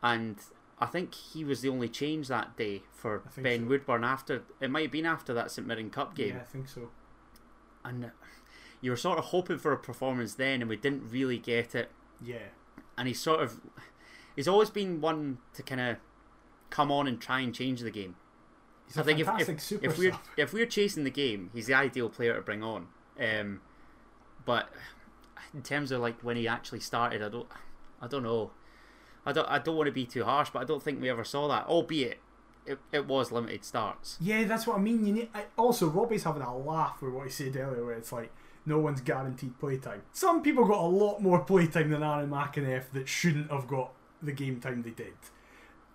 and 0.02 0.36
I 0.78 0.86
think 0.86 1.14
he 1.14 1.42
was 1.44 1.62
the 1.62 1.68
only 1.70 1.88
change 1.88 2.28
that 2.28 2.56
day 2.56 2.82
for 2.92 3.22
Ben 3.36 3.62
so. 3.62 3.66
Woodburn 3.66 4.04
after 4.04 4.42
it 4.60 4.70
might 4.70 4.82
have 4.82 4.90
been 4.92 5.06
after 5.06 5.32
that 5.34 5.50
St 5.50 5.66
Mirren 5.66 5.90
Cup 5.90 6.14
game, 6.14 6.34
Yeah, 6.36 6.42
I 6.42 6.44
think 6.44 6.68
so. 6.68 6.90
and 7.84 8.10
you 8.80 8.90
were 8.90 8.96
sort 8.96 9.18
of 9.18 9.26
hoping 9.26 9.58
for 9.58 9.72
a 9.72 9.78
performance 9.78 10.34
then, 10.34 10.60
and 10.60 10.68
we 10.68 10.76
didn't 10.76 11.08
really 11.10 11.38
get 11.38 11.74
it 11.74 11.90
Yeah, 12.20 12.48
and 12.98 13.08
he's 13.08 13.20
sort 13.20 13.40
of 13.40 13.60
he's 14.36 14.46
always 14.48 14.68
been 14.70 15.00
one 15.00 15.38
to 15.54 15.62
kind 15.62 15.80
of 15.80 15.96
come 16.68 16.90
on 16.92 17.06
and 17.06 17.20
try 17.20 17.40
and 17.40 17.54
change 17.54 17.80
the 17.80 17.90
game. 17.90 18.16
he's 18.86 18.98
I 18.98 19.00
a 19.00 19.04
think 19.04 19.20
if, 19.20 19.26
fantastic 19.26 19.78
if, 19.82 19.92
if 19.92 19.98
we're 19.98 20.18
if 20.36 20.52
we're 20.52 20.66
chasing 20.66 21.04
the 21.04 21.10
game, 21.10 21.50
he's 21.54 21.66
the 21.66 21.74
ideal 21.74 22.10
player 22.10 22.34
to 22.34 22.42
bring 22.42 22.62
on. 22.62 22.88
Um, 23.18 23.62
but 24.46 24.70
in 25.52 25.60
terms 25.62 25.92
of 25.92 26.00
like 26.00 26.18
when 26.22 26.36
he 26.36 26.48
actually 26.48 26.80
started, 26.80 27.22
I 27.22 27.28
don't 27.28 27.46
I 28.00 28.06
don't 28.06 28.22
know. 28.22 28.52
I 29.26 29.32
don't 29.32 29.48
I 29.48 29.58
don't 29.58 29.76
want 29.76 29.88
to 29.88 29.92
be 29.92 30.06
too 30.06 30.24
harsh, 30.24 30.48
but 30.50 30.60
I 30.60 30.64
don't 30.64 30.82
think 30.82 31.00
we 31.02 31.10
ever 31.10 31.24
saw 31.24 31.48
that. 31.48 31.66
Albeit 31.66 32.18
it, 32.64 32.78
it 32.92 33.06
was 33.06 33.30
limited 33.30 33.64
starts. 33.64 34.16
Yeah, 34.20 34.44
that's 34.44 34.66
what 34.66 34.78
I 34.78 34.80
mean. 34.80 35.06
You 35.06 35.12
need. 35.12 35.28
I, 35.34 35.44
also, 35.56 35.88
Robbie's 35.88 36.24
having 36.24 36.42
a 36.42 36.56
laugh 36.56 37.00
with 37.02 37.12
what 37.12 37.24
he 37.26 37.30
said 37.30 37.56
earlier, 37.56 37.84
where 37.84 37.94
it's 37.94 38.10
like 38.12 38.32
no 38.64 38.78
one's 38.78 39.00
guaranteed 39.00 39.58
playtime. 39.60 40.02
Some 40.12 40.42
people 40.42 40.64
got 40.64 40.78
a 40.80 40.86
lot 40.88 41.20
more 41.20 41.40
playtime 41.44 41.90
than 41.90 42.02
Aaron 42.02 42.28
McEneff 42.30 42.90
that 42.92 43.08
shouldn't 43.08 43.50
have 43.52 43.68
got 43.68 43.92
the 44.22 44.32
game 44.32 44.60
time 44.60 44.82
they 44.82 44.90
did. 44.90 45.14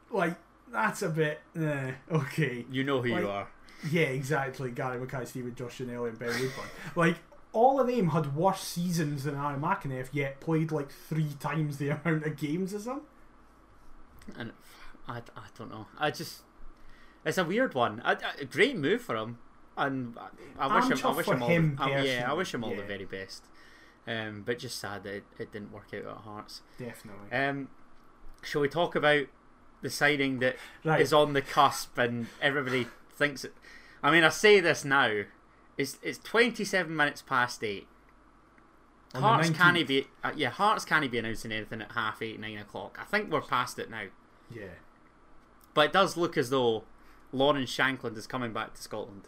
Like, 0.09 0.35
that's 0.71 1.01
a 1.01 1.09
bit, 1.09 1.41
eh, 1.59 1.91
okay. 2.09 2.65
You 2.71 2.83
know 2.85 3.01
who 3.01 3.09
Like- 3.09 3.21
you 3.23 3.29
are. 3.29 3.47
Yeah, 3.89 4.03
exactly. 4.03 4.69
Gary 4.71 4.99
Mackay-Steven 4.99 5.55
Josh 5.55 5.79
Ginnelly, 5.79 6.09
and 6.09 6.19
Ben 6.19 6.29
Woodburn. 6.29 6.65
Like, 6.95 7.17
all 7.53 7.79
of 7.79 7.87
them 7.87 8.09
had 8.09 8.35
worse 8.35 8.61
seasons 8.61 9.23
than 9.25 9.35
Aaron 9.35 9.61
McEneff, 9.61 10.09
yet 10.11 10.39
played 10.39 10.71
like 10.71 10.89
three 10.91 11.33
times 11.39 11.77
the 11.77 11.89
amount 12.03 12.25
of 12.25 12.37
games 12.37 12.73
as 12.73 12.87
him. 12.87 13.01
And 14.37 14.51
I, 15.07 15.17
I 15.35 15.45
don't 15.57 15.69
know. 15.71 15.87
I 15.99 16.11
just 16.11 16.41
it's 17.25 17.37
a 17.37 17.43
weird 17.43 17.73
one. 17.73 18.01
A, 18.05 18.17
a 18.39 18.45
great 18.45 18.77
move 18.77 19.01
for 19.01 19.15
him, 19.15 19.37
and 19.77 20.15
I, 20.17 20.67
I 20.67 20.75
wish 20.75 20.85
I'm 20.85 20.91
him. 20.97 21.07
I 21.07 21.11
wish 21.15 21.27
him 21.27 21.43
all. 21.43 21.49
him 21.49 21.75
the, 21.75 21.83
I- 21.83 22.01
yeah, 22.03 22.25
I 22.29 22.33
wish 22.33 22.53
him 22.53 22.63
all 22.63 22.75
the 22.75 22.83
very 22.83 23.05
best. 23.05 23.45
Um, 24.07 24.41
but 24.45 24.57
just 24.57 24.79
sad 24.79 25.03
that 25.03 25.13
it, 25.13 25.23
it 25.37 25.51
didn't 25.51 25.71
work 25.71 25.87
out 25.93 26.05
at 26.09 26.17
Hearts. 26.23 26.61
Definitely. 26.79 27.31
Um, 27.31 27.67
shall 28.41 28.61
we 28.61 28.67
talk 28.67 28.95
about 28.95 29.27
the 29.83 29.91
signing 29.91 30.39
that 30.39 30.55
is 30.55 30.57
Right. 30.85 31.13
on 31.13 31.33
the 31.33 31.41
cusp 31.43 31.95
and 31.99 32.25
everybody 32.41 32.87
thinks 33.13 33.45
it? 33.45 33.53
I 34.01 34.09
mean, 34.09 34.23
I 34.23 34.29
say 34.29 34.59
this 34.59 34.83
now. 34.83 35.23
It's 35.77 35.97
it's 36.01 36.17
twenty 36.19 36.63
seven 36.65 36.95
minutes 36.95 37.21
past 37.21 37.63
eight. 37.63 37.87
On 39.13 39.21
Hearts 39.21 39.49
19th. 39.49 39.55
can't 39.57 39.87
be 39.87 40.07
uh, 40.23 40.31
yeah 40.35 40.49
Hearts 40.49 40.85
can't 40.85 41.09
be 41.11 41.17
announcing 41.17 41.51
anything 41.51 41.81
at 41.81 41.91
half 41.91 42.21
eight 42.21 42.39
nine 42.39 42.57
o'clock. 42.57 42.97
I 43.01 43.03
think 43.05 43.31
we're 43.31 43.41
past 43.41 43.77
it 43.79 43.89
now. 43.89 44.05
Yeah. 44.53 44.75
But 45.73 45.87
it 45.87 45.93
does 45.93 46.15
look 46.17 46.37
as 46.37 46.49
though 46.49 46.83
Lawrence 47.31 47.75
Shankland 47.75 48.17
is 48.17 48.27
coming 48.27 48.53
back 48.53 48.73
to 48.75 48.81
Scotland. 48.81 49.27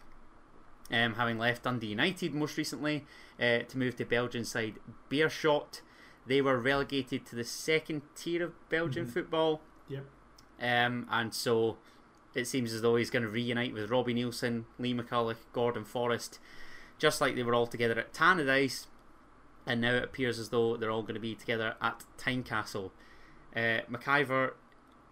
Um, 0.92 1.16
having 1.16 1.38
left 1.40 1.64
Dundee 1.64 1.88
United 1.88 2.34
most 2.34 2.58
recently 2.58 3.06
uh, 3.40 3.60
to 3.60 3.78
move 3.78 3.96
to 3.98 4.06
Belgian 4.06 4.44
side 4.46 4.76
Beerschot. 5.10 5.82
They 6.28 6.42
were 6.42 6.58
relegated 6.60 7.26
to 7.28 7.36
the 7.36 7.44
second 7.44 8.02
tier 8.16 8.44
of 8.44 8.70
Belgian 8.70 9.06
Mhm. 9.08 9.12
football. 9.14 9.62
Yep. 9.90 10.06
Um, 10.62 11.08
and 11.10 11.34
so 11.34 11.78
it 12.36 12.48
seems 12.48 12.74
as 12.74 12.82
though 12.82 12.96
he's 12.96 13.10
going 13.10 13.24
to 13.24 13.30
reunite 13.30 13.74
with 13.74 13.92
Robbie 13.92 14.16
Neilson, 14.16 14.66
Lee 14.80 14.94
McCulloch, 14.94 15.38
Gordon 15.52 15.86
Forrest, 15.86 16.40
just 16.98 17.22
like 17.22 17.36
they 17.36 17.44
were 17.44 17.56
all 17.56 17.68
together 17.68 18.00
at 18.00 18.14
Tannadice. 18.14 18.88
And 19.66 19.80
now 19.82 19.94
it 19.96 20.04
appears 20.04 20.40
as 20.40 20.50
though 20.50 20.76
they're 20.76 20.92
all 20.92 21.04
going 21.04 21.14
to 21.14 21.22
be 21.22 21.36
together 21.36 21.76
at 21.82 22.04
Tynecastle. 22.18 22.92
Uh, 23.56 23.82
McIver, 23.90 24.54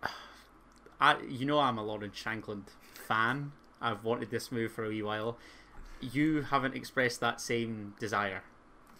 I, 0.99 1.17
you 1.21 1.45
know 1.45 1.59
I'm 1.59 1.77
a 1.77 1.83
Lawrence 1.83 2.21
Shankland 2.21 2.65
fan. 2.93 3.53
I've 3.81 4.03
wanted 4.03 4.29
this 4.29 4.51
move 4.51 4.71
for 4.71 4.85
a 4.85 4.89
wee 4.89 5.01
while. 5.01 5.37
You 5.99 6.41
haven't 6.41 6.75
expressed 6.75 7.19
that 7.19 7.39
same 7.39 7.95
desire. 7.99 8.43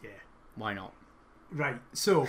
Yeah. 0.04 0.10
Why 0.56 0.74
not? 0.74 0.94
Right. 1.52 1.80
So, 1.94 2.28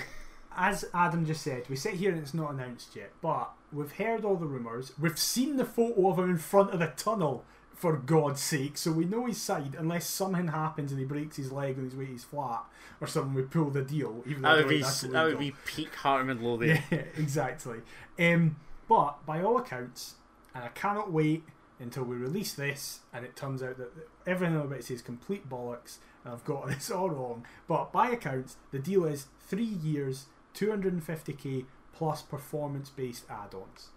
as 0.57 0.85
Adam 0.95 1.27
just 1.27 1.43
said, 1.43 1.69
we 1.69 1.77
sit 1.77 1.95
here 1.95 2.11
and 2.11 2.21
it's 2.21 2.35
not 2.35 2.53
announced 2.53 2.95
yet, 2.97 3.13
but 3.21 3.53
we've 3.73 3.93
heard 3.93 4.25
all 4.25 4.37
the 4.37 4.47
rumours. 4.47 4.93
We've 4.99 5.19
seen 5.19 5.57
the 5.57 5.65
photo 5.65 6.11
of 6.11 6.19
him 6.19 6.31
in 6.31 6.39
front 6.39 6.71
of 6.71 6.81
the 6.81 6.93
tunnel, 6.97 7.45
for 7.83 7.97
God's 7.97 8.41
sake. 8.41 8.79
So 8.79 8.93
we 8.93 9.05
know 9.05 9.27
his 9.27 9.43
side, 9.43 9.75
unless 9.77 10.07
something 10.07 10.47
happens 10.47 10.93
and 10.93 11.01
he 11.01 11.05
breaks 11.05 11.37
his 11.37 11.51
leg 11.51 11.79
on 11.79 11.85
his 11.85 11.97
way 11.97 12.07
he's 12.07 12.23
flat 12.23 12.63
or 13.01 13.09
something. 13.09 13.35
We 13.35 13.43
pull 13.43 13.71
the 13.71 13.83
deal. 13.83 14.23
Even 14.25 14.43
though 14.43 14.57
That 14.57 14.67
would 14.67 14.69
be 14.69 14.83
that 14.83 15.25
would 15.25 15.39
be 15.41 15.53
peak 15.67 15.93
Heart 15.97 16.21
and 16.21 16.29
Midlothian. 16.29 16.79
Yeah, 16.93 16.99
exactly. 17.17 17.79
Um, 18.21 18.55
but 18.89 19.27
by 19.27 19.43
all 19.43 19.59
accounts, 19.59 20.15
and 20.55 20.63
I 20.63 20.69
cannot 20.69 21.11
wait 21.11 21.43
until 21.81 22.05
we 22.05 22.15
release 22.15 22.55
this, 22.55 23.01
and 23.13 23.25
it 23.25 23.35
turns 23.35 23.65
out 23.65 23.79
that 23.79 23.91
everything 24.29 24.55
about 24.55 24.79
it 24.79 24.89
is 24.89 25.03
complete 25.03 25.49
bollocks, 25.49 25.97
and 26.25 26.33
I've 26.33 26.45
got 26.45 26.69
this 26.69 26.89
all 26.89 27.11
wrong. 27.11 27.45
But 27.67 27.91
by 27.91 28.11
accounts, 28.11 28.59
the 28.71 28.79
deal 28.79 29.05
is 29.07 29.27
three 29.41 29.65
years, 29.65 30.27
250k 30.55 31.67
plus 31.93 32.23
performance-based 32.23 33.25
add-ons. 33.31 33.89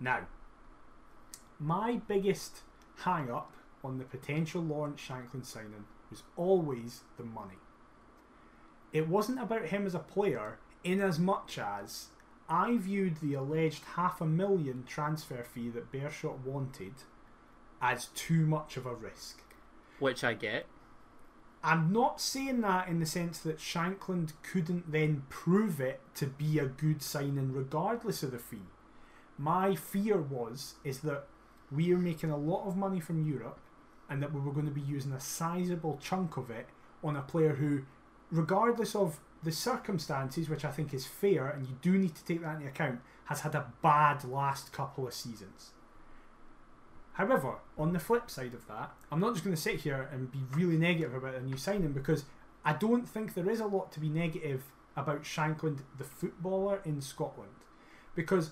Now, 0.00 0.26
my 1.58 2.00
biggest 2.06 2.60
hang-up 2.98 3.52
on 3.82 3.98
the 3.98 4.04
potential 4.04 4.62
Lawrence 4.62 5.00
Shankland 5.00 5.44
signing 5.44 5.84
was 6.10 6.22
always 6.36 7.02
the 7.16 7.24
money. 7.24 7.58
It 8.92 9.08
wasn't 9.08 9.40
about 9.40 9.66
him 9.66 9.86
as 9.86 9.94
a 9.94 10.00
player, 10.00 10.58
in 10.84 11.00
as 11.00 11.18
much 11.18 11.58
as 11.58 12.06
I 12.48 12.76
viewed 12.76 13.16
the 13.16 13.34
alleged 13.34 13.84
half 13.96 14.20
a 14.20 14.26
million 14.26 14.84
transfer 14.86 15.42
fee 15.42 15.68
that 15.70 15.90
Beerschot 15.90 16.38
wanted 16.44 16.94
as 17.82 18.06
too 18.14 18.46
much 18.46 18.76
of 18.76 18.86
a 18.86 18.94
risk. 18.94 19.42
Which 19.98 20.22
I 20.22 20.34
get. 20.34 20.66
I'm 21.66 21.92
not 21.92 22.20
saying 22.20 22.60
that 22.60 22.86
in 22.86 23.00
the 23.00 23.06
sense 23.06 23.40
that 23.40 23.58
Shankland 23.58 24.34
couldn't 24.44 24.92
then 24.92 25.24
prove 25.28 25.80
it 25.80 26.00
to 26.14 26.26
be 26.26 26.60
a 26.60 26.66
good 26.66 27.02
signing 27.02 27.52
regardless 27.52 28.22
of 28.22 28.30
the 28.30 28.38
fee. 28.38 28.68
My 29.36 29.74
fear 29.74 30.16
was 30.16 30.74
is 30.84 31.00
that 31.00 31.24
we 31.72 31.92
are 31.92 31.98
making 31.98 32.30
a 32.30 32.36
lot 32.36 32.68
of 32.68 32.76
money 32.76 33.00
from 33.00 33.28
Europe 33.28 33.58
and 34.08 34.22
that 34.22 34.32
we 34.32 34.40
were 34.40 34.52
going 34.52 34.66
to 34.66 34.72
be 34.72 34.80
using 34.80 35.10
a 35.10 35.18
sizable 35.18 35.98
chunk 36.00 36.36
of 36.36 36.50
it 36.50 36.68
on 37.02 37.16
a 37.16 37.22
player 37.22 37.56
who, 37.56 37.82
regardless 38.30 38.94
of 38.94 39.18
the 39.42 39.50
circumstances, 39.50 40.48
which 40.48 40.64
I 40.64 40.70
think 40.70 40.94
is 40.94 41.04
fair, 41.04 41.48
and 41.48 41.66
you 41.66 41.76
do 41.82 41.98
need 41.98 42.14
to 42.14 42.24
take 42.24 42.42
that 42.42 42.58
into 42.58 42.68
account, 42.68 43.00
has 43.24 43.40
had 43.40 43.56
a 43.56 43.72
bad 43.82 44.22
last 44.22 44.72
couple 44.72 45.08
of 45.08 45.14
seasons. 45.14 45.72
However, 47.16 47.54
on 47.78 47.94
the 47.94 47.98
flip 47.98 48.30
side 48.30 48.52
of 48.52 48.66
that, 48.68 48.92
I'm 49.10 49.20
not 49.20 49.32
just 49.32 49.44
going 49.44 49.56
to 49.56 49.60
sit 49.60 49.80
here 49.80 50.06
and 50.12 50.30
be 50.30 50.42
really 50.52 50.76
negative 50.76 51.14
about 51.14 51.34
a 51.34 51.42
new 51.42 51.56
signing 51.56 51.92
because 51.92 52.26
I 52.62 52.74
don't 52.74 53.08
think 53.08 53.32
there 53.32 53.48
is 53.48 53.58
a 53.58 53.66
lot 53.66 53.90
to 53.92 54.00
be 54.00 54.10
negative 54.10 54.64
about 54.96 55.22
Shankland, 55.22 55.78
the 55.96 56.04
footballer 56.04 56.82
in 56.84 57.00
Scotland. 57.00 57.52
Because 58.14 58.50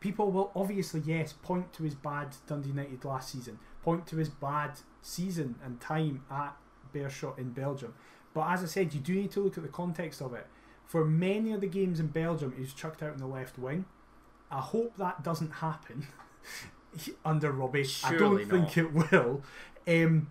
people 0.00 0.30
will 0.30 0.52
obviously, 0.54 1.00
yes, 1.00 1.32
point 1.32 1.72
to 1.72 1.84
his 1.84 1.94
bad 1.94 2.36
Dundee 2.46 2.68
United 2.68 3.02
last 3.06 3.32
season, 3.32 3.58
point 3.82 4.06
to 4.08 4.16
his 4.16 4.28
bad 4.28 4.72
season 5.00 5.54
and 5.64 5.80
time 5.80 6.22
at 6.30 6.54
Beerschot 6.94 7.38
in 7.38 7.52
Belgium. 7.52 7.94
But 8.34 8.50
as 8.50 8.62
I 8.62 8.66
said, 8.66 8.92
you 8.92 9.00
do 9.00 9.14
need 9.14 9.30
to 9.30 9.40
look 9.40 9.56
at 9.56 9.62
the 9.62 9.70
context 9.70 10.20
of 10.20 10.34
it. 10.34 10.46
For 10.84 11.06
many 11.06 11.52
of 11.52 11.62
the 11.62 11.66
games 11.66 11.98
in 11.98 12.08
Belgium, 12.08 12.52
he's 12.58 12.74
chucked 12.74 13.02
out 13.02 13.14
in 13.14 13.20
the 13.20 13.26
left 13.26 13.58
wing. 13.58 13.86
I 14.50 14.60
hope 14.60 14.98
that 14.98 15.24
doesn't 15.24 15.52
happen 15.52 16.08
under 17.24 17.52
Robbie. 17.52 17.86
I 18.04 18.16
don't 18.16 18.44
think 18.48 18.76
it 18.76 18.92
will. 18.92 19.42
Um, 19.86 20.30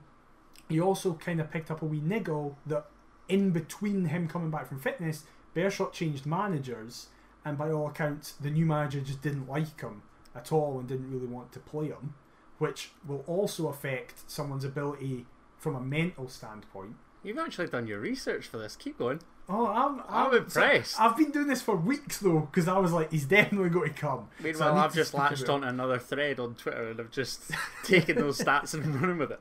he 0.69 0.79
also 0.79 1.13
kind 1.13 1.41
of 1.41 1.51
picked 1.51 1.69
up 1.69 1.81
a 1.81 1.85
wee 1.85 2.01
niggle 2.01 2.57
that 2.65 2.85
in 3.27 3.51
between 3.51 4.05
him 4.05 4.27
coming 4.27 4.49
back 4.51 4.67
from 4.67 4.79
fitness, 4.79 5.23
Beerschot 5.55 5.91
changed 5.93 6.25
managers, 6.25 7.07
and 7.43 7.57
by 7.57 7.71
all 7.71 7.87
accounts, 7.87 8.33
the 8.33 8.49
new 8.49 8.65
manager 8.65 9.01
just 9.01 9.21
didn't 9.21 9.49
like 9.49 9.81
him 9.81 10.03
at 10.35 10.51
all 10.51 10.79
and 10.79 10.87
didn't 10.87 11.11
really 11.11 11.27
want 11.27 11.51
to 11.51 11.59
play 11.59 11.87
him, 11.87 12.13
which 12.57 12.91
will 13.05 13.23
also 13.27 13.67
affect 13.67 14.29
someone's 14.29 14.63
ability 14.63 15.25
from 15.57 15.75
a 15.75 15.81
mental 15.81 16.29
standpoint. 16.29 16.95
You've 17.23 17.37
actually 17.37 17.67
done 17.67 17.87
your 17.87 17.99
research 17.99 18.47
for 18.47 18.57
this. 18.57 18.75
Keep 18.75 18.97
going. 18.97 19.19
Oh, 19.49 19.67
I'm, 19.67 20.01
I'm 20.07 20.33
impressed. 20.33 20.99
I've 20.99 21.17
been 21.17 21.31
doing 21.31 21.47
this 21.47 21.61
for 21.61 21.75
weeks 21.75 22.19
though, 22.19 22.39
because 22.39 22.67
I 22.67 22.77
was 22.77 22.91
like, 22.93 23.11
he's 23.11 23.25
definitely 23.25 23.69
going 23.69 23.93
to 23.93 23.99
come. 23.99 24.27
Meanwhile, 24.39 24.75
need 24.75 24.79
I've 24.81 24.93
just 24.93 25.13
latched 25.13 25.49
onto 25.49 25.67
another 25.67 25.99
thread 25.99 26.39
on 26.39 26.55
Twitter 26.55 26.91
and 26.91 26.99
I've 26.99 27.11
just 27.11 27.51
taken 27.83 28.17
those 28.17 28.39
stats 28.39 28.73
and 28.73 28.95
running 28.95 29.17
with 29.17 29.31
it. 29.31 29.39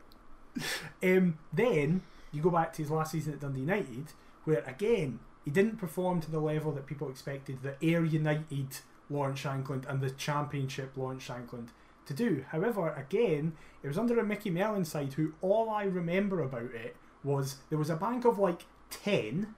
Um, 1.02 1.38
then 1.52 2.02
you 2.32 2.42
go 2.42 2.50
back 2.50 2.72
to 2.74 2.82
his 2.82 2.90
last 2.90 3.12
season 3.12 3.34
at 3.34 3.40
Dundee 3.40 3.60
United, 3.60 4.06
where 4.44 4.64
again 4.66 5.20
he 5.44 5.50
didn't 5.50 5.76
perform 5.78 6.20
to 6.22 6.30
the 6.30 6.40
level 6.40 6.72
that 6.72 6.86
people 6.86 7.08
expected 7.08 7.62
the 7.62 7.76
Ayr 7.82 8.04
United 8.04 8.78
Lawrence 9.08 9.40
Shankland 9.40 9.88
and 9.88 10.00
the 10.00 10.10
Championship 10.10 10.96
Lawrence 10.96 11.26
Shankland 11.26 11.68
to 12.06 12.14
do. 12.14 12.44
However, 12.50 12.92
again, 12.94 13.52
it 13.82 13.88
was 13.88 13.98
under 13.98 14.18
a 14.18 14.24
Micky 14.24 14.50
Mellon 14.50 14.84
side 14.84 15.14
who 15.14 15.34
all 15.40 15.70
I 15.70 15.84
remember 15.84 16.42
about 16.42 16.74
it 16.74 16.96
was 17.22 17.56
there 17.68 17.78
was 17.78 17.90
a 17.90 17.96
bank 17.96 18.24
of 18.24 18.38
like 18.38 18.64
10, 18.90 19.54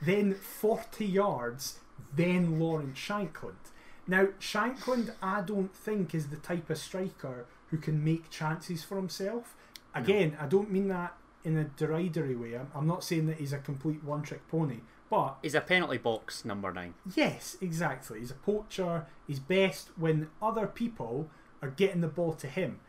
then 0.00 0.34
40 0.34 1.04
yards, 1.04 1.78
then 2.14 2.58
Lawrence 2.58 2.98
Shankland. 2.98 3.72
Now, 4.06 4.28
Shankland, 4.40 5.12
I 5.22 5.42
don't 5.42 5.74
think, 5.74 6.14
is 6.14 6.28
the 6.28 6.36
type 6.36 6.70
of 6.70 6.78
striker 6.78 7.46
who 7.70 7.76
can 7.76 8.02
make 8.02 8.30
chances 8.30 8.82
for 8.82 8.96
himself. 8.96 9.54
Again, 9.94 10.36
I 10.40 10.46
don't 10.46 10.70
mean 10.70 10.88
that 10.88 11.14
in 11.44 11.56
a 11.56 11.64
derisory 11.64 12.34
way. 12.34 12.54
I'm, 12.56 12.68
I'm 12.74 12.86
not 12.86 13.04
saying 13.04 13.26
that 13.26 13.36
he's 13.38 13.52
a 13.52 13.58
complete 13.58 14.02
one 14.02 14.22
trick 14.22 14.46
pony. 14.48 14.78
But 15.10 15.38
He's 15.42 15.54
a 15.54 15.60
penalty 15.62 15.96
box 15.98 16.44
number 16.44 16.70
nine. 16.72 16.94
yes, 17.16 17.56
exactly. 17.62 18.20
He's 18.20 18.30
a 18.30 18.34
poacher. 18.34 19.06
He's 19.26 19.40
best 19.40 19.88
when 19.96 20.28
other 20.42 20.66
people 20.66 21.28
are 21.62 21.70
getting 21.70 22.02
the 22.02 22.08
ball 22.08 22.34
to 22.34 22.46
him. 22.46 22.80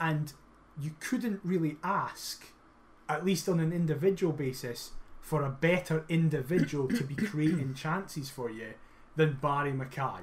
And 0.00 0.32
you 0.80 0.92
couldn't 1.00 1.40
really 1.44 1.76
ask, 1.84 2.46
at 3.08 3.24
least 3.24 3.48
on 3.48 3.58
an 3.60 3.72
individual 3.72 4.32
basis, 4.32 4.92
for 5.28 5.42
a 5.42 5.50
better 5.50 6.06
individual 6.08 6.88
to 6.88 7.04
be 7.04 7.14
creating 7.14 7.74
chances 7.74 8.30
for 8.30 8.48
you 8.50 8.72
than 9.14 9.38
Barrie 9.42 9.72
McKay. 9.72 10.20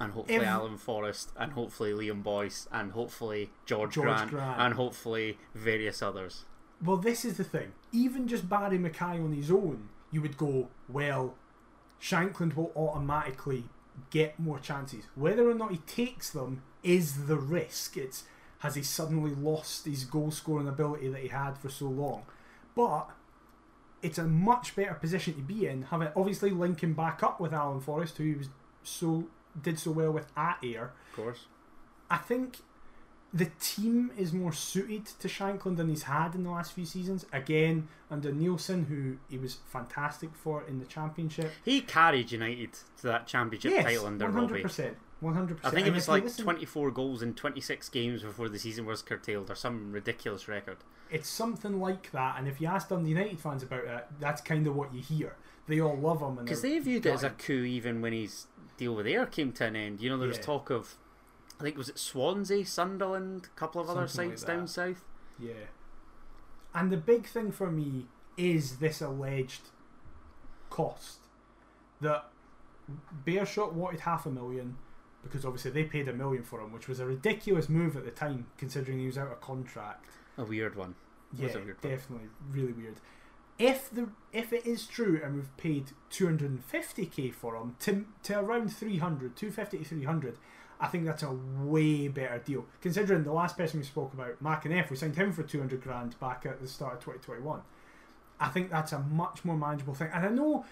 And 0.00 0.12
hopefully 0.12 0.38
Ev- 0.38 0.44
Alan 0.44 0.78
Forrest, 0.78 1.32
and 1.36 1.52
hopefully 1.52 1.92
Liam 1.92 2.22
Boyce, 2.22 2.66
and 2.72 2.92
hopefully 2.92 3.50
George, 3.66 3.92
George 3.92 4.06
Grant, 4.06 4.30
Grant. 4.30 4.58
and 4.60 4.74
hopefully 4.74 5.36
various 5.54 6.00
others. 6.00 6.46
Well, 6.82 6.96
this 6.96 7.26
is 7.26 7.36
the 7.36 7.44
thing. 7.44 7.72
Even 7.92 8.26
just 8.26 8.48
Barrie 8.48 8.78
McKay 8.78 9.22
on 9.22 9.32
his 9.34 9.50
own, 9.50 9.90
you 10.10 10.22
would 10.22 10.38
go, 10.38 10.68
well, 10.88 11.34
Shankland 12.00 12.56
will 12.56 12.72
automatically 12.74 13.64
get 14.10 14.38
more 14.38 14.58
chances. 14.58 15.04
Whether 15.14 15.48
or 15.48 15.54
not 15.54 15.72
he 15.72 15.78
takes 15.78 16.30
them 16.30 16.62
is 16.82 17.26
the 17.26 17.36
risk. 17.36 17.98
It's 17.98 18.24
has 18.60 18.76
he 18.76 18.82
suddenly 18.82 19.34
lost 19.34 19.84
his 19.84 20.04
goal 20.04 20.30
scoring 20.30 20.68
ability 20.68 21.08
that 21.08 21.20
he 21.20 21.28
had 21.28 21.58
for 21.58 21.68
so 21.68 21.86
long? 21.86 22.24
But 22.74 23.10
it's 24.06 24.18
a 24.18 24.24
much 24.24 24.76
better 24.76 24.94
position 24.94 25.34
to 25.34 25.42
be 25.42 25.66
in, 25.66 25.82
having 25.82 26.08
obviously 26.14 26.50
linking 26.50 26.94
back 26.94 27.24
up 27.24 27.40
with 27.40 27.52
Alan 27.52 27.80
Forrest, 27.80 28.18
who 28.18 28.36
was 28.36 28.48
so 28.84 29.26
did 29.60 29.78
so 29.80 29.90
well 29.90 30.12
with 30.12 30.26
at 30.36 30.58
Ayr. 30.62 30.92
Of 31.10 31.16
course. 31.16 31.46
I 32.08 32.18
think 32.18 32.58
the 33.34 33.50
team 33.60 34.12
is 34.16 34.32
more 34.32 34.52
suited 34.52 35.06
to 35.06 35.26
Shankland 35.26 35.76
than 35.76 35.88
he's 35.88 36.04
had 36.04 36.36
in 36.36 36.44
the 36.44 36.50
last 36.50 36.72
few 36.72 36.86
seasons. 36.86 37.26
Again, 37.32 37.88
under 38.08 38.30
Neilson, 38.30 38.86
who 38.86 39.16
he 39.28 39.38
was 39.38 39.58
fantastic 39.66 40.30
for 40.34 40.62
in 40.62 40.78
the 40.78 40.86
championship. 40.86 41.50
He 41.64 41.80
carried 41.80 42.30
United 42.30 42.74
to 42.98 43.02
that 43.08 43.26
championship 43.26 43.72
yes, 43.72 43.84
title 43.84 44.06
under 44.06 44.26
one 44.26 44.46
Robbie. 44.46 44.62
Hundred 45.22 45.56
percent, 45.56 45.72
I 45.72 45.74
think 45.74 45.86
it 45.86 45.94
was 45.94 46.08
like 46.08 46.36
24 46.36 46.90
goals 46.90 47.22
in 47.22 47.34
26 47.34 47.88
games 47.88 48.22
before 48.22 48.48
the 48.48 48.58
season 48.58 48.84
was 48.84 49.00
curtailed, 49.02 49.50
or 49.50 49.54
some 49.54 49.90
ridiculous 49.90 50.46
record. 50.46 50.76
It's 51.10 51.28
something 51.28 51.80
like 51.80 52.10
that, 52.12 52.38
and 52.38 52.46
if 52.46 52.60
you 52.60 52.66
ask 52.66 52.90
Dundee 52.90 53.10
United 53.10 53.40
fans 53.40 53.62
about 53.62 53.84
it, 53.84 54.06
that's 54.20 54.42
kind 54.42 54.66
of 54.66 54.76
what 54.76 54.92
you 54.92 55.00
hear. 55.00 55.36
They 55.68 55.80
all 55.80 55.96
love 55.96 56.20
him, 56.20 56.36
Because 56.44 56.62
they 56.62 56.78
viewed 56.78 57.06
it 57.06 57.10
as 57.10 57.24
a 57.24 57.30
coup 57.30 57.64
even 57.64 58.00
when 58.02 58.12
his 58.12 58.46
deal 58.76 58.94
with 58.94 59.06
Ayr 59.06 59.26
came 59.26 59.52
to 59.52 59.64
an 59.64 59.74
end. 59.74 60.00
You 60.00 60.10
know, 60.10 60.18
there 60.18 60.28
was 60.28 60.36
Yeah. 60.36 60.44
talk 60.44 60.70
of, 60.70 60.96
I 61.58 61.62
think 61.62 61.76
was 61.78 61.88
it 61.88 61.98
Swansea, 61.98 62.64
Sunderland, 62.66 63.46
a 63.46 63.58
couple 63.58 63.80
of 63.80 63.88
other 63.88 64.06
Something 64.06 64.30
like 64.30 64.38
sites 64.38 64.46
down 64.46 64.68
south. 64.68 65.04
Yeah. 65.38 65.54
And 66.74 66.92
the 66.92 66.96
big 66.98 67.26
thing 67.26 67.50
for 67.52 67.70
me 67.70 68.06
is 68.36 68.78
this 68.78 69.00
alleged 69.00 69.62
cost 70.68 71.20
that 72.00 72.30
Beerschot 73.24 73.72
wanted 73.72 74.00
half 74.00 74.26
a 74.26 74.30
million 74.30 74.76
because 75.26 75.44
obviously 75.44 75.70
they 75.70 75.84
paid 75.84 76.08
a 76.08 76.12
million 76.12 76.42
for 76.42 76.60
him, 76.60 76.72
which 76.72 76.88
was 76.88 77.00
a 77.00 77.06
ridiculous 77.06 77.68
move 77.68 77.96
at 77.96 78.04
the 78.04 78.10
time 78.10 78.46
considering 78.56 78.98
he 78.98 79.06
was 79.06 79.18
out 79.18 79.32
of 79.32 79.40
contract. 79.40 80.06
A 80.38 80.44
weird 80.44 80.74
one. 80.76 80.94
Yeah, 81.32 81.46
weird 81.46 81.66
one. 81.82 81.92
definitely 81.92 82.28
really 82.50 82.72
weird. 82.72 82.96
If 83.58 83.90
the 83.90 84.08
if 84.32 84.52
it 84.52 84.66
is 84.66 84.86
true 84.86 85.20
and 85.24 85.34
we've 85.34 85.56
paid 85.56 85.92
250k 86.10 87.32
for 87.32 87.56
him 87.56 87.76
to 87.80 88.04
to 88.24 88.38
around 88.38 88.74
300, 88.74 89.34
250 89.34 89.78
to 89.78 89.84
300, 89.84 90.38
I 90.78 90.88
think 90.88 91.06
that's 91.06 91.22
a 91.22 91.32
way 91.32 92.08
better 92.08 92.38
deal. 92.38 92.66
Considering 92.82 93.24
the 93.24 93.32
last 93.32 93.56
person 93.56 93.80
we 93.80 93.86
spoke 93.86 94.12
about, 94.12 94.42
McEneff, 94.42 94.90
we 94.90 94.96
signed 94.96 95.16
him 95.16 95.32
for 95.32 95.42
200 95.42 95.82
grand 95.82 96.18
back 96.20 96.44
at 96.44 96.60
the 96.60 96.68
start 96.68 96.94
of 96.94 97.00
2021. 97.00 97.62
I 98.38 98.48
think 98.48 98.70
that's 98.70 98.92
a 98.92 98.98
much 98.98 99.44
more 99.44 99.56
manageable 99.56 99.94
thing. 99.94 100.10
And 100.12 100.26
I 100.26 100.28
know, 100.28 100.64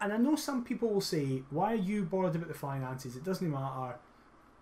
and 0.00 0.12
I 0.12 0.16
know 0.16 0.36
some 0.36 0.64
people 0.64 0.88
will 0.90 1.00
say, 1.00 1.42
"Why 1.50 1.72
are 1.72 1.76
you 1.90 2.04
bothered 2.04 2.36
about 2.36 2.48
the 2.48 2.54
finances? 2.54 3.16
It 3.16 3.24
doesn't 3.24 3.50
matter. 3.50 3.96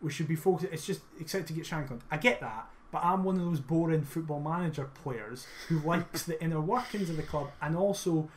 We 0.00 0.10
should 0.10 0.28
be 0.28 0.36
focused. 0.36 0.72
It's 0.72 0.86
just 0.86 1.00
excited 1.20 1.46
to 1.48 1.52
get 1.52 1.64
Shankland." 1.64 2.00
I 2.10 2.16
get 2.16 2.40
that, 2.40 2.68
but 2.92 3.04
I'm 3.04 3.24
one 3.24 3.36
of 3.38 3.44
those 3.44 3.60
boring 3.60 4.02
football 4.02 4.40
manager 4.40 4.88
players 5.02 5.46
who 5.68 5.78
likes 5.92 6.22
the 6.24 6.42
inner 6.42 6.60
workings 6.60 7.10
of 7.10 7.16
the 7.16 7.22
club 7.22 7.50
and 7.60 7.76
also 7.76 8.28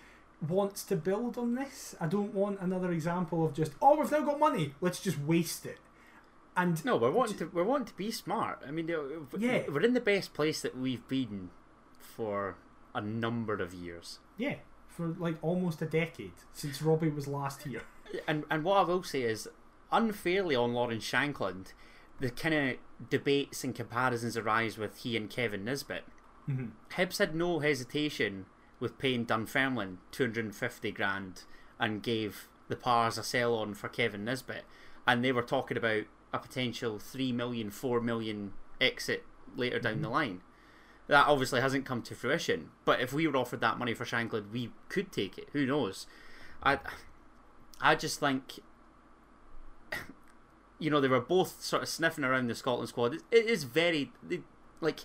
wants 0.48 0.84
to 0.86 0.96
build 0.96 1.38
on 1.38 1.54
this. 1.56 1.96
I 2.02 2.08
don't 2.08 2.34
want 2.34 2.60
another 2.60 2.92
example 2.92 3.46
of 3.46 3.54
just, 3.54 3.74
"Oh, 3.82 4.00
we've 4.00 4.12
now 4.12 4.22
got 4.22 4.40
money. 4.40 4.74
Let's 4.82 5.00
just 5.00 5.20
waste 5.20 5.66
it." 5.66 5.78
And 6.58 6.84
No, 6.84 6.98
we're 6.98 7.12
wanting 7.12 7.38
to 7.38 7.46
we're 7.54 7.64
wanting 7.64 7.88
to 7.88 7.96
be 7.96 8.12
smart. 8.12 8.62
I 8.68 8.72
mean, 8.72 8.88
Yeah. 9.38 9.64
we're 9.70 9.82
in 9.84 9.94
the 9.94 10.02
best 10.02 10.34
place 10.34 10.62
that 10.62 10.76
we've 10.78 11.08
been 11.08 11.50
for 12.00 12.56
a 12.94 13.00
number 13.02 13.54
of 13.62 13.74
years. 13.74 14.20
yeah, 14.38 14.56
for 14.92 15.08
like 15.08 15.38
almost 15.42 15.82
a 15.82 15.86
decade 15.86 16.34
since 16.54 16.82
Robbie 16.82 17.10
was 17.10 17.28
last 17.28 17.64
here. 17.64 17.82
And 18.28 18.44
and 18.50 18.64
what 18.64 18.78
I 18.78 18.82
will 18.84 19.04
say 19.04 19.22
is, 19.24 19.48
unfairly 19.92 20.56
on 20.56 20.74
Lawrence 20.74 21.10
Shankland, 21.10 21.74
the 22.20 22.30
kind 22.30 22.54
of 22.56 23.10
debates 23.10 23.64
and 23.64 23.74
comparisons 23.74 24.38
arise 24.38 24.78
with 24.78 24.98
he 25.00 25.18
and 25.18 25.30
Kevin 25.30 25.64
Nisbet. 25.66 26.04
Mhm. 26.50 26.72
Hibs 26.92 27.18
had 27.20 27.36
no 27.36 27.60
hesitation 27.60 28.46
with 28.80 28.98
paying 28.98 29.26
Dunfermline 29.26 30.00
250 30.12 30.92
grand 30.92 31.44
and 31.80 32.04
gave 32.04 32.48
the 32.68 32.76
Pars 32.76 33.18
a 33.18 33.24
sell 33.24 33.56
on 33.56 33.74
for 33.74 33.90
Kevin 33.90 34.26
Nisbet. 34.26 34.66
And 35.08 35.24
they 35.24 35.32
were 35.32 35.42
talking 35.44 35.78
about 35.78 36.04
a 36.34 36.40
potential 36.40 37.00
3 37.00 37.32
million, 37.32 37.70
4 37.72 38.02
million 38.02 38.54
exit 38.80 39.26
later 39.56 39.80
down 39.80 40.02
the 40.02 40.10
line. 40.10 40.42
That 41.12 41.28
obviously 41.28 41.60
hasn't 41.60 41.86
come 41.86 42.02
to 42.04 42.16
fruition. 42.16 42.70
But 42.86 43.02
if 43.02 43.12
we 43.12 43.28
were 43.28 43.36
offered 43.36 43.60
that 43.60 43.78
money 43.78 43.94
for 43.94 44.06
Shankland, 44.06 44.50
we 44.50 44.72
could 44.88 45.12
take 45.12 45.38
it. 45.38 45.50
Who 45.52 45.66
knows? 45.66 46.08
I, 46.64 46.80
I 47.82 47.96
just 47.96 48.22
think, 48.22 48.60
you 50.80 50.90
know, 50.90 51.02
they 51.02 51.10
were 51.10 51.20
both 51.20 51.62
sort 51.62 51.84
of 51.84 51.90
sniffing 51.90 52.24
around 52.24 52.48
the 52.48 52.56
Scotland 52.56 52.88
squad. 52.88 53.16
It, 53.16 53.24
it 53.30 53.46
is 53.48 53.66
very, 53.66 54.14
they, 54.24 54.40
like, 54.80 55.02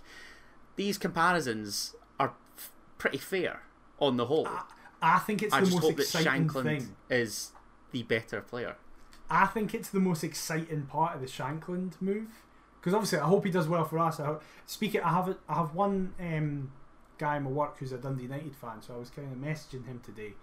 these 0.76 0.96
comparisons 0.96 1.96
are 2.20 2.34
f- 2.56 2.70
pretty 2.98 3.18
fair 3.18 3.62
on 3.98 4.16
the 4.16 4.26
whole. 4.26 4.46
I, 4.46 4.62
I 5.02 5.18
think 5.18 5.42
it's 5.42 5.52
I 5.52 5.58
the 5.58 5.66
just 5.66 5.74
most 5.74 5.84
hope 5.86 5.96
that 5.96 6.02
exciting 6.02 6.46
Shankland 6.48 6.62
thing. 6.62 6.96
is 7.10 7.50
the 7.90 8.04
better 8.04 8.40
player. 8.42 8.76
I 9.28 9.46
think 9.46 9.74
it's 9.74 9.88
the 9.88 9.98
most 9.98 10.22
exciting 10.22 10.82
part 10.86 11.16
of 11.16 11.20
the 11.20 11.26
Shankland 11.26 12.00
move 12.00 12.28
because 12.86 12.94
obviously 12.94 13.18
I 13.18 13.26
hope 13.26 13.44
he 13.44 13.50
does 13.50 13.66
well 13.66 13.84
for 13.84 13.98
us. 13.98 14.20
I, 14.20 14.36
speaking, 14.64 15.00
I 15.00 15.10
have 15.10 15.36
I 15.48 15.54
have 15.54 15.74
one 15.74 16.14
um, 16.20 16.70
guy 17.18 17.36
in 17.38 17.42
my 17.42 17.50
work 17.50 17.78
who's 17.78 17.90
a 17.90 17.98
Dundee 17.98 18.22
United 18.22 18.54
fan, 18.54 18.80
so 18.80 18.94
I 18.94 18.98
was 18.98 19.10
kind 19.10 19.26
of 19.32 19.36
messaging 19.36 19.84
him 19.86 20.00
today, 20.04 20.34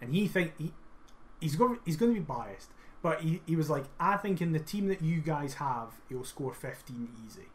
and 0.00 0.12
he 0.12 0.26
think 0.26 0.52
he 0.58 0.72
he's 1.40 1.54
going 1.54 1.78
he's 1.84 1.96
going 1.96 2.12
to 2.12 2.18
be 2.20 2.24
biased, 2.24 2.70
but 3.02 3.20
he, 3.20 3.40
he 3.46 3.54
was 3.54 3.70
like, 3.70 3.84
I 4.00 4.16
think 4.16 4.42
in 4.42 4.50
the 4.50 4.58
team 4.58 4.88
that 4.88 5.00
you 5.00 5.20
guys 5.20 5.54
have, 5.54 5.90
he'll 6.08 6.24
score 6.24 6.52
fifteen 6.52 7.08
easy. 7.24 7.46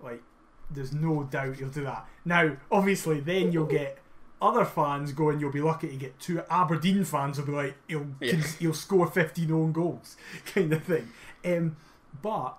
Like, 0.00 0.22
there's 0.68 0.92
no 0.92 1.22
doubt 1.22 1.54
he'll 1.56 1.68
do 1.68 1.84
that. 1.84 2.04
Now, 2.24 2.56
obviously, 2.72 3.20
then 3.20 3.52
you'll 3.52 3.66
get. 3.66 3.98
Other 4.40 4.64
fans 4.64 5.10
going, 5.12 5.40
you'll 5.40 5.50
be 5.50 5.60
lucky 5.60 5.88
to 5.88 5.96
get 5.96 6.20
two 6.20 6.40
Aberdeen 6.48 7.02
fans 7.04 7.38
will 7.38 7.46
be 7.46 7.50
like, 7.52 7.74
he'll 7.88 8.06
Yeah. 8.20 8.34
he'll 8.60 8.72
score 8.72 9.08
15 9.08 9.50
own 9.50 9.72
goals, 9.72 10.16
kind 10.54 10.72
of 10.72 10.84
thing. 10.84 11.08
Um, 11.44 11.76
but 12.22 12.56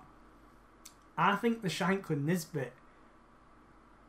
I 1.20 1.36
think 1.36 1.60
the 1.60 1.68
Shankland 1.68 2.24
Nisbet, 2.24 2.72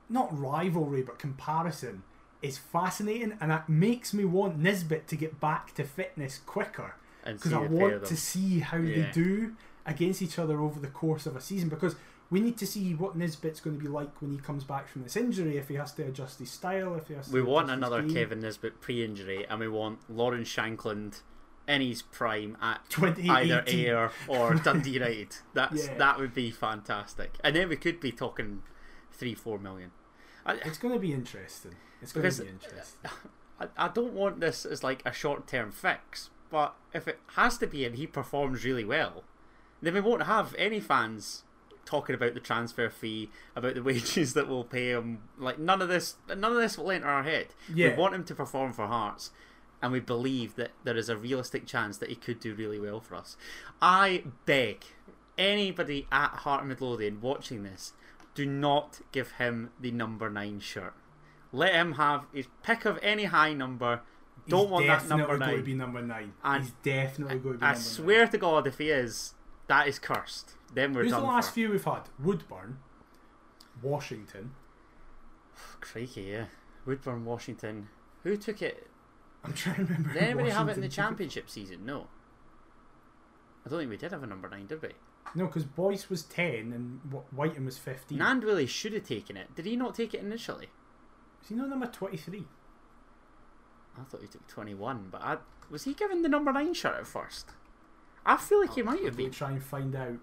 not 0.09 0.29
rivalry, 0.37 1.01
but 1.01 1.19
comparison, 1.19 2.03
is 2.41 2.57
fascinating, 2.57 3.37
and 3.41 3.51
that 3.51 3.67
makes 3.67 4.13
me 4.13 4.23
want 4.23 4.57
Nisbet 4.57 5.07
to 5.09 5.17
get 5.17 5.39
back 5.41 5.75
to 5.75 5.83
fitness 5.83 6.39
quicker 6.45 6.95
because 7.25 7.51
I 7.51 7.63
the 7.63 7.67
pair 7.67 7.87
of 7.87 7.91
want 7.91 8.05
to 8.05 8.17
see 8.17 8.59
how 8.59 8.79
they 8.79 9.09
do 9.13 9.55
against 9.85 10.21
each 10.21 10.39
other 10.39 10.61
over 10.61 10.79
the 10.79 10.87
course 10.87 11.25
of 11.25 11.35
a 11.35 11.41
season 11.41 11.69
because. 11.69 11.95
We 12.29 12.39
need 12.39 12.57
to 12.59 12.65
see 12.65 12.93
what 12.93 13.17
Nisbet's 13.17 13.59
going 13.59 13.75
to 13.75 13.83
be 13.83 13.89
like 13.89 14.21
when 14.21 14.31
he 14.31 14.37
comes 14.37 14.63
back 14.63 14.87
from 14.87 15.03
this 15.03 15.17
injury. 15.17 15.57
If 15.57 15.67
he 15.67 15.75
has 15.75 15.91
to 15.95 16.03
adjust 16.03 16.39
his 16.39 16.49
style, 16.49 16.95
if 16.95 17.09
he 17.09 17.13
has 17.15 17.27
to 17.27 17.33
We 17.33 17.41
want 17.41 17.69
another. 17.69 18.07
Kevin 18.07 18.39
Nisbet 18.39 18.79
pre-injury, 18.79 19.45
and 19.49 19.59
we 19.59 19.67
want 19.67 19.99
Lawrence 20.09 20.47
Shankland 20.47 21.23
his 21.79 22.01
prime 22.01 22.57
at 22.61 22.81
2018. 22.89 23.31
either 23.31 23.63
Ayr 23.67 24.11
or 24.27 24.55
Dundee 24.63 24.89
United. 24.91 25.37
That's 25.53 25.87
Yeah. 25.87 25.97
that 25.97 26.19
would 26.19 26.33
be 26.33 26.51
fantastic, 26.51 27.35
and 27.43 27.55
then 27.55 27.69
we 27.69 27.77
could 27.77 27.99
be 28.01 28.11
talking 28.11 28.63
three, 29.13 29.35
four 29.35 29.57
million. 29.59 29.91
I, 30.45 30.55
It's 30.65 30.77
going 30.79 30.93
to 30.93 30.99
be 30.99 31.13
interesting. 31.13 31.75
It's 32.01 32.11
going 32.11 32.29
to 32.29 32.41
be 32.41 32.49
interesting. 32.49 33.11
I, 33.61 33.67
I 33.77 33.87
don't 33.89 34.13
want 34.13 34.39
this 34.39 34.65
as 34.65 34.83
like 34.83 35.03
a 35.05 35.13
short-term 35.13 35.71
fix, 35.71 36.31
but 36.49 36.75
if 36.93 37.07
it 37.07 37.19
has 37.35 37.59
to 37.59 37.67
be 37.67 37.85
and 37.85 37.95
he 37.95 38.07
performs 38.07 38.65
really 38.65 38.83
well, 38.83 39.23
then 39.83 39.93
we 39.93 40.01
won't 40.01 40.23
have 40.23 40.55
any 40.57 40.79
fans 40.79 41.43
talking 41.85 42.15
about 42.15 42.33
the 42.33 42.39
transfer 42.39 42.89
fee, 42.89 43.29
about 43.55 43.75
the 43.75 43.83
wages 43.83 44.33
that 44.33 44.47
we'll 44.47 44.63
pay 44.63 44.89
him. 44.89 45.19
Like 45.37 45.59
none 45.59 45.81
of 45.81 45.89
this, 45.89 46.15
none 46.27 46.43
of 46.51 46.55
this 46.55 46.75
will 46.77 46.89
enter 46.89 47.07
our 47.07 47.23
head. 47.23 47.47
Yeah. 47.71 47.89
We 47.89 47.95
want 48.01 48.15
him 48.15 48.23
to 48.25 48.33
perform 48.35 48.73
for 48.73 48.87
Hearts, 48.87 49.29
and 49.81 49.91
we 49.91 49.99
believe 49.99 50.55
that 50.55 50.71
there 50.83 50.97
is 50.97 51.09
a 51.09 51.17
realistic 51.17 51.65
chance 51.65 51.97
that 51.97 52.09
he 52.09 52.15
could 52.15 52.39
do 52.39 52.53
really 52.53 52.79
well 52.79 52.99
for 52.99 53.15
us. 53.15 53.35
I 53.81 54.23
beg 54.45 54.85
anybody 55.37 56.07
at 56.11 56.29
Heart 56.29 56.61
and 56.61 56.69
Midlothian 56.69 57.19
watching 57.21 57.63
this, 57.63 57.93
do 58.35 58.45
not 58.45 59.01
give 59.11 59.33
him 59.33 59.71
the 59.79 59.91
number 59.91 60.29
nine 60.29 60.59
shirt. 60.59 60.93
Let 61.51 61.73
him 61.73 61.93
have 61.93 62.25
his 62.33 62.47
pick 62.63 62.85
of 62.85 62.97
any 63.01 63.25
high 63.25 63.53
number. 63.53 64.01
Don't 64.47 64.61
He's 64.63 64.71
want 64.71 64.87
that 64.87 65.07
number 65.07 65.37
going 65.37 65.51
to 65.51 65.57
be 65.57 65.61
be 65.63 65.73
number 65.73 66.01
nine. 66.01 66.33
And 66.43 66.63
He's 66.63 66.73
definitely 66.83 67.39
going 67.39 67.55
to 67.55 67.59
be 67.59 67.65
I 67.65 67.73
number 67.73 67.79
I 67.79 67.81
swear 67.81 68.27
to 68.27 68.37
God, 68.37 68.67
if 68.67 68.77
he 68.77 68.89
is, 68.89 69.33
that 69.67 69.87
is 69.87 69.99
cursed. 69.99 70.53
Then 70.73 70.93
we're 70.93 71.01
nine. 71.01 71.03
Who's 71.03 71.11
done 71.11 71.21
the 71.21 71.27
last 71.27 71.49
for. 71.49 71.53
few 71.55 71.71
we've 71.71 71.83
had? 71.83 72.03
Woodburn, 72.19 72.77
Washington. 73.81 74.51
Crikey, 75.81 76.21
yeah. 76.21 76.45
Woodburn, 76.85 77.25
Washington. 77.25 77.89
Who 78.23 78.37
took 78.37 78.61
it? 78.61 78.87
I'm 79.43 79.53
trying 79.53 79.75
to 79.77 79.83
remember. 79.83 80.13
Did 80.13 80.21
anybody 80.23 80.49
have 80.51 80.69
it 80.69 80.75
in 80.75 80.81
the 80.81 80.89
championship 80.89 81.49
season? 81.49 81.85
No. 81.85 82.07
I 83.65 83.69
don't 83.69 83.79
think 83.79 83.89
we 83.89 83.97
did 83.97 84.11
have 84.11 84.23
a 84.23 84.27
number 84.27 84.49
nine, 84.49 84.67
did 84.67 84.81
we? 84.81 84.89
No, 85.35 85.45
because 85.47 85.65
Boyce 85.65 86.09
was 86.09 86.23
ten 86.23 86.73
and 86.73 86.99
Wh- 87.11 87.33
Whiten 87.33 87.65
was 87.65 87.77
fifteen. 87.77 88.19
Nand 88.19 88.43
really 88.43 88.65
should 88.65 88.93
have 88.93 89.07
taken 89.07 89.37
it. 89.37 89.55
Did 89.55 89.65
he 89.65 89.75
not 89.75 89.95
take 89.95 90.13
it 90.13 90.21
initially? 90.21 90.69
Is 91.41 91.49
he 91.49 91.55
not 91.55 91.69
number 91.69 91.87
23? 91.87 92.45
I 93.99 94.03
thought 94.03 94.21
he 94.21 94.27
took 94.27 94.45
21, 94.47 95.07
but 95.11 95.21
I, 95.23 95.37
was 95.71 95.85
he 95.85 95.93
given 95.95 96.21
the 96.21 96.29
number 96.29 96.53
9 96.53 96.73
shirt 96.75 96.95
at 96.99 97.07
first? 97.07 97.49
I 98.25 98.37
feel 98.37 98.61
like 98.61 98.75
he 98.75 98.83
might 98.83 99.03
have 99.03 99.17
been. 99.17 99.31
to 99.31 99.37
try 99.37 99.49
and 99.51 99.63
find 99.63 99.95
out. 99.95 100.19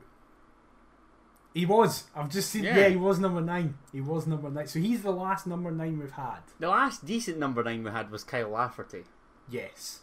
He 1.55 1.67
was. 1.67 2.05
I've 2.15 2.29
just 2.31 2.51
seen. 2.51 2.65
Yeah. 2.65 2.77
Yeah. 2.77 2.89
he 2.89 2.97
was 2.97 3.19
number 3.19 3.41
nine. 3.41 3.79
He 3.93 4.01
was 4.01 4.27
number 4.27 4.51
nine. 4.51 4.67
So 4.67 4.79
he's 4.79 5.03
the 5.03 5.11
last 5.11 5.47
number 5.47 5.71
nine 5.71 5.99
we've 5.99 6.11
had. 6.13 6.41
The 6.61 6.69
last 6.69 7.05
decent 7.07 7.39
number 7.39 7.63
9 7.65 7.83
we 7.85 7.91
had 7.91 8.11
was 8.11 8.23
Kyle 8.25 8.51
Lafferty. 8.51 9.05
Yes. 9.51 10.01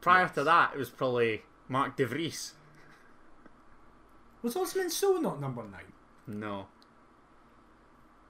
Prior 0.00 0.24
Yes. 0.24 0.34
to 0.34 0.44
that, 0.44 0.72
it 0.74 0.78
was 0.78 0.90
probably 0.90 1.42
Mark 1.68 1.96
De 1.96 2.04
Vries. 2.06 2.52
Was 4.42 4.56
Osman 4.56 4.90
So 4.90 5.14
not 5.18 5.40
number 5.40 5.62
nine? 5.62 5.92
No. 6.26 6.66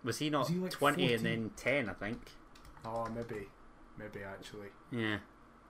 Was 0.05 0.19
he 0.19 0.31
not 0.31 0.41
Was 0.41 0.49
he 0.49 0.55
like 0.57 0.71
20 0.71 1.15
and 1.15 1.27
then 1.27 1.51
10, 1.57 1.89
I 1.89 1.93
think? 1.95 2.21
Oh, 2.85 3.07
maybe. 3.15 3.49
Maybe 3.99 4.21
actually. 4.23 4.69
Yeah. 4.93 5.17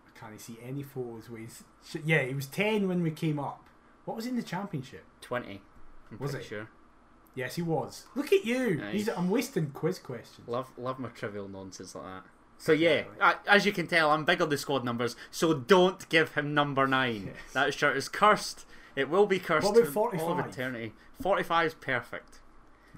I 0.06 0.18
can't 0.18 0.40
see 0.40 0.58
any 0.62 0.82
photos 0.82 1.30
where 1.30 1.40
he's. 1.40 1.62
Yeah, 2.04 2.22
he 2.22 2.34
was 2.34 2.46
10 2.46 2.88
when 2.88 3.02
we 3.02 3.10
came 3.10 3.38
up. 3.38 3.66
What 4.04 4.16
was 4.16 4.26
in 4.26 4.36
the 4.36 4.42
championship? 4.42 5.04
20. 5.22 5.62
I'm 6.10 6.18
Was 6.18 6.32
pretty 6.32 6.44
it? 6.46 6.48
sure. 6.48 6.68
Yes, 7.34 7.56
he 7.56 7.62
was. 7.62 8.04
Look 8.14 8.32
at 8.32 8.44
you. 8.44 8.76
Nice. 8.76 9.08
I'm 9.08 9.28
wasting 9.28 9.70
quiz 9.70 9.98
questions. 9.98 10.46
Love 10.46 10.68
love 10.76 10.98
my 10.98 11.08
trivial 11.08 11.48
nonsense 11.48 11.94
like 11.94 12.04
that. 12.04 12.22
So 12.58 12.70
yeah, 12.72 13.02
I, 13.20 13.34
as 13.48 13.66
you 13.66 13.72
can 13.72 13.88
tell, 13.88 14.10
I'm 14.12 14.24
big 14.24 14.40
on 14.40 14.48
the 14.48 14.56
squad 14.56 14.84
numbers. 14.84 15.16
So 15.32 15.52
don't 15.54 16.08
give 16.08 16.34
him 16.34 16.54
number 16.54 16.86
nine. 16.86 17.32
Yes. 17.34 17.52
That 17.52 17.74
shirt 17.74 17.96
is 17.96 18.08
cursed. 18.08 18.64
It 18.94 19.08
will 19.10 19.26
be 19.26 19.40
cursed 19.40 19.66
What 19.66 19.76
about 19.76 19.92
for 19.92 19.98
all 20.10 20.14
of 20.14 20.20
45? 20.20 20.46
eternity. 20.52 20.92
Forty-five 21.20 21.66
is 21.66 21.74
perfect, 21.74 22.38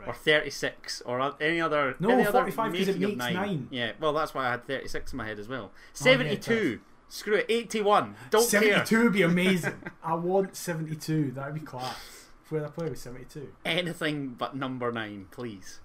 or 0.06 0.12
thirty-six, 0.12 1.00
or 1.06 1.34
any 1.40 1.58
other. 1.60 1.96
No, 1.98 2.10
any 2.10 2.22
other 2.26 2.32
45 2.32 2.72
'cause 2.74 2.88
it 2.88 2.98
makes 3.00 3.16
nine. 3.16 3.68
Yeah, 3.70 3.92
well, 3.98 4.12
that's 4.12 4.34
why 4.34 4.46
I 4.48 4.50
had 4.52 4.66
thirty-six 4.66 5.12
in 5.12 5.16
my 5.16 5.26
head 5.26 5.38
as 5.38 5.48
well. 5.48 5.70
Oh, 5.74 5.78
yeah, 5.94 6.02
Seventy-two. 6.02 6.80
Screw 7.08 7.34
it. 7.36 7.46
Eighty-one. 7.48 8.16
Don't 8.30 8.42
72 8.42 8.84
care. 8.84 9.04
would 9.04 9.12
be 9.12 9.22
amazing. 9.22 9.80
I 10.04 10.14
want 10.14 10.56
72. 10.56 11.30
That 11.32 11.46
would 11.52 11.60
be 11.60 11.66
class. 11.66 12.15
Where 12.48 12.64
I 12.64 12.68
play 12.68 12.88
with 12.88 12.98
72. 12.98 13.52
Anything 13.64 14.28
but 14.38 14.54
number 14.54 14.92
nine, 14.92 15.26
please. 15.30 15.80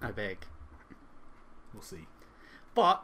I 0.00 0.10
beg. 0.10 0.38
We'll 1.72 1.82
see. 1.82 2.06
But 2.74 3.02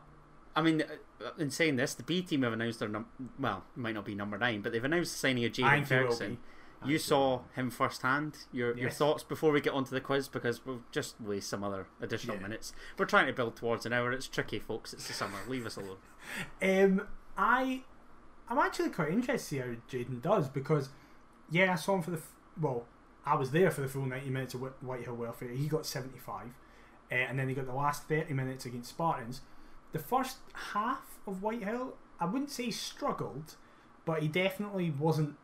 I 0.54 0.62
mean, 0.62 0.82
uh, 0.82 1.30
in 1.38 1.50
saying 1.50 1.76
this, 1.76 1.94
the 1.94 2.02
B 2.02 2.20
team 2.22 2.42
have 2.42 2.52
announced 2.52 2.80
their 2.80 2.88
num- 2.88 3.06
well, 3.38 3.64
it 3.76 3.80
might 3.80 3.94
not 3.94 4.04
be 4.04 4.14
number 4.14 4.36
nine, 4.36 4.60
but 4.60 4.72
they've 4.72 4.84
announced 4.84 5.12
the 5.12 5.18
signing 5.18 5.44
of 5.44 5.52
Jaden 5.52 5.70
think 5.86 5.90
it 5.90 5.94
will 5.94 6.02
Ferguson. 6.10 6.38
You 6.84 6.98
saw 6.98 7.40
him 7.56 7.70
firsthand. 7.70 8.38
Your 8.52 8.76
your 8.78 8.90
thoughts 8.90 9.24
before 9.24 9.50
we 9.50 9.60
get 9.60 9.72
onto 9.72 9.90
the 9.90 10.00
quiz 10.00 10.28
because 10.28 10.64
we'll 10.64 10.82
just 10.92 11.20
waste 11.20 11.48
some 11.48 11.64
other 11.64 11.86
additional 12.00 12.36
Yeah. 12.36 12.42
minutes. 12.42 12.72
We're 12.96 13.04
trying 13.06 13.26
to 13.26 13.32
build 13.32 13.56
towards 13.56 13.84
an 13.84 13.92
hour. 13.92 14.12
It's 14.12 14.28
tricky, 14.28 14.60
folks. 14.60 14.92
It's 14.92 15.08
the 15.08 15.12
summer. 15.12 15.38
Leave 15.48 15.66
us 15.66 15.76
alone. 15.76 15.96
Um, 16.62 17.02
I, 17.36 17.82
I'm 18.48 18.58
actually 18.58 18.90
quite 18.90 19.10
interested 19.10 19.38
to 19.38 19.38
see 19.38 19.58
how 19.58 19.76
Jaden 19.90 20.20
does 20.20 20.48
because, 20.48 20.90
yeah, 21.50 21.72
I 21.72 21.76
saw 21.76 21.94
him 21.96 22.02
for 22.02 22.10
the 22.10 22.20
well, 22.60 22.86
I 23.24 23.36
was 23.36 23.50
there 23.50 23.70
for 23.70 23.80
the 23.80 23.88
full 23.88 24.06
90 24.06 24.30
minutes 24.30 24.54
of 24.54 24.62
Whitehill 24.80 25.14
Welfare. 25.14 25.48
He 25.48 25.66
got 25.66 25.86
75, 25.86 26.46
uh, 27.10 27.14
and 27.14 27.38
then 27.38 27.48
he 27.48 27.54
got 27.54 27.66
the 27.66 27.74
last 27.74 28.04
30 28.04 28.32
minutes 28.34 28.64
against 28.64 28.90
Spartans. 28.90 29.42
The 29.92 29.98
first 29.98 30.38
half 30.72 31.18
of 31.26 31.42
Whitehill, 31.42 31.94
I 32.20 32.26
wouldn't 32.26 32.50
say 32.50 32.64
he 32.64 32.70
struggled, 32.70 33.56
but 34.04 34.22
he 34.22 34.28
definitely 34.28 34.90
wasn't 34.90 35.36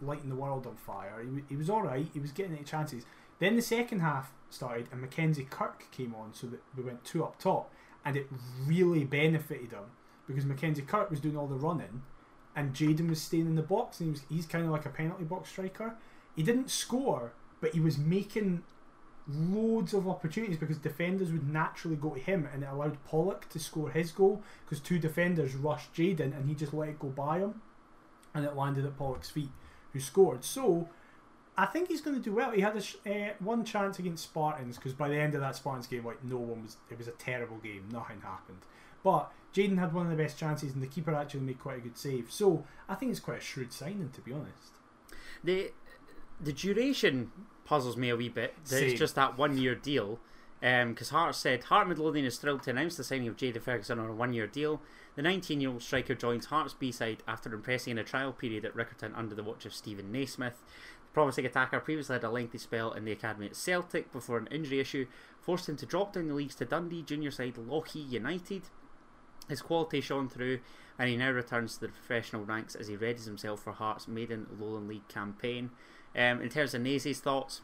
lighting 0.00 0.28
the 0.28 0.36
world 0.36 0.66
on 0.66 0.76
fire. 0.76 1.22
He, 1.22 1.42
he 1.48 1.56
was 1.56 1.70
all 1.70 1.82
right. 1.82 2.06
He 2.12 2.20
was 2.20 2.32
getting 2.32 2.54
any 2.54 2.64
chances. 2.64 3.04
Then 3.38 3.56
the 3.56 3.62
second 3.62 4.00
half 4.00 4.32
started, 4.50 4.88
and 4.90 5.00
Mackenzie 5.00 5.46
Kirk 5.48 5.86
came 5.90 6.14
on, 6.14 6.32
so 6.32 6.46
that 6.46 6.62
we 6.76 6.82
went 6.82 7.04
two 7.04 7.24
up 7.24 7.38
top, 7.38 7.70
and 8.04 8.16
it 8.16 8.28
really 8.66 9.04
benefited 9.04 9.72
him 9.72 9.84
because 10.26 10.44
Mackenzie 10.44 10.82
Kirk 10.82 11.10
was 11.10 11.20
doing 11.20 11.36
all 11.36 11.46
the 11.46 11.54
running, 11.54 12.02
and 12.54 12.74
Jaden 12.74 13.08
was 13.08 13.20
staying 13.20 13.46
in 13.46 13.54
the 13.54 13.62
box, 13.62 14.00
and 14.00 14.06
he 14.06 14.10
was, 14.12 14.22
he's 14.28 14.46
kind 14.46 14.64
of 14.64 14.70
like 14.70 14.86
a 14.86 14.90
penalty 14.90 15.24
box 15.24 15.50
striker. 15.50 15.94
He 16.36 16.42
didn't 16.42 16.70
score, 16.70 17.32
but 17.60 17.72
he 17.72 17.80
was 17.80 17.98
making 17.98 18.62
loads 19.28 19.92
of 19.92 20.06
opportunities 20.06 20.58
because 20.58 20.78
defenders 20.78 21.32
would 21.32 21.50
naturally 21.50 21.96
go 21.96 22.10
to 22.10 22.20
him, 22.20 22.48
and 22.52 22.62
it 22.62 22.68
allowed 22.70 23.02
Pollock 23.04 23.48
to 23.48 23.58
score 23.58 23.90
his 23.90 24.12
goal 24.12 24.42
because 24.64 24.78
two 24.80 24.98
defenders 24.98 25.56
rushed 25.56 25.92
Jaden, 25.94 26.36
and 26.36 26.48
he 26.48 26.54
just 26.54 26.74
let 26.74 26.90
it 26.90 26.98
go 27.00 27.08
by 27.08 27.38
him, 27.38 27.62
and 28.34 28.44
it 28.44 28.54
landed 28.54 28.84
at 28.84 28.96
Pollock's 28.96 29.30
feet, 29.30 29.50
who 29.92 30.00
scored. 30.00 30.44
So. 30.44 30.88
I 31.58 31.64
think 31.64 31.88
he's 31.88 32.02
going 32.02 32.14
to 32.14 32.22
do 32.22 32.34
well. 32.34 32.50
He 32.50 32.60
had 32.60 32.76
a 32.76 33.10
uh, 33.10 33.32
one 33.38 33.64
chance 33.64 33.98
against 33.98 34.24
Spartans 34.24 34.76
because 34.76 34.92
by 34.92 35.08
the 35.08 35.16
end 35.16 35.34
of 35.34 35.40
that 35.40 35.56
Spartans 35.56 35.86
game, 35.86 36.04
like 36.04 36.22
no 36.22 36.36
one 36.36 36.64
was. 36.64 36.76
It 36.90 36.98
was 36.98 37.08
a 37.08 37.12
terrible 37.12 37.56
game. 37.56 37.88
Nothing 37.90 38.20
happened. 38.20 38.58
But 39.02 39.32
Jaden 39.54 39.78
had 39.78 39.94
one 39.94 40.04
of 40.04 40.14
the 40.14 40.22
best 40.22 40.38
chances, 40.38 40.74
and 40.74 40.82
the 40.82 40.86
keeper 40.86 41.14
actually 41.14 41.40
made 41.40 41.58
quite 41.58 41.78
a 41.78 41.80
good 41.80 41.96
save. 41.96 42.30
So 42.30 42.66
I 42.90 42.94
think 42.94 43.10
it's 43.10 43.20
quite 43.20 43.38
a 43.38 43.40
shrewd 43.40 43.72
signing, 43.72 44.10
to 44.12 44.20
be 44.20 44.34
honest. 44.34 44.72
The 45.42 45.72
the 46.40 46.52
duration 46.52 47.30
puzzles 47.64 47.96
me 47.96 48.08
a 48.10 48.16
wee 48.16 48.28
bit. 48.28 48.54
That 48.64 48.68
Same. 48.68 48.90
It's 48.90 48.98
just 48.98 49.14
that 49.14 49.36
one 49.38 49.58
year 49.58 49.74
deal. 49.74 50.18
Um, 50.62 50.90
because 50.90 51.10
Hart 51.10 51.34
said 51.34 51.64
Hart 51.64 51.86
Midlothian 51.88 52.24
is 52.24 52.38
thrilled 52.38 52.62
to 52.62 52.70
announce 52.70 52.96
the 52.96 53.04
signing 53.04 53.28
of 53.28 53.36
Jaden 53.36 53.60
Ferguson 53.60 53.98
on 53.98 54.08
a 54.08 54.14
one 54.14 54.32
year 54.32 54.46
deal. 54.46 54.80
The 55.14 55.22
19 55.22 55.60
year 55.60 55.70
old 55.70 55.82
striker 55.82 56.14
joins 56.14 56.46
Hearts 56.46 56.74
B 56.74 56.90
side 56.90 57.22
after 57.28 57.52
impressing 57.52 57.92
in 57.92 57.98
a 57.98 58.04
trial 58.04 58.32
period 58.32 58.64
at 58.64 58.74
Riccarton 58.74 59.16
under 59.16 59.34
the 59.34 59.42
watch 59.42 59.66
of 59.66 59.74
Steven 59.74 60.10
Naismith. 60.10 60.62
The 61.00 61.12
promising 61.12 61.46
attacker 61.46 61.80
previously 61.80 62.14
had 62.14 62.24
a 62.24 62.30
lengthy 62.30 62.58
spell 62.58 62.92
in 62.92 63.04
the 63.04 63.12
academy 63.12 63.46
at 63.46 63.56
Celtic 63.56 64.12
before 64.12 64.38
an 64.38 64.48
injury 64.50 64.80
issue 64.80 65.06
forced 65.40 65.68
him 65.68 65.76
to 65.76 65.86
drop 65.86 66.12
down 66.12 66.28
the 66.28 66.34
leagues 66.34 66.54
to 66.56 66.64
Dundee 66.64 67.02
junior 67.02 67.30
side 67.30 67.54
Lochee 67.54 68.10
United. 68.10 68.62
His 69.48 69.62
quality 69.62 70.00
shone 70.00 70.28
through, 70.28 70.60
and 70.98 71.08
he 71.08 71.16
now 71.16 71.30
returns 71.30 71.74
to 71.74 71.82
the 71.82 71.88
professional 71.88 72.44
ranks 72.44 72.74
as 72.74 72.88
he 72.88 72.96
readies 72.96 73.26
himself 73.26 73.62
for 73.62 73.72
Hearts' 73.72 74.08
maiden 74.08 74.46
Lowland 74.58 74.88
League 74.88 75.06
campaign. 75.08 75.70
Um, 76.16 76.40
in 76.40 76.48
terms 76.48 76.74
of 76.74 76.82
Nazy's 76.82 77.20
thoughts, 77.20 77.60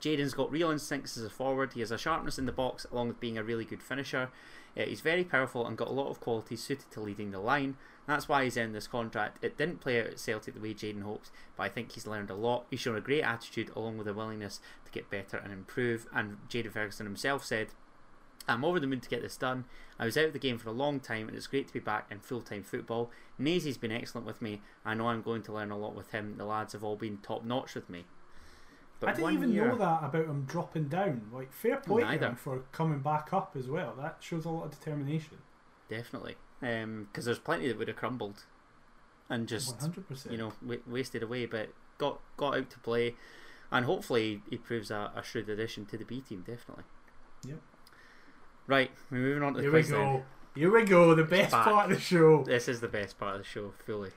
Jaden's 0.00 0.34
got 0.34 0.50
real 0.50 0.70
instincts 0.70 1.16
as 1.16 1.24
a 1.24 1.30
forward. 1.30 1.72
He 1.72 1.80
has 1.80 1.90
a 1.90 1.98
sharpness 1.98 2.38
in 2.38 2.46
the 2.46 2.52
box, 2.52 2.86
along 2.90 3.08
with 3.08 3.20
being 3.20 3.38
a 3.38 3.44
really 3.44 3.64
good 3.64 3.82
finisher. 3.82 4.30
Uh, 4.76 4.82
he's 4.82 5.00
very 5.00 5.24
powerful 5.24 5.66
and 5.66 5.78
got 5.78 5.88
a 5.88 5.92
lot 5.92 6.08
of 6.08 6.20
qualities 6.20 6.62
suited 6.62 6.90
to 6.90 7.00
leading 7.00 7.30
the 7.30 7.38
line. 7.38 7.76
That's 8.06 8.28
why 8.28 8.44
he's 8.44 8.56
in 8.56 8.72
this 8.72 8.86
contract. 8.86 9.42
It 9.42 9.56
didn't 9.56 9.80
play 9.80 10.00
out 10.00 10.08
at 10.08 10.18
Celtic 10.18 10.54
the 10.54 10.60
way 10.60 10.74
Jaden 10.74 11.02
hopes, 11.02 11.30
but 11.56 11.62
I 11.62 11.68
think 11.68 11.92
he's 11.92 12.06
learned 12.06 12.30
a 12.30 12.34
lot. 12.34 12.66
He's 12.70 12.80
shown 12.80 12.96
a 12.96 13.00
great 13.00 13.22
attitude, 13.22 13.70
along 13.74 13.96
with 13.98 14.08
a 14.08 14.14
willingness 14.14 14.60
to 14.84 14.90
get 14.90 15.10
better 15.10 15.38
and 15.38 15.52
improve. 15.52 16.06
And 16.12 16.38
Jaden 16.48 16.72
Ferguson 16.72 17.06
himself 17.06 17.44
said, 17.44 17.68
I'm 18.46 18.64
over 18.64 18.78
the 18.78 18.86
moon 18.86 19.00
to 19.00 19.08
get 19.08 19.22
this 19.22 19.36
done. 19.36 19.64
I 19.98 20.04
was 20.04 20.16
out 20.16 20.26
of 20.26 20.32
the 20.32 20.38
game 20.38 20.58
for 20.58 20.68
a 20.68 20.72
long 20.72 21.00
time 21.00 21.28
and 21.28 21.36
it's 21.36 21.46
great 21.46 21.66
to 21.68 21.72
be 21.72 21.80
back 21.80 22.06
in 22.10 22.20
full 22.20 22.42
time 22.42 22.62
football. 22.62 23.10
Nazy's 23.40 23.78
been 23.78 23.92
excellent 23.92 24.26
with 24.26 24.42
me. 24.42 24.60
I 24.84 24.94
know 24.94 25.08
I'm 25.08 25.22
going 25.22 25.42
to 25.44 25.52
learn 25.52 25.70
a 25.70 25.78
lot 25.78 25.94
with 25.94 26.10
him. 26.10 26.34
The 26.36 26.44
lads 26.44 26.72
have 26.72 26.84
all 26.84 26.96
been 26.96 27.18
top 27.18 27.44
notch 27.44 27.74
with 27.74 27.88
me. 27.88 28.04
But 29.00 29.10
I 29.10 29.12
didn't 29.14 29.34
even 29.34 29.52
year, 29.52 29.68
know 29.68 29.76
that 29.78 30.04
about 30.04 30.26
him 30.26 30.44
dropping 30.46 30.88
down. 30.88 31.30
Like 31.32 31.52
fair 31.52 31.76
play 31.76 32.02
to 32.02 32.18
him 32.18 32.36
for 32.36 32.60
coming 32.72 33.00
back 33.00 33.32
up 33.32 33.54
as 33.58 33.66
well. 33.68 33.94
That 33.96 34.18
shows 34.20 34.44
a 34.44 34.50
lot 34.50 34.66
of 34.66 34.78
determination. 34.78 35.38
Definitely. 35.88 36.36
Um, 36.62 37.08
because 37.10 37.24
there's 37.24 37.38
plenty 37.38 37.68
that 37.68 37.78
would 37.78 37.88
have 37.88 37.96
crumbled 37.96 38.44
and 39.28 39.48
just, 39.48 39.72
One 39.72 39.80
hundred 39.80 40.08
percent. 40.08 40.32
you 40.32 40.38
know, 40.38 40.52
wa 40.62 40.76
wasted 40.86 41.22
away, 41.22 41.46
but 41.46 41.70
got 41.98 42.20
got 42.36 42.56
out 42.56 42.70
to 42.70 42.78
play. 42.78 43.14
And 43.70 43.86
hopefully 43.86 44.42
he 44.48 44.56
proves 44.56 44.90
a, 44.90 45.10
a 45.16 45.22
shrewd 45.22 45.48
addition 45.48 45.86
to 45.86 45.98
the 45.98 46.04
B 46.04 46.20
team, 46.20 46.44
definitely. 46.46 46.84
Yep. 47.46 47.60
Right, 48.66 48.90
we're 49.10 49.18
moving 49.18 49.42
on 49.42 49.52
to 49.54 49.56
the 49.58 49.62
Here 49.64 49.72
we 49.72 49.80
quiz 49.80 49.90
then. 49.90 50.00
go. 50.00 50.22
Here 50.54 50.70
we 50.72 50.84
go. 50.84 51.14
The 51.14 51.24
best 51.24 51.50
back. 51.52 51.64
part 51.64 51.90
of 51.90 51.96
the 51.96 52.02
show. 52.02 52.44
This 52.44 52.68
is 52.68 52.80
the 52.80 52.88
best 52.88 53.18
part 53.18 53.36
of 53.36 53.42
the 53.42 53.46
show, 53.48 53.72
fully. 53.84 54.10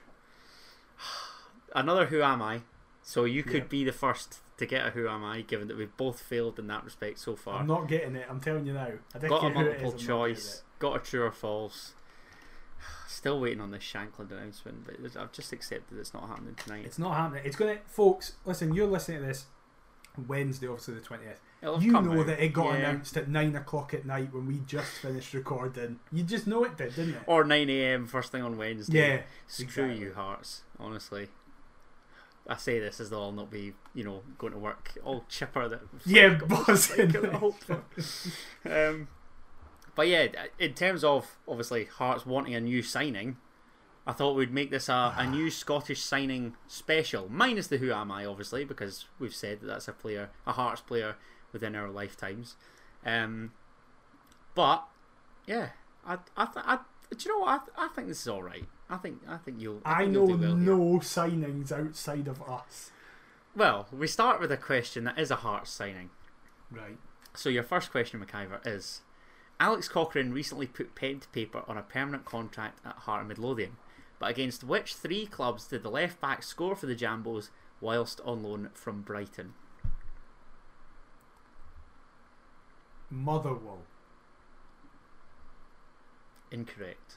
Another 1.75 2.05
Who 2.07 2.21
Am 2.21 2.41
I? 2.41 2.61
So 3.01 3.25
you 3.25 3.43
could 3.43 3.53
Yep. 3.63 3.69
be 3.69 3.83
the 3.83 3.91
first 3.91 4.39
to 4.57 4.65
get 4.65 4.85
a 4.87 4.89
Who 4.91 5.07
Am 5.07 5.23
I, 5.23 5.41
given 5.41 5.67
that 5.67 5.77
we've 5.77 5.95
both 5.97 6.21
failed 6.21 6.59
in 6.59 6.67
that 6.67 6.83
respect 6.83 7.19
so 7.19 7.35
far. 7.35 7.59
I'm 7.59 7.67
not 7.67 7.87
getting 7.87 8.15
it. 8.15 8.25
I'm 8.29 8.39
telling 8.39 8.65
you 8.65 8.73
now. 8.73 8.89
I 9.13 9.19
got 9.19 9.37
a 9.37 9.39
care 9.41 9.49
who 9.51 9.59
it 9.69 9.81
multiple 9.81 9.93
is, 9.99 10.05
choice, 10.05 10.63
got 10.79 10.95
a 10.95 10.99
true 10.99 11.23
or 11.23 11.31
false. 11.31 11.93
Still 13.07 13.39
waiting 13.39 13.61
on 13.61 13.71
this 13.71 13.83
Shankland 13.83 14.31
announcement, 14.31 14.85
but 14.85 15.17
I've 15.21 15.31
just 15.31 15.51
accepted 15.53 15.97
it's 15.97 16.13
not 16.13 16.27
happening 16.27 16.55
tonight. 16.55 16.85
It's 16.85 16.99
not 16.99 17.15
happening. 17.15 17.43
It's 17.45 17.55
gonna, 17.55 17.77
folks. 17.87 18.33
Listen, 18.45 18.73
you're 18.73 18.87
listening 18.87 19.19
to 19.21 19.25
this 19.25 19.45
Wednesday, 20.27 20.67
obviously 20.67 20.95
the 20.95 21.01
twentieth. 21.01 21.39
You 21.61 21.91
know 21.91 22.19
out. 22.19 22.27
that 22.27 22.39
it 22.43 22.49
got 22.53 22.73
Yeah. 22.73 22.89
announced 22.89 23.17
at 23.17 23.27
nine 23.27 23.55
o'clock 23.55 23.93
at 23.93 24.05
night 24.05 24.31
when 24.33 24.45
we 24.47 24.59
just 24.67 24.91
finished 24.99 25.33
recording. 25.33 25.99
You 26.11 26.23
just 26.23 26.45
know 26.47 26.63
it 26.63 26.77
did, 26.77 26.95
didn't 26.95 27.15
it? 27.15 27.21
Or 27.25 27.43
9 27.43 27.69
a.m. 27.69 28.05
first 28.07 28.31
thing 28.31 28.43
on 28.43 28.57
Wednesday. 28.57 28.97
yeah. 29.15 29.21
Screw 29.47 29.65
exactly. 29.85 29.99
you, 29.99 30.13
Hearts. 30.13 30.63
Honestly. 30.79 31.29
I 32.49 32.55
say 32.55 32.79
this 32.79 33.01
as 33.01 33.09
though 33.09 33.23
I'll 33.23 33.31
not 33.33 33.49
be, 33.51 33.73
you 33.93 34.03
know, 34.05 34.21
going 34.37 34.53
to 34.53 34.59
work 34.59 34.93
all 35.03 35.25
chipper 35.27 35.67
that. 35.67 35.81
Yeah, 36.05 36.35
buzzing. 36.47 37.13
Um, 38.65 39.07
but 39.95 40.07
yeah, 40.07 40.27
in 40.59 40.73
terms 40.73 41.03
of 41.03 41.37
obviously 41.47 41.85
Hearts 41.85 42.25
wanting 42.25 42.55
a 42.55 42.61
new 42.61 42.81
signing, 42.83 43.37
I 44.05 44.13
thought 44.13 44.35
we'd 44.37 44.53
make 44.53 44.71
this 44.71 44.87
a, 44.87 45.13
a 45.17 45.27
new 45.27 45.49
Scottish 45.51 46.01
signing 46.01 46.55
special, 46.67 47.27
minus 47.29 47.67
the 47.67 47.77
Who 47.77 47.91
Am 47.91 48.11
I, 48.11 48.25
obviously, 48.25 48.63
because 48.63 49.05
we've 49.19 49.35
said 49.35 49.59
that 49.61 49.67
that's 49.67 49.87
a 49.89 49.93
player, 49.93 50.29
a 50.45 50.53
Hearts 50.53 50.81
player 50.81 51.15
within 51.53 51.75
our 51.75 51.89
lifetimes. 51.89 52.55
Um, 53.05 53.51
but 54.55 54.87
Yeah, 55.45 55.69
I, 56.05 56.17
I, 56.35 56.45
th- 56.45 56.65
I, 56.65 56.79
do 57.11 57.17
you 57.19 57.31
know 57.31 57.39
what? 57.39 57.49
I, 57.49 57.57
th- 57.57 57.77
I 57.77 57.87
think 57.89 58.07
this 58.07 58.21
is 58.21 58.27
all 58.27 58.43
right. 58.43 58.65
I 58.89 58.97
think, 58.97 59.21
I 59.27 59.37
think 59.37 59.59
you'll. 59.61 59.81
I, 59.85 59.93
I 59.93 59.97
think 59.99 60.11
know 60.13 60.27
you'll 60.27 60.37
well 60.37 60.55
here. 60.55 60.55
no 60.55 60.79
signings 60.99 61.71
outside 61.71 62.27
of 62.27 62.41
us. 62.41 62.91
Well, 63.55 63.87
we 63.91 64.07
start 64.07 64.39
with 64.39 64.51
a 64.51 64.57
question 64.57 65.03
that 65.05 65.17
is 65.19 65.31
a 65.31 65.37
Hearts 65.37 65.71
signing. 65.71 66.09
Right. 66.71 66.97
So 67.33 67.49
your 67.49 67.63
first 67.63 67.91
question, 67.91 68.23
McIver, 68.23 68.65
is: 68.65 69.01
Alex 69.59 69.87
Cochrane 69.89 70.31
recently 70.31 70.67
put 70.67 70.95
pen 70.95 71.19
to 71.19 71.27
paper 71.29 71.63
on 71.67 71.77
a 71.77 71.81
permanent 71.81 72.25
contract 72.25 72.79
at 72.85 72.95
Heart 72.95 73.21
and 73.21 73.27
Midlothian, 73.29 73.77
but 74.19 74.29
against 74.29 74.63
which 74.63 74.95
three 74.95 75.25
clubs 75.25 75.67
did 75.67 75.83
the 75.83 75.89
left 75.91 76.21
back 76.21 76.43
score 76.43 76.75
for 76.75 76.85
the 76.85 76.95
Jambos 76.95 77.49
whilst 77.81 78.21
on 78.23 78.43
loan 78.43 78.69
from 78.73 79.01
Brighton? 79.01 79.53
Motherwell. 83.09 83.79
Incorrect. 86.51 87.15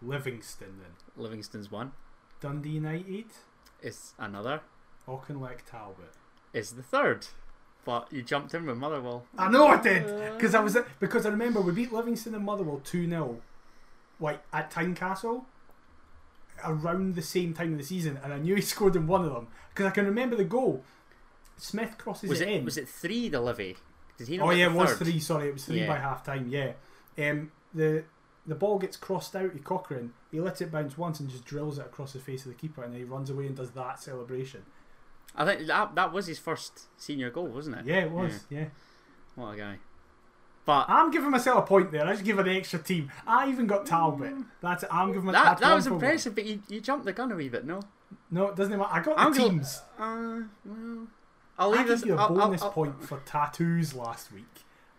Livingston 0.00 0.78
then. 0.80 0.92
Livingston's 1.16 1.70
one. 1.70 1.92
Dundee 2.40 2.70
United. 2.70 3.26
Is 3.82 4.14
another. 4.18 4.60
Auchinleck 5.08 5.58
Talbot. 5.68 6.12
Is 6.52 6.72
the 6.72 6.82
third. 6.82 7.26
But 7.84 8.12
you 8.12 8.22
jumped 8.22 8.54
in 8.54 8.66
with 8.66 8.76
Motherwell. 8.76 9.24
I 9.36 9.50
know 9.50 9.66
I 9.66 9.80
did 9.80 10.08
uh. 10.08 10.34
because 10.34 10.54
I 10.54 10.60
was 10.60 10.76
because 11.00 11.26
I 11.26 11.30
remember 11.30 11.60
we 11.60 11.72
beat 11.72 11.92
Livingston 11.92 12.34
and 12.34 12.44
Motherwell 12.44 12.80
two 12.84 13.08
0 13.08 13.40
like 14.20 14.40
at 14.52 14.70
Tynecastle 14.70 15.44
around 16.64 17.16
the 17.16 17.22
same 17.22 17.54
time 17.54 17.72
of 17.72 17.78
the 17.78 17.84
season, 17.84 18.18
and 18.22 18.32
I 18.32 18.38
knew 18.38 18.54
he 18.54 18.60
scored 18.62 18.94
in 18.96 19.06
one 19.06 19.24
of 19.24 19.32
them 19.32 19.48
because 19.70 19.86
I 19.86 19.90
can 19.90 20.06
remember 20.06 20.36
the 20.36 20.44
goal. 20.44 20.84
Smith 21.56 21.98
crosses 21.98 22.30
Was 22.30 22.40
it, 22.40 22.48
it 22.48 22.54
in. 22.54 22.64
was 22.64 22.76
it 22.76 22.88
three 22.88 23.28
the 23.28 23.40
Livy? 23.40 23.76
Did 24.26 24.28
he 24.28 24.40
oh 24.40 24.50
yeah, 24.50 24.66
it 24.66 24.72
was 24.72 24.90
third? 24.90 24.98
three. 24.98 25.18
Sorry, 25.20 25.48
it 25.48 25.52
was 25.54 25.64
three 25.64 25.80
Yeah. 25.80 25.88
by 25.88 25.98
half 25.98 26.24
time. 26.24 26.48
Yeah, 26.48 26.72
um, 27.18 27.50
the 27.74 28.04
the 28.46 28.54
ball 28.54 28.78
gets 28.78 28.96
crossed 28.96 29.36
out 29.36 29.52
to 29.52 29.58
Cochrane. 29.60 30.12
He 30.30 30.40
lets 30.40 30.60
it 30.60 30.72
bounce 30.72 30.98
once 30.98 31.20
and 31.20 31.28
just 31.30 31.44
drills 31.44 31.78
it 31.78 31.86
across 31.86 32.12
the 32.12 32.18
face 32.18 32.44
of 32.44 32.50
the 32.52 32.58
keeper, 32.58 32.82
and 32.82 32.92
then 32.92 33.00
he 33.00 33.04
runs 33.04 33.30
away 33.30 33.46
and 33.46 33.56
does 33.56 33.70
that 33.72 34.00
celebration. 34.00 34.62
I 35.36 35.44
think 35.44 35.66
that 35.66 35.94
that 35.94 36.12
was 36.12 36.26
his 36.26 36.38
first 36.38 36.88
senior 37.00 37.30
goal, 37.30 37.46
wasn't 37.46 37.76
it? 37.78 37.86
Yeah, 37.86 38.04
it 38.04 38.10
was. 38.10 38.44
Yeah. 38.50 38.66
What 39.34 39.54
a 39.54 39.56
guy. 39.56 39.76
But 40.64 40.86
I'm 40.88 41.10
giving 41.10 41.30
myself 41.30 41.64
a 41.64 41.66
point 41.66 41.90
there. 41.90 42.06
I 42.06 42.12
just 42.12 42.24
give 42.24 42.38
an 42.38 42.48
extra 42.48 42.78
team. 42.78 43.10
I 43.26 43.48
even 43.48 43.66
got 43.66 43.84
Talbot. 43.86 44.32
That's 44.60 44.84
it. 44.84 44.88
I'm 44.92 45.08
giving 45.08 45.24
my, 45.24 45.32
that 45.32 45.58
that 45.58 45.74
was 45.74 45.86
one. 45.86 45.94
impressive, 45.94 46.34
but 46.36 46.44
you, 46.44 46.62
you 46.68 46.80
jumped 46.80 47.04
the 47.04 47.12
gun 47.12 47.32
a 47.32 47.34
wee 47.34 47.48
bit, 47.48 47.64
no? 47.64 47.80
No, 48.30 48.48
it 48.48 48.56
doesn't 48.56 48.76
matter. 48.78 48.88
I 48.92 49.00
got 49.02 49.18
I'm 49.18 49.32
the 49.32 49.38
go- 49.38 49.48
teams. 49.48 49.80
Uh, 49.98 50.40
well, 50.64 51.06
I'll 51.58 51.68
I 51.72 51.78
leave 51.78 51.86
gave 51.86 51.88
this. 52.00 52.04
you 52.06 52.14
a 52.14 52.16
I'll- 52.16 52.28
I'll- 52.40 52.46
bonus 52.48 52.62
I'll- 52.62 52.70
point 52.70 53.04
for 53.04 53.20
tattoos 53.24 53.94
last 53.94 54.32
week. 54.32 54.44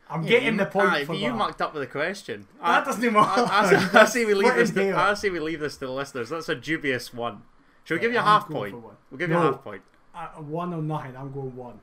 I'm 0.10 0.24
Yeah, 0.24 0.30
getting 0.32 0.54
you- 0.54 0.60
the 0.60 0.66
point 0.68 0.89
aye, 0.89 1.01
for 1.06 1.08
but 1.08 1.14
that. 1.14 1.20
you 1.20 1.34
mucked 1.34 1.62
up 1.62 1.74
with 1.74 1.82
the 1.84 1.88
question. 1.88 2.47
that 2.62 2.86
doesn't 2.86 3.14
matter. 3.14 3.41
I, 3.41 3.89
I, 3.95 4.01
I, 4.01 4.06
say 4.06 4.26
we 4.26 4.34
leave 4.34 4.54
this. 4.56 4.72
To. 4.72 4.95
I 4.97 5.14
say 5.16 5.30
we 5.30 5.39
leave 5.39 5.60
this 5.62 5.76
to 5.78 5.88
the 5.88 5.91
listeners. 5.91 6.30
That's 6.30 6.49
a 6.49 6.56
dubious 6.56 7.14
one. 7.14 7.43
Shall 7.86 7.97
we 7.97 8.01
give 8.01 8.12
you 8.12 8.18
a 8.20 8.22
I'm 8.22 8.28
half 8.28 8.47
point? 8.49 8.74
We'll 8.76 9.18
give 9.18 9.30
you 9.30 9.36
No. 9.36 9.41
a 9.41 9.51
half 9.54 9.64
point. 9.64 9.82
Uh, 10.14 10.28
one 10.41 10.74
or 10.74 10.82
nothing. 10.82 11.16
I'm 11.18 11.32
going 11.32 11.56
one. 11.56 11.80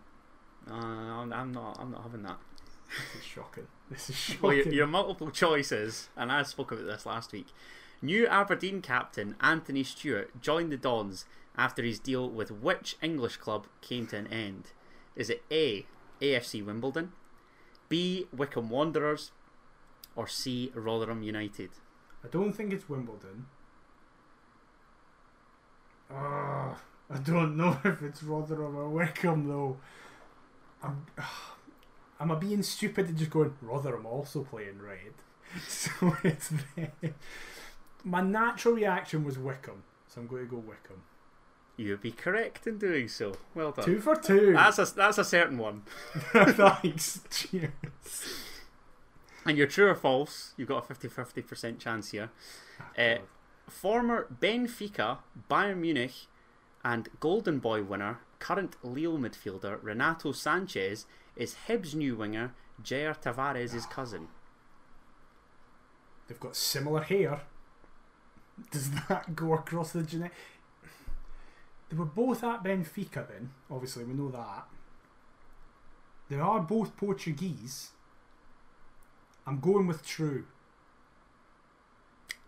Uh, 0.70 0.74
I'm, 0.74 1.32
I'm 1.32 1.52
not. 1.52 1.78
I'm 1.80 1.90
not 1.90 2.02
having 2.02 2.22
that. 2.22 2.38
This 2.88 3.22
is 3.22 3.26
shocking. 3.26 3.66
This 3.90 4.10
is 4.10 4.16
shocking. 4.16 4.40
Well, 4.42 4.52
your, 4.52 4.68
your 4.68 4.86
multiple 4.86 5.30
choices, 5.30 6.08
and 6.16 6.30
I 6.30 6.42
spoke 6.44 6.70
about 6.72 6.86
this 6.86 7.06
last 7.06 7.32
week. 7.32 7.46
New 8.02 8.26
Aberdeen 8.28 8.80
captain 8.82 9.34
Anthony 9.40 9.82
Stewart 9.82 10.40
joined 10.40 10.72
the 10.72 10.76
Dons 10.76 11.24
after 11.60 11.82
his 11.82 11.98
deal 11.98 12.28
with 12.28 12.50
which 12.50 12.96
English 13.02 13.36
club 13.36 13.66
came 13.82 14.06
to 14.06 14.16
an 14.16 14.26
end? 14.28 14.72
Is 15.14 15.28
it 15.28 15.42
A. 15.50 15.86
AFC 16.22 16.64
Wimbledon, 16.64 17.12
B. 17.90 18.26
Wycombe 18.34 18.70
Wanderers, 18.70 19.30
or 20.16 20.26
C. 20.26 20.72
Rotherham 20.74 21.22
United? 21.22 21.70
I 22.24 22.28
don't 22.28 22.52
think 22.54 22.72
it's 22.72 22.88
Wimbledon. 22.88 23.46
Ah, 26.10 26.78
I 27.10 27.18
don't 27.18 27.56
know 27.56 27.78
if 27.84 28.02
it's 28.02 28.22
Rotherham 28.22 28.76
or 28.76 28.88
Wycombe 28.88 29.46
though. 29.46 29.76
I'm, 30.82 31.06
am 32.20 32.32
I 32.32 32.34
being 32.36 32.62
stupid 32.62 33.08
and 33.08 33.18
just 33.18 33.30
going 33.30 33.54
Rotherham 33.60 34.06
also 34.06 34.44
playing 34.44 34.80
red? 34.80 35.14
So 35.66 36.16
it's 36.22 36.48
them. 36.48 36.92
My 38.04 38.20
natural 38.22 38.74
reaction 38.74 39.24
was 39.24 39.36
Wycombe, 39.36 39.82
so 40.06 40.20
I'm 40.20 40.26
going 40.26 40.44
to 40.44 40.50
go 40.50 40.56
Wycombe. 40.56 41.02
You 41.80 41.92
would 41.92 42.02
be 42.02 42.12
correct 42.12 42.66
in 42.66 42.76
doing 42.76 43.08
so. 43.08 43.32
Well 43.54 43.72
done. 43.72 43.86
Two 43.86 44.00
for 44.00 44.14
two. 44.14 44.52
That's 44.52 44.78
a 44.78 44.84
that's 44.94 45.16
a 45.16 45.24
certain 45.24 45.56
one. 45.56 45.84
Thanks. 46.34 47.20
Cheers. 47.30 47.70
And 49.46 49.56
you're 49.56 49.66
true 49.66 49.88
or 49.88 49.94
false. 49.94 50.52
You've 50.58 50.68
got 50.68 50.90
a 50.90 50.94
50-50% 50.94 51.78
chance 51.78 52.10
here. 52.10 52.28
Uh, 52.98 53.20
former 53.66 54.26
Benfica, 54.42 55.20
Bayern 55.50 55.78
Munich, 55.78 56.26
and 56.84 57.08
Golden 57.18 57.60
Boy 57.60 57.82
winner, 57.82 58.18
current 58.40 58.76
Lille 58.82 59.16
midfielder 59.16 59.78
Renato 59.82 60.32
Sanches 60.32 61.06
is 61.34 61.56
Hibs' 61.66 61.94
new 61.94 62.14
winger 62.14 62.52
Jair 62.82 63.18
Tavares' 63.18 63.88
cousin. 63.88 64.28
They've 66.28 66.38
got 66.38 66.56
similar 66.56 67.00
hair. 67.00 67.40
Does 68.70 68.90
that 69.08 69.34
go 69.34 69.54
across 69.54 69.92
the 69.92 70.02
genetic? 70.02 70.34
They 71.90 71.96
were 71.96 72.04
both 72.04 72.44
at 72.44 72.62
Benfica 72.62 73.26
then, 73.28 73.50
obviously, 73.70 74.04
we 74.04 74.14
know 74.14 74.30
that. 74.30 74.66
They 76.28 76.38
are 76.38 76.60
both 76.60 76.96
Portuguese. 76.96 77.90
I'm 79.46 79.58
going 79.58 79.88
with 79.88 80.06
true. 80.06 80.44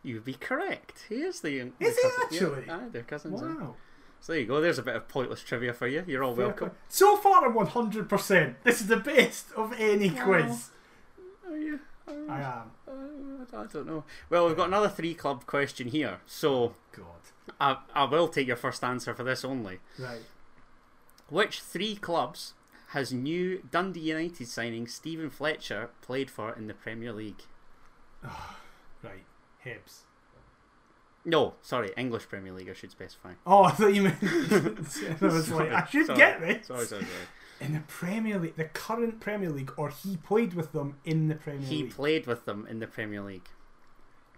You 0.04 0.14
would 0.14 0.24
be 0.24 0.34
correct. 0.34 1.04
He 1.08 1.16
is 1.16 1.40
the. 1.40 1.70
the 1.78 1.84
Is 1.86 1.96
he 1.96 2.02
cousin- 2.02 2.22
actually? 2.24 2.64
Yeah, 2.66 2.76
aye, 2.76 2.88
they're 2.92 3.02
cousins. 3.02 3.40
Wow. 3.42 3.74
So 4.20 4.32
there 4.32 4.40
you 4.40 4.46
go. 4.46 4.60
There's 4.60 4.78
a 4.78 4.82
bit 4.84 4.94
of 4.94 5.08
pointless 5.08 5.42
trivia 5.42 5.72
for 5.72 5.88
you. 5.88 6.04
You're 6.06 6.22
all 6.22 6.34
Fair 6.34 6.46
welcome. 6.46 6.70
So 6.88 7.16
far, 7.16 7.44
I'm 7.44 7.54
100%. 7.54 8.54
This 8.62 8.80
is 8.80 8.86
the 8.86 8.96
best 8.98 9.46
of 9.56 9.72
any 9.76 10.10
quiz. 10.10 10.70
Are 11.48 11.56
you? 11.56 11.80
I 12.06 12.40
am. 12.40 12.70
Uh, 12.86 13.56
I 13.56 13.66
don't 13.66 13.86
know. 13.86 14.04
Well, 14.30 14.46
we've 14.46 14.56
got 14.56 14.68
another 14.68 14.88
three 14.88 15.14
club 15.14 15.46
question 15.46 15.88
here. 15.88 16.20
So 16.26 16.74
God. 16.92 17.31
I, 17.60 17.78
I 17.94 18.04
will 18.04 18.28
take 18.28 18.46
your 18.46 18.56
first 18.56 18.82
answer 18.84 19.14
for 19.14 19.24
this 19.24 19.44
only. 19.44 19.80
Right. 19.98 20.22
Which 21.28 21.60
three 21.60 21.96
clubs 21.96 22.54
has 22.88 23.12
new 23.12 23.62
Dundee 23.70 24.00
United 24.00 24.46
signing 24.48 24.86
Steven 24.86 25.30
Fletcher 25.30 25.90
played 26.02 26.30
for 26.30 26.52
in 26.52 26.66
the 26.66 26.74
Premier 26.74 27.12
League? 27.12 27.42
Right. 29.02 29.24
Hibs. 29.64 30.02
No, 31.24 31.54
sorry, 31.60 31.90
English 31.96 32.28
Premier 32.28 32.52
League, 32.52 32.68
I 32.70 32.72
should 32.72 32.92
specify. 32.92 33.32
Oh, 33.46 33.64
I 33.64 33.72
thought 33.72 33.94
you 33.94 34.02
meant. 34.02 34.18
I 34.22 35.24
was 35.26 35.50
like, 35.50 35.72
I 35.72 35.84
should 35.86 36.06
Sorry. 36.06 36.18
get 36.18 36.40
this. 36.40 36.66
Sorry, 36.68 36.86
sorry, 36.86 37.02
sorry. 37.02 37.06
In 37.60 37.72
the 37.74 37.80
Premier 37.88 38.38
League, 38.38 38.56
the 38.56 38.64
current 38.66 39.18
Premier 39.20 39.50
League, 39.50 39.72
or 39.76 39.88
he 39.88 40.16
played 40.16 40.54
with 40.54 40.70
them 40.72 40.96
in 41.04 41.26
the 41.28 41.34
Premier 41.36 41.60
He 41.66 41.76
League. 41.76 41.84
He 41.86 41.90
played 41.90 42.26
with 42.26 42.44
them 42.44 42.66
in 42.68 42.78
the 42.80 42.86
Premier 42.88 43.22
League. 43.22 43.48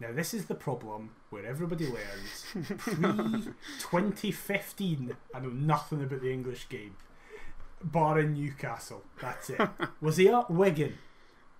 Now, 0.06 0.12
this 0.12 0.34
is 0.34 0.44
the 0.46 0.54
problem 0.54 1.10
where 1.30 1.46
everybody 1.46 1.86
learns. 1.86 2.44
Pre 2.78 2.94
2015, 2.94 5.16
I 5.34 5.40
know 5.40 5.48
nothing 5.48 6.02
about 6.02 6.20
the 6.20 6.30
English 6.30 6.68
game. 6.68 6.96
Bar 7.82 8.20
in 8.20 8.34
Newcastle. 8.34 9.02
That's 9.20 9.48
it. 9.50 9.60
Was 10.02 10.18
he 10.18 10.28
at 10.28 10.50
Wigan? 10.50 10.98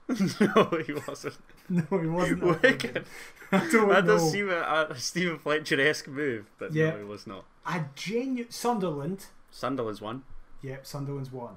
no, 0.08 0.82
he 0.86 0.92
wasn't. 1.06 1.36
No, 1.70 1.82
he 1.98 2.06
wasn't. 2.06 2.42
Wigan. 2.42 2.60
Wigan. 2.62 3.04
I 3.50 3.58
don't 3.70 3.88
That 3.88 4.04
know. 4.04 4.18
does 4.18 4.30
seem 4.30 4.50
a, 4.50 4.88
a 4.90 4.94
Steven 4.98 5.38
Fletcher 5.38 5.80
esque 5.80 6.08
move, 6.08 6.50
but 6.58 6.74
Yeah. 6.74 6.90
no, 6.90 6.98
he 6.98 7.04
was 7.04 7.26
not. 7.26 7.46
A 7.66 7.86
genuine 7.94 8.50
Sunderland. 8.50 9.26
Sunderland's 9.50 10.02
one. 10.02 10.24
Yep, 10.60 10.84
Sunderland's 10.84 11.32
one. 11.32 11.56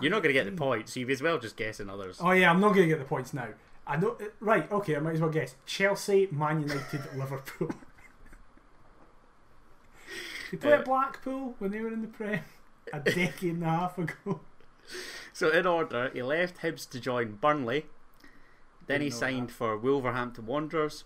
You're 0.00 0.10
not 0.10 0.22
going 0.22 0.34
to 0.34 0.42
get 0.42 0.46
the 0.46 0.52
points, 0.56 0.94
so 0.94 1.00
you 1.00 1.06
may 1.06 1.12
as 1.12 1.20
well 1.20 1.38
just 1.38 1.56
guessing 1.56 1.90
others. 1.90 2.16
Oh 2.22 2.30
yeah, 2.30 2.48
I'm 2.50 2.60
not 2.60 2.68
going 2.74 2.88
to 2.88 2.88
get 2.88 3.00
the 3.00 3.04
points 3.04 3.34
now. 3.34 3.48
I 3.92 3.96
know. 3.96 4.16
uh, 4.20 4.24
Right. 4.40 4.70
Okay, 4.72 4.96
I 4.96 5.00
might 5.00 5.14
as 5.14 5.20
well 5.20 5.30
guess. 5.30 5.54
Chelsea, 5.66 6.28
Man 6.30 6.60
United, 6.62 7.00
Liverpool. 7.16 7.70
They 10.50 10.56
play 10.58 10.72
Uh, 10.72 10.78
at 10.78 10.84
Blackpool 10.84 11.54
when 11.58 11.70
they 11.70 11.80
were 11.80 11.88
in 11.92 12.02
the 12.02 12.08
Prem 12.08 12.40
a 12.92 13.00
decade 13.00 13.54
and 13.54 13.62
a 13.64 13.66
half 13.66 13.98
ago. 13.98 14.40
So 15.32 15.48
in 15.50 15.66
order, 15.66 16.10
he 16.12 16.22
left 16.22 16.58
Hibs 16.58 16.88
to 16.90 17.00
join 17.00 17.36
Burnley. 17.36 17.86
Then 18.86 19.00
he 19.00 19.06
Didn't 19.08 19.14
know 19.14 19.20
signed 19.26 19.48
that. 19.48 19.54
for 19.54 19.78
Wolverhampton 19.78 20.44
Wanderers, 20.46 21.04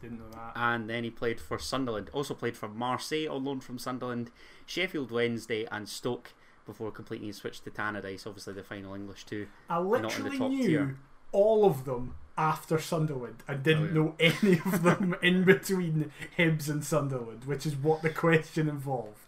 Didn't 0.00 0.18
know 0.20 0.28
that. 0.30 0.52
and 0.54 0.88
then 0.88 1.02
he 1.04 1.10
played 1.10 1.40
for 1.40 1.58
Sunderland. 1.58 2.10
Also 2.12 2.34
played 2.34 2.56
for 2.56 2.68
Marseille 2.68 3.26
on 3.28 3.44
loan 3.44 3.60
from 3.60 3.78
Sunderland, 3.78 4.30
Sheffield 4.66 5.10
Wednesday, 5.10 5.66
and 5.72 5.88
Stoke 5.88 6.34
before 6.66 6.90
completing 6.92 7.26
his 7.26 7.36
switch 7.38 7.62
to 7.62 7.70
Tannadice. 7.70 8.26
Obviously, 8.26 8.52
the 8.54 8.62
final 8.62 8.94
English 8.94 9.24
too. 9.24 9.48
I 9.68 9.78
in 9.78 9.84
the 9.84 9.90
literally 9.98 10.38
top 10.38 10.50
knew 10.50 10.66
tier. 10.66 10.96
All 11.34 11.64
of 11.66 11.84
them 11.84 12.14
after 12.38 12.78
Sunderland 12.80 13.42
and 13.46 13.62
didn't 13.62 13.96
Oh, 13.96 14.14
yeah. 14.18 14.28
know 14.28 14.36
any 14.42 14.58
of 14.64 14.82
them 14.82 15.14
in 15.22 15.44
between 15.44 16.10
Hibs 16.38 16.68
and 16.70 16.84
Sunderland, 16.84 17.44
which 17.44 17.66
is 17.66 17.76
what 17.76 18.02
the 18.02 18.10
question 18.10 18.68
involved. 18.68 19.18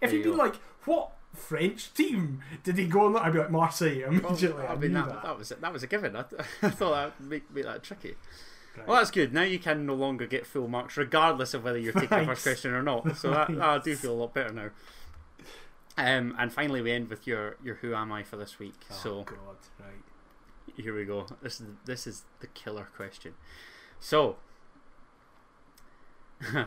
If 0.00 0.12
you'd 0.12 0.24
you 0.24 0.30
been 0.32 0.38
like, 0.38 0.56
what 0.84 1.12
French 1.34 1.94
team? 1.94 2.42
Did 2.64 2.76
he 2.78 2.86
go 2.86 3.06
on 3.06 3.12
that? 3.14 3.22
I'd 3.24 3.32
be 3.32 3.38
like 3.38 3.50
Marseille 3.50 4.02
immediately. 4.06 4.62
Well, 4.64 4.72
I, 4.72 4.76
mean, 4.76 4.92
that, 4.92 5.08
that. 5.08 5.22
that 5.22 5.38
was 5.38 5.48
that 5.48 5.72
was 5.72 5.82
a 5.82 5.86
given. 5.86 6.14
I, 6.16 6.20
I 6.62 6.70
thought 6.70 6.90
that 6.92 7.20
would 7.20 7.28
make, 7.28 7.50
make 7.54 7.64
that 7.64 7.82
tricky. 7.82 8.14
Right. 8.76 8.86
Well, 8.88 8.96
that's 8.98 9.10
good. 9.10 9.32
Now 9.32 9.42
you 9.42 9.58
can 9.58 9.84
no 9.86 9.94
longer 9.94 10.26
get 10.26 10.46
full 10.46 10.66
marks, 10.68 10.96
regardless 10.96 11.52
of 11.54 11.62
whether 11.64 11.78
you're 11.78 11.92
taking 11.92 12.18
the 12.20 12.24
first 12.26 12.42
question 12.42 12.72
or 12.72 12.82
not. 12.82 13.16
So 13.16 13.30
that, 13.30 13.50
I 13.50 13.78
do 13.78 13.94
feel 13.96 14.12
a 14.12 14.20
lot 14.22 14.34
better 14.34 14.52
now. 14.52 14.70
Um, 15.98 16.34
and 16.38 16.50
finally, 16.52 16.80
we 16.80 16.90
end 16.92 17.08
with 17.10 17.26
your 17.26 17.56
your 17.62 17.76
Who 17.76 17.94
Am 17.94 18.10
I 18.12 18.22
for 18.22 18.36
this 18.36 18.58
week. 18.58 18.74
oh 18.90 18.94
so 18.94 19.22
God, 19.24 19.36
right. 19.80 19.88
Here 20.76 20.94
we 20.94 21.04
go. 21.04 21.26
This 21.42 21.60
is 21.60 21.66
this 21.84 22.06
is 22.06 22.22
the 22.40 22.46
killer 22.48 22.88
question. 22.96 23.34
So, 24.00 24.36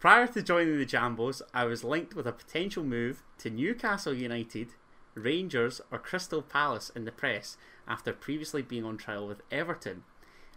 prior 0.00 0.26
to 0.26 0.42
joining 0.42 0.78
the 0.78 0.86
Jambos, 0.86 1.42
I 1.54 1.64
was 1.64 1.84
linked 1.84 2.14
with 2.14 2.26
a 2.26 2.32
potential 2.32 2.84
move 2.84 3.22
to 3.38 3.50
Newcastle 3.50 4.14
United, 4.14 4.68
Rangers, 5.14 5.80
or 5.90 5.98
Crystal 5.98 6.42
Palace 6.42 6.90
in 6.94 7.04
the 7.04 7.12
press 7.12 7.56
after 7.88 8.12
previously 8.12 8.62
being 8.62 8.84
on 8.84 8.96
trial 8.96 9.26
with 9.26 9.42
Everton. 9.50 10.02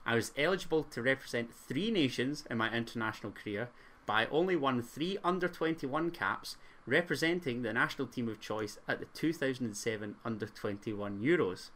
I 0.06 0.16
was 0.16 0.34
eligible 0.38 0.84
to 0.84 1.02
represent 1.02 1.54
three 1.54 1.91
nations 1.91 2.43
in 2.50 2.58
my 2.58 2.74
international 2.74 3.32
career, 3.32 3.70
but 4.06 4.14
I 4.14 4.26
only 4.32 4.56
won 4.56 4.82
three 4.82 5.18
under 5.24 5.47
21 5.47 6.12
caps 6.12 6.58
representing 6.89 7.62
the 7.62 7.74
national 7.74 8.08
team 8.08 8.28
of 8.28 8.39
choice 8.41 8.80
at 8.88 9.00
the 9.00 9.06
2007 9.14 10.16
under 10.26 10.47
21 10.47 11.20
Euros. 11.22 11.70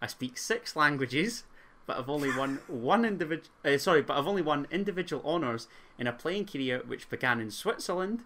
I 0.00 0.06
speak 0.06 0.38
six 0.38 0.76
languages, 0.76 1.44
but 1.86 1.98
I've 1.98 2.08
only 2.08 2.34
won 2.36 2.60
one 2.68 3.04
individual. 3.04 3.50
Uh, 3.64 3.78
sorry, 3.78 4.02
but 4.02 4.16
I've 4.16 4.26
only 4.28 4.42
won 4.42 4.66
individual 4.70 5.22
honours 5.24 5.66
in 5.98 6.06
a 6.06 6.12
playing 6.12 6.46
career 6.46 6.82
which 6.86 7.10
began 7.10 7.40
in 7.40 7.50
Switzerland, 7.50 8.22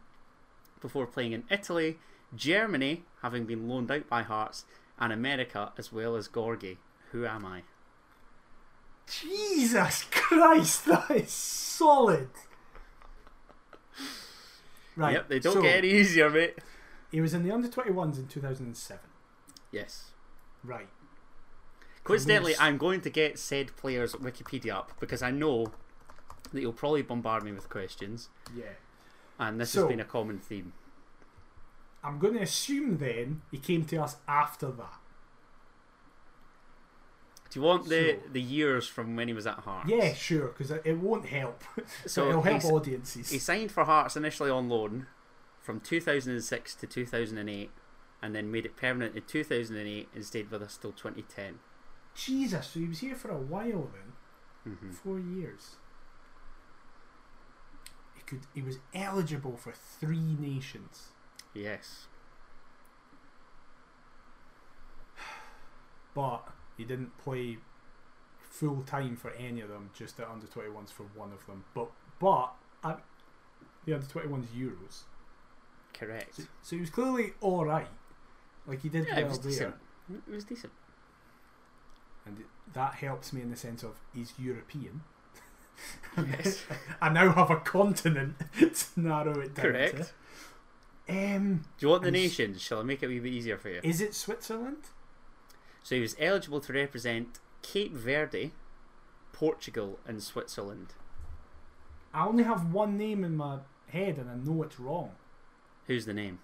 before 0.80 1.06
playing 1.06 1.32
in 1.32 1.44
Italy, 1.50 1.98
Germany, 2.34 3.04
having 3.22 3.46
been 3.46 3.68
loaned 3.68 3.90
out 3.90 4.08
by 4.08 4.22
Hearts, 4.22 4.64
and 4.98 5.12
America 5.12 5.72
as 5.78 5.92
well 5.92 6.16
as 6.16 6.28
Gorgie. 6.28 6.78
Who 7.12 7.24
am 7.24 7.46
I? 7.46 7.62
Jesus 9.06 10.04
Christ, 10.10 10.84
that 10.86 11.10
is 11.10 11.30
solid. 11.30 12.30
Right. 14.96 15.14
Yep, 15.14 15.28
they 15.28 15.38
don't 15.38 15.54
so 15.54 15.62
get 15.62 15.78
any 15.78 15.90
easier, 15.90 16.28
mate. 16.28 16.58
He 17.10 17.20
was 17.20 17.34
in 17.34 17.42
the 17.42 17.50
under 17.50 17.68
21s 17.68 18.18
in 18.18 18.26
2007. 18.26 19.00
Yes. 19.70 20.10
Right. 20.64 20.88
Coincidentally, 22.04 22.54
I'm 22.58 22.78
going 22.78 23.00
to 23.02 23.10
get 23.10 23.38
said 23.38 23.76
player's 23.76 24.14
Wikipedia 24.14 24.72
up 24.74 24.92
because 24.98 25.22
I 25.22 25.30
know 25.30 25.72
that 26.52 26.60
you'll 26.60 26.72
probably 26.72 27.02
bombard 27.02 27.44
me 27.44 27.52
with 27.52 27.68
questions, 27.68 28.28
Yeah. 28.54 28.64
and 29.38 29.60
this 29.60 29.70
So- 29.70 29.82
has 29.82 29.88
been 29.88 30.00
a 30.00 30.04
common 30.04 30.38
theme. 30.38 30.72
I'm 32.04 32.18
going 32.18 32.34
to 32.34 32.40
assume 32.42 32.98
then 32.98 33.42
he 33.52 33.58
came 33.58 33.84
to 33.86 33.96
us 33.98 34.16
after 34.26 34.70
that. 34.72 34.98
Do 37.50 37.60
you 37.60 37.64
want 37.66 37.88
the, 37.88 38.18
So- 38.24 38.28
the 38.32 38.40
years 38.40 38.88
from 38.88 39.14
when 39.14 39.28
he 39.28 39.34
was 39.34 39.46
at 39.46 39.58
Hearts? 39.60 39.88
Yeah, 39.88 40.12
sure, 40.14 40.48
because 40.48 40.70
it 40.70 40.82
it 40.84 40.98
won't 40.98 41.26
help. 41.26 41.62
So 41.76 41.82
So 42.06 42.28
it'll 42.30 42.42
help 42.42 42.64
audiences. 42.64 43.30
He 43.30 43.38
signed 43.38 43.70
for 43.70 43.84
Hearts 43.84 44.16
initially 44.16 44.50
on 44.50 44.68
loan 44.68 45.06
from 45.60 45.78
2006 45.78 46.74
to 46.76 46.86
2008, 46.86 47.70
and 48.20 48.34
then 48.34 48.50
made 48.50 48.66
it 48.66 48.76
permanent 48.76 49.14
in 49.14 49.22
2008 49.22 50.08
and 50.14 50.24
stayed 50.24 50.50
with 50.50 50.62
us 50.62 50.76
till 50.76 50.92
2010. 50.92 51.60
Jesus, 52.14 52.68
so 52.68 52.80
he 52.80 52.86
was 52.86 53.00
here 53.00 53.14
for 53.14 53.30
a 53.30 53.36
while 53.38 53.88
then. 53.92 54.74
hmm 54.74 54.90
Four 54.92 55.18
years. 55.18 55.76
He 58.14 58.22
could. 58.22 58.40
He 58.54 58.62
was 58.62 58.78
eligible 58.94 59.56
for 59.56 59.72
three 59.72 60.36
nations. 60.38 61.08
Yes. 61.54 62.06
but 66.14 66.48
he 66.76 66.84
didn't 66.84 67.16
play 67.18 67.58
full 68.40 68.82
time 68.82 69.16
for 69.16 69.30
any 69.32 69.60
of 69.60 69.68
them. 69.68 69.90
Just 69.94 70.16
the 70.18 70.30
under 70.30 70.46
21s 70.46 70.90
for 70.90 71.04
one 71.14 71.32
of 71.32 71.46
them. 71.46 71.64
But 71.74 71.90
but 72.18 72.52
uh, 72.84 72.96
the 73.86 73.94
under 73.94 74.06
21s 74.06 74.46
Euros. 74.56 75.04
Correct. 75.94 76.36
So, 76.36 76.42
so 76.62 76.76
he 76.76 76.80
was 76.80 76.90
clearly 76.90 77.32
all 77.40 77.64
right. 77.64 77.88
Like 78.66 78.82
he 78.82 78.88
did 78.88 79.06
Yeah, 79.08 79.20
it 79.20 79.28
was 79.28 79.38
there, 79.40 79.50
decent. 79.50 79.74
It 80.28 80.32
was 80.32 80.44
decent. 80.44 80.72
And 82.26 82.44
that 82.72 82.94
helps 82.94 83.32
me 83.32 83.42
in 83.42 83.50
the 83.50 83.56
sense 83.56 83.82
of 83.82 84.00
he's 84.14 84.32
European. 84.38 85.02
Yes. 86.16 86.62
I 87.00 87.08
now 87.08 87.32
have 87.32 87.50
a 87.50 87.56
continent 87.56 88.36
to 88.58 89.00
narrow 89.00 89.40
it 89.40 89.54
down 89.54 89.64
Correct. 89.64 90.12
to. 91.08 91.12
Um, 91.36 91.64
Do 91.78 91.86
you 91.86 91.90
want 91.90 92.02
the 92.02 92.10
nations? 92.10 92.60
Shall 92.60 92.80
I 92.80 92.82
make 92.82 93.02
it 93.02 93.06
a 93.06 93.08
wee 93.08 93.18
bit 93.18 93.32
easier 93.32 93.56
for 93.56 93.70
you? 93.70 93.80
is 93.82 94.00
it 94.00 94.14
Switzerland? 94.14 94.84
So 95.82 95.94
he 95.96 96.00
was 96.00 96.14
eligible 96.20 96.60
to 96.60 96.72
represent 96.72 97.40
Cape 97.62 97.92
Verde, 97.94 98.52
Portugal, 99.32 99.98
and 100.06 100.22
Switzerland. 100.22 100.88
I 102.14 102.26
only 102.26 102.44
have 102.44 102.72
one 102.72 102.96
name 102.98 103.24
in 103.24 103.34
my 103.34 103.58
head, 103.88 104.18
and 104.18 104.30
I 104.30 104.34
know 104.34 104.62
it's 104.62 104.78
wrong. 104.78 105.12
Who's 105.86 106.04
the 106.06 106.14
name? 106.14 106.38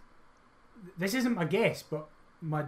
this 0.96 1.12
isn't 1.14 1.34
my 1.34 1.44
guess, 1.44 1.82
but 1.82 2.08
my 2.40 2.64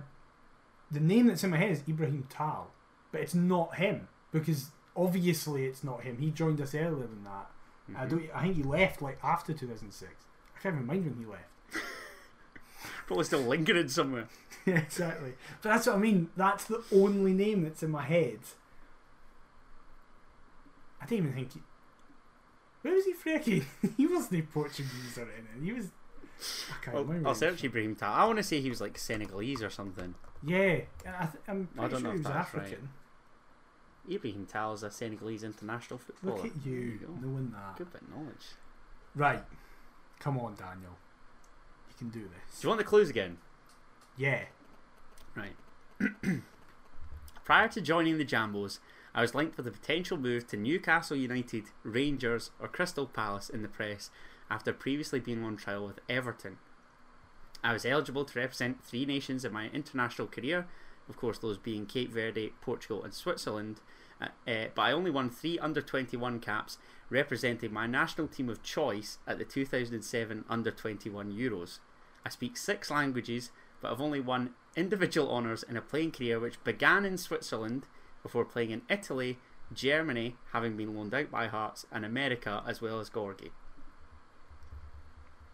the 0.91 1.01
name 1.01 1.27
that's 1.29 1.43
in 1.45 1.51
my 1.51 1.57
head 1.57 1.71
is 1.71 1.83
Ibrahim 1.89 2.27
Tal, 2.29 2.71
but 3.13 3.21
it's 3.21 3.35
not 3.35 3.77
him 3.77 4.09
because 4.33 4.71
obviously 4.97 5.65
it's 5.67 5.83
not 5.85 6.03
him. 6.03 6.19
He 6.19 6.31
joined 6.31 6.61
us 6.61 6.75
earlier 6.75 7.07
than 7.07 7.25
that. 7.25 7.51
I 7.97 8.05
Mhm. 8.07 8.11
don't. 8.11 8.31
I 8.35 8.43
think 8.43 8.57
he 8.57 8.63
left 8.63 9.03
like 9.03 9.19
after 9.23 9.53
2006. 9.53 10.13
I 10.57 10.61
can't 10.61 10.75
even 10.77 10.87
mind 10.87 11.05
when 11.05 11.17
he 11.19 11.25
left. 11.25 11.45
Probably 13.07 13.25
still 13.25 13.41
lingering 13.41 13.89
somewhere. 13.89 14.29
yeah, 14.67 14.79
exactly. 14.79 15.35
But 15.63 15.71
that's 15.71 15.87
what 15.87 15.97
I 15.97 15.99
mean. 15.99 16.31
That's 16.37 16.65
the 16.65 16.83
only 16.93 17.33
name 17.33 17.63
that's 17.65 17.83
in 17.83 17.91
my 17.91 18.03
head. 18.03 18.39
I 21.01 21.07
didn't 21.07 21.27
even 21.27 21.35
think. 21.35 21.53
He, 21.55 21.61
where 22.83 22.95
was 22.95 23.05
he 23.05 23.15
freaking? 23.15 23.65
he 23.97 24.07
wasn't 24.07 24.51
Portuguese 24.53 25.19
or 25.19 25.23
anything. 25.23 25.65
He 25.65 25.73
was. 25.73 25.87
I 26.71 26.85
can't 26.85 26.97
I'll, 26.97 27.05
remember. 27.05 27.29
I'll 27.29 27.35
search 27.35 27.63
Ibrahim 27.65 27.97
Tal. 27.97 28.13
I 28.13 28.25
want 28.25 28.39
to 28.39 28.43
say 28.43 28.61
he 28.61 28.71
was 28.71 28.81
like 28.81 28.97
Senegalese 28.97 29.63
or 29.63 29.71
something. 29.71 30.15
Yeah, 30.43 30.81
I 31.07 31.27
th- 31.27 31.43
I'm 31.49 31.69
I 31.79 31.89
don't 31.89 31.91
sure 31.91 32.01
know 32.01 32.11
he 32.13 32.21
if 32.21 32.25
was 32.25 32.33
that's 32.33 32.55
right. 32.55 32.79
Ibrahim 34.11 34.47
Tal 34.47 34.75
is 34.75 34.83
a 34.83 34.91
Senegalese 34.91 35.45
international 35.45 35.99
footballer. 35.99 36.37
Look 36.37 36.47
at 36.47 36.65
There 36.65 36.73
you, 36.73 37.19
knowing 37.23 37.51
that. 37.53 37.77
Good 37.77 37.93
bit 37.93 38.03
of 38.03 38.11
knowledge. 38.11 38.47
Right. 39.15 39.43
Come 40.19 40.39
on, 40.39 40.55
Daniel. 40.55 40.97
You 41.89 41.95
can 41.99 42.09
do 42.11 42.21
this. 42.21 42.61
Do 42.61 42.67
you 42.67 42.69
want 42.69 42.79
the 42.79 42.85
clues 42.85 43.11
again? 43.11 43.39
Yeah. 44.17 44.43
Right. 45.35 45.57
Prior 47.45 47.69
to 47.69 47.81
joining 47.81 48.19
the 48.19 48.25
Jambos, 48.25 48.79
I 49.15 49.23
was 49.23 49.35
linked 49.35 49.57
with 49.57 49.67
a 49.67 49.73
potential 49.73 50.17
move 50.17 50.47
to 50.49 50.57
Newcastle 50.57 51.17
United, 51.17 51.65
Rangers, 51.83 52.51
or 52.61 52.69
Crystal 52.69 53.07
Palace 53.07 53.49
in 53.49 53.63
the 53.63 53.69
press 53.69 54.11
after 54.51 54.73
previously 54.73 55.21
being 55.21 55.43
on 55.45 55.57
trial 55.57 55.87
with 55.87 56.01
Everton. 56.09 56.59
I 57.63 57.73
was 57.73 57.85
eligible 57.85 58.25
to 58.25 58.39
represent 58.39 58.83
three 58.83 59.05
nations 59.05 59.45
in 59.45 59.53
my 59.53 59.69
international 59.69 60.29
career, 60.29 60.67
of 61.09 61.17
course, 61.17 61.39
those 61.39 61.59
being 61.59 61.87
Cape 61.87 62.13
Verde, 62.13 62.53
Portugal, 62.61 63.03
and 63.03 63.13
Switzerland, 63.13 63.81
uh, 64.21 64.27
uh, 64.47 64.67
but 64.75 64.83
I 64.83 64.93
only 64.93 65.11
won 65.11 65.31
three 65.31 65.59
under 65.59 65.81
21 65.81 66.41
caps 66.41 66.79
representing 67.09 67.73
my 67.73 67.87
national 67.87 68.29
team 68.29 68.49
of 68.49 68.63
choice 68.63 69.19
at 69.27 69.39
the 69.39 69.45
2007 69.45 70.45
under 70.49 70.71
21 70.71 71.33
Euros. 71.33 71.79
I 72.25 72.29
speak 72.29 72.57
six 72.57 72.91
languages, 72.91 73.51
but 73.81 73.91
I've 73.91 74.01
only 74.01 74.21
won 74.21 74.55
individual 74.77 75.31
honours 75.31 75.63
in 75.63 75.77
a 75.77 75.83
playing 75.83 76.13
career 76.13 76.39
which 76.39 76.63
began 76.65 77.05
in 77.05 77.19
Switzerland 77.19 77.87
before 78.23 78.45
playing 78.45 78.71
in 78.71 78.83
Italy, 78.89 79.39
Germany, 79.73 80.37
having 80.53 80.77
been 80.77 80.95
loaned 80.95 81.15
out 81.15 81.31
by 81.31 81.47
Hearts, 81.47 81.87
and 81.91 82.05
America 82.05 82.63
as 82.67 82.81
well 82.81 83.01
as 83.01 83.11
Gorgie. 83.11 83.51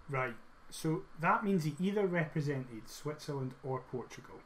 Right. 0.09 0.35
So 0.71 1.03
that 1.21 1.45
means 1.45 1.65
he 1.65 1.75
either 1.81 2.07
represented 2.07 2.89
Switzerland 2.89 3.55
or 3.63 3.81
Portugal. 3.81 4.41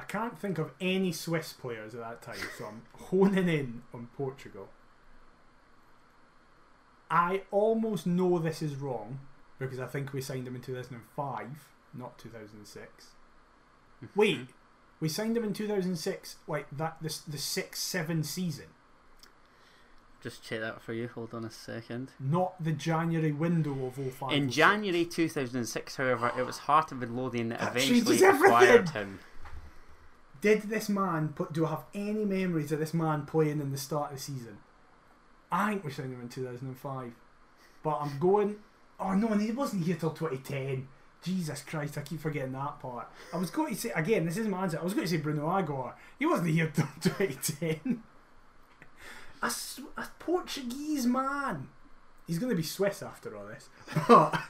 I 0.00 0.04
can't 0.04 0.38
think 0.38 0.56
of 0.56 0.70
any 0.80 1.12
Swiss 1.12 1.52
players 1.52 1.94
at 1.94 2.00
that 2.00 2.22
time, 2.22 2.40
so 2.56 2.64
I'm 2.64 2.82
honing 2.94 3.48
in 3.48 3.82
on 3.92 4.08
Portugal. 4.16 4.68
I 7.10 7.42
almost 7.50 8.06
know 8.06 8.38
this 8.38 8.62
is 8.62 8.76
wrong 8.76 9.20
because 9.58 9.78
I 9.78 9.84
think 9.86 10.14
we 10.14 10.22
signed 10.22 10.48
him 10.48 10.54
in 10.56 10.62
2005, 10.62 11.48
not 11.92 12.18
2006. 12.18 13.08
Wait, 14.16 14.48
we 15.00 15.08
signed 15.10 15.36
him 15.36 15.44
in 15.44 15.52
2006, 15.52 16.36
like 16.48 16.66
that 16.72 16.96
this 17.02 17.18
the 17.18 17.36
six 17.36 17.80
seven 17.82 18.22
season, 18.22 18.66
Just 20.22 20.42
check 20.42 20.60
that 20.60 20.80
for 20.80 20.94
you. 20.94 21.08
Hold 21.08 21.34
on 21.34 21.44
a 21.44 21.50
second. 21.50 22.12
not 22.18 22.62
the 22.62 22.72
January 22.72 23.32
window 23.32 23.84
of 23.86 23.96
05. 23.96 24.32
In 24.32 24.48
January 24.50 25.04
2006, 25.04 25.96
however, 25.96 26.32
it 26.38 26.46
was 26.46 26.58
Heart 26.58 26.92
of 26.92 26.98
Midlothian 27.00 27.50
that 27.50 27.60
That 27.60 27.76
eventually 27.76 28.22
acquired 28.22 28.88
him. 28.90 29.18
Did 30.40 30.62
this 30.62 30.88
man 30.88 31.30
put? 31.34 31.52
Do 31.52 31.66
I 31.66 31.70
have 31.70 31.84
any 31.94 32.24
memories 32.24 32.72
of 32.72 32.78
this 32.78 32.94
man 32.94 33.26
playing 33.26 33.60
in 33.60 33.72
the 33.72 33.78
start 33.78 34.12
of 34.12 34.16
the 34.16 34.22
season? 34.22 34.58
I 35.52 35.70
think 35.70 35.84
we 35.84 35.90
signed 35.90 36.12
him 36.12 36.20
in 36.20 36.28
2005, 36.28 37.12
but 37.82 37.98
I'm 38.00 38.18
going. 38.18 38.56
Oh 38.98 39.14
no, 39.14 39.28
and 39.28 39.40
he 39.40 39.50
wasn't 39.50 39.84
here 39.84 39.96
till 39.96 40.10
2010. 40.10 40.88
Jesus 41.22 41.62
Christ, 41.62 41.98
I 41.98 42.00
keep 42.02 42.20
forgetting 42.20 42.52
that 42.52 42.80
part. 42.80 43.08
I 43.32 43.36
was 43.36 43.50
going 43.50 43.74
to 43.74 43.80
say 43.80 43.90
again, 43.94 44.24
this 44.24 44.38
isn't 44.38 44.50
my 44.50 44.62
answer. 44.62 44.78
I 44.80 44.84
was 44.84 44.94
going 44.94 45.06
to 45.06 45.10
say 45.10 45.18
Bruno 45.18 45.46
Aguiar. 45.46 45.92
He 46.18 46.24
wasn't 46.26 46.50
here 46.50 46.70
till 46.74 46.88
2010. 47.02 48.02
a, 49.42 49.52
a 49.98 50.08
Portuguese 50.18 51.06
man. 51.06 51.68
He's 52.26 52.38
going 52.38 52.50
to 52.50 52.56
be 52.56 52.62
Swiss 52.62 53.02
after 53.02 53.36
all 53.36 53.46
this. 53.46 53.68
But, 54.08 54.40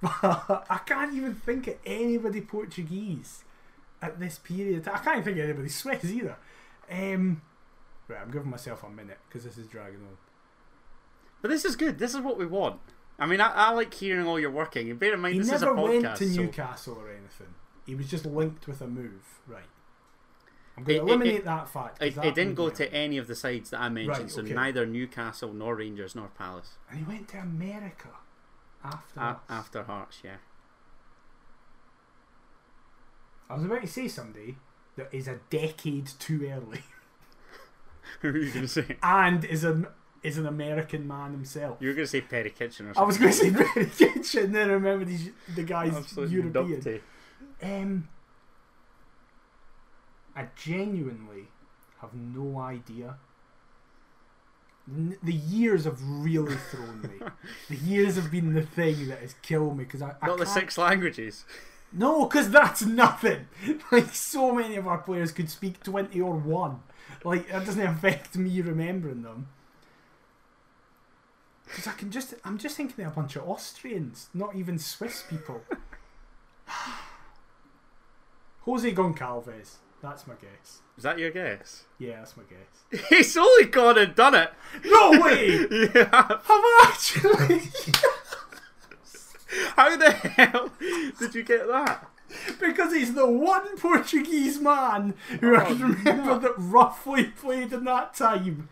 but 0.00 0.66
I 0.70 0.80
can't 0.86 1.14
even 1.14 1.34
think 1.34 1.68
of 1.68 1.74
anybody 1.84 2.40
Portuguese 2.40 3.43
at 4.04 4.20
this 4.20 4.38
period. 4.38 4.86
I 4.88 4.98
can't 4.98 5.24
think 5.24 5.38
of 5.38 5.44
anybody 5.44 5.68
sweats 5.68 6.04
either. 6.06 6.36
Um, 6.90 7.42
right, 8.08 8.20
I'm 8.20 8.30
giving 8.30 8.50
myself 8.50 8.82
a 8.84 8.90
minute 8.90 9.18
because 9.28 9.44
this 9.44 9.56
is 9.58 9.66
dragging 9.66 10.00
on. 10.00 10.16
But 11.42 11.50
this 11.50 11.64
is 11.64 11.76
good. 11.76 11.98
This 11.98 12.14
is 12.14 12.20
what 12.20 12.38
we 12.38 12.46
want. 12.46 12.80
I 13.18 13.26
mean, 13.26 13.40
I, 13.40 13.50
I 13.52 13.70
like 13.72 13.92
hearing 13.94 14.26
all 14.26 14.40
your 14.40 14.50
working. 14.50 14.90
And 14.90 14.98
bear 14.98 15.14
in 15.14 15.20
mind, 15.20 15.34
He 15.34 15.40
this 15.40 15.52
is 15.52 15.62
a 15.62 15.66
podcast. 15.66 15.68
He 15.68 15.82
never 15.82 16.02
went 16.06 16.16
to 16.16 16.28
so- 16.30 16.40
Newcastle 16.42 16.96
or 16.98 17.10
anything. 17.10 17.54
He 17.86 17.94
was 17.94 18.08
just 18.10 18.24
linked 18.26 18.66
with 18.66 18.80
a 18.80 18.86
move. 18.86 19.22
Right. 19.46 19.62
I'm 20.76 20.82
going 20.84 20.96
it- 20.96 21.00
to 21.00 21.06
eliminate 21.06 21.34
it- 21.36 21.44
that 21.44 21.68
fact. 21.68 22.02
It, 22.02 22.14
that 22.16 22.24
it 22.24 22.34
didn't 22.34 22.54
go 22.54 22.70
to 22.70 22.92
any 22.92 23.18
of 23.18 23.26
the 23.28 23.34
sides 23.36 23.70
that 23.70 23.80
I 23.80 23.88
mentioned, 23.88 24.18
Right, 24.18 24.30
so 24.30 24.42
okay. 24.42 24.54
neither 24.54 24.84
Newcastle 24.86 25.52
nor 25.52 25.76
Rangers 25.76 26.14
nor 26.16 26.28
Palace 26.28 26.78
And 26.90 26.98
he 26.98 27.04
went 27.04 27.28
to 27.28 27.38
America 27.38 28.08
after. 28.82 29.20
a- 29.20 29.40
after 29.48 29.82
Hearts. 29.84 30.18
Yeah, 30.24 30.36
I 33.48 33.54
was 33.54 33.64
about 33.64 33.82
to 33.82 33.86
say 33.86 34.08
somebody 34.08 34.56
that 34.96 35.08
is 35.12 35.28
a 35.28 35.38
decade 35.50 36.06
too 36.18 36.48
early 36.50 36.82
who 38.20 38.32
were 38.32 38.38
you 38.38 38.50
going 38.50 38.62
to 38.66 38.68
say? 38.68 38.96
and 39.02 39.44
is 39.44 39.64
an 39.64 39.86
is 40.22 40.38
an 40.38 40.46
American 40.46 41.06
man 41.06 41.32
himself. 41.32 41.76
You 41.80 41.88
were 41.88 41.94
going 41.94 42.06
to 42.06 42.10
say 42.10 42.22
Perry 42.22 42.48
Kitchen 42.50 42.86
or 42.86 42.94
something. 42.94 43.02
I 43.02 43.06
was 43.06 43.18
going 43.18 43.30
to 43.30 43.36
say 43.36 43.50
Barry 43.50 43.86
Kitchen, 44.14 44.52
then 44.52 44.70
I 44.70 44.72
remembered 44.72 45.08
the 45.54 45.62
guy's 45.62 45.94
Absolute 45.94 46.30
European. 46.30 46.80
numpty. 46.80 47.00
Um, 47.62 48.08
I 50.34 50.48
genuinely 50.56 51.48
have 52.00 52.14
no 52.14 52.58
idea. 52.58 53.16
N- 54.88 55.18
the 55.22 55.32
years 55.34 55.84
have 55.84 55.98
really 56.02 56.56
thrown 56.70 57.02
me. 57.02 57.26
the 57.68 57.76
years 57.76 58.16
have 58.16 58.30
been 58.30 58.54
the 58.54 58.62
thing 58.62 59.08
that 59.08 59.18
has 59.20 59.34
killed 59.42 59.76
me 59.76 59.84
because 59.84 60.00
I, 60.02 60.14
I 60.22 60.26
Not 60.28 60.38
the 60.38 60.46
six 60.46 60.78
languages. 60.78 61.44
No, 61.96 62.26
because 62.26 62.50
that's 62.50 62.82
nothing. 62.82 63.46
Like 63.92 64.14
so 64.14 64.52
many 64.52 64.76
of 64.76 64.88
our 64.88 64.98
players 64.98 65.30
could 65.30 65.48
speak 65.48 65.82
twenty 65.82 66.20
or 66.20 66.34
one. 66.34 66.80
Like 67.24 67.48
that 67.48 67.64
doesn't 67.64 67.86
affect 67.86 68.36
me 68.36 68.60
remembering 68.60 69.22
them. 69.22 69.48
Because 71.64 71.86
I 71.86 71.92
can 71.92 72.10
just, 72.10 72.34
I'm 72.44 72.58
just 72.58 72.76
thinking 72.76 73.04
of 73.04 73.12
a 73.12 73.14
bunch 73.14 73.36
of 73.36 73.48
Austrians, 73.48 74.28
not 74.34 74.54
even 74.54 74.78
Swiss 74.78 75.24
people. 75.28 75.62
Jose 78.60 78.92
Goncalves. 78.92 79.76
That's 80.02 80.26
my 80.26 80.34
guess. 80.34 80.80
Is 80.98 81.04
that 81.04 81.18
your 81.18 81.30
guess? 81.30 81.84
Yeah, 81.98 82.18
that's 82.18 82.36
my 82.36 82.42
guess. 82.44 83.06
He's 83.08 83.36
only 83.36 83.66
gone 83.66 83.96
and 83.96 84.14
done 84.14 84.34
it. 84.34 84.52
No 84.84 85.12
way! 85.12 85.66
yeah. 85.94 86.10
Have 86.10 86.42
I 86.48 86.90
actually? 86.92 87.62
How 89.76 89.96
the 89.96 90.10
hell 90.12 90.70
did 91.18 91.34
you 91.34 91.42
get 91.42 91.66
that? 91.68 92.08
because 92.58 92.92
he's 92.92 93.14
the 93.14 93.26
one 93.30 93.76
Portuguese 93.76 94.58
man 94.58 95.14
who 95.40 95.54
I 95.54 95.62
Oh, 95.62 95.66
can 95.66 95.82
remember 95.92 96.24
no. 96.32 96.38
that 96.40 96.54
roughly 96.56 97.24
played 97.24 97.72
in 97.72 97.84
that 97.84 98.14
time. 98.14 98.68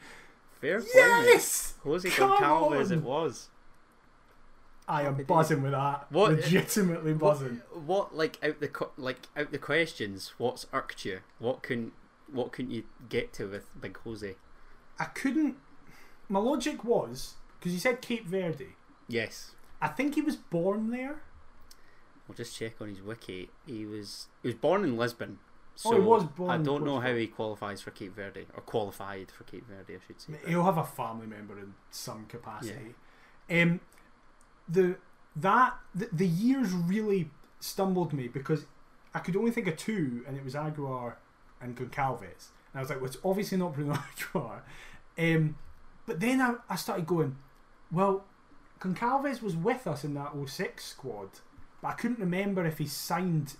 Fair 0.60 0.80
play. 0.80 0.90
Yes! 0.94 1.74
Jose 1.84 2.08
Come 2.10 2.30
Goncalves 2.38 2.90
it 2.90 3.02
was. 3.02 3.48
I 4.88 5.02
am 5.02 5.22
buzzing 5.24 5.62
with 5.62 5.72
that. 5.72 6.06
What- 6.10 6.32
uh, 6.32 6.34
Legitimately 6.36 7.14
buzzing. 7.14 7.62
What, 7.72 7.82
what 7.84 8.16
like 8.16 8.38
out 8.42 8.60
the 8.60 8.70
like 8.96 9.28
out 9.36 9.52
the 9.52 9.58
questions? 9.58 10.32
What's 10.38 10.66
irked 10.72 11.04
you? 11.04 11.20
What 11.38 11.62
can 11.62 11.92
what 12.32 12.52
can 12.52 12.70
you 12.70 12.84
get 13.08 13.32
to 13.34 13.46
with 13.46 13.66
Big 13.80 13.96
Jose? 13.98 14.34
I 14.98 15.04
couldn't. 15.04 15.56
My 16.28 16.40
logic 16.40 16.82
was 16.84 17.34
because 17.58 17.72
you 17.72 17.78
said 17.78 18.00
Cape 18.02 18.26
Verde. 18.26 18.74
Yes, 19.08 19.52
I 19.82 19.88
think 19.88 20.14
he 20.14 20.22
was 20.22 20.36
born 20.36 20.90
there. 20.90 21.20
We'll 22.26 22.36
just 22.36 22.56
check 22.56 22.80
on 22.80 22.88
his 22.88 23.02
wiki. 23.02 23.50
He 23.66 23.84
was 23.84 24.28
he 24.42 24.48
was 24.48 24.54
born 24.54 24.84
in 24.84 24.96
Lisbon. 24.96 25.38
So 25.74 25.90
Oh, 25.90 25.94
he 25.94 26.00
was 26.00 26.24
born 26.24 26.50
I 26.50 26.62
don't 26.62 26.84
know 26.84 27.00
how 27.00 27.14
he 27.14 27.26
qualifies 27.26 27.80
for 27.82 27.90
Cape 27.90 28.14
Verde 28.14 28.46
or 28.54 28.62
qualified 28.62 29.30
for 29.30 29.44
Cape 29.44 29.66
Verde. 29.68 29.96
I 29.96 30.06
should 30.06 30.20
say. 30.20 30.34
He'll 30.46 30.64
have 30.64 30.78
a 30.78 30.84
family 30.84 31.26
member 31.26 31.58
in 31.58 31.74
some 31.90 32.26
capacity. 32.26 32.94
Yeah. 33.50 33.62
Um, 33.62 33.80
the 34.68 34.96
that 35.34 35.74
the, 35.94 36.08
the 36.12 36.26
years 36.26 36.70
really 36.72 37.30
stumbled 37.58 38.12
me 38.12 38.28
because 38.28 38.66
I 39.14 39.18
could 39.18 39.36
only 39.36 39.50
think 39.50 39.66
of 39.66 39.76
two, 39.76 40.22
and 40.26 40.36
it 40.36 40.44
was 40.44 40.54
Aguiar 40.54 41.14
and 41.60 41.76
Goncalves. 41.76 42.48
And 42.72 42.76
I 42.76 42.80
was 42.80 42.88
like, 42.88 43.00
well, 43.00 43.08
it's 43.08 43.18
obviously 43.24 43.58
not 43.58 43.74
Bruno 43.74 43.94
Aguiar. 44.16 44.60
Um, 45.18 45.56
but 46.06 46.20
then 46.20 46.40
I, 46.40 46.54
I 46.68 46.76
started 46.76 47.06
going, 47.06 47.36
well, 47.90 48.24
Goncalves 48.82 49.40
was 49.42 49.56
with 49.56 49.86
us 49.86 50.02
in 50.04 50.14
that 50.14 50.32
06 50.46 50.84
squad, 50.84 51.28
but 51.80 51.88
I 51.88 51.92
couldn't 51.92 52.18
remember 52.18 52.66
if 52.66 52.78
he 52.78 52.86
signed 52.86 53.54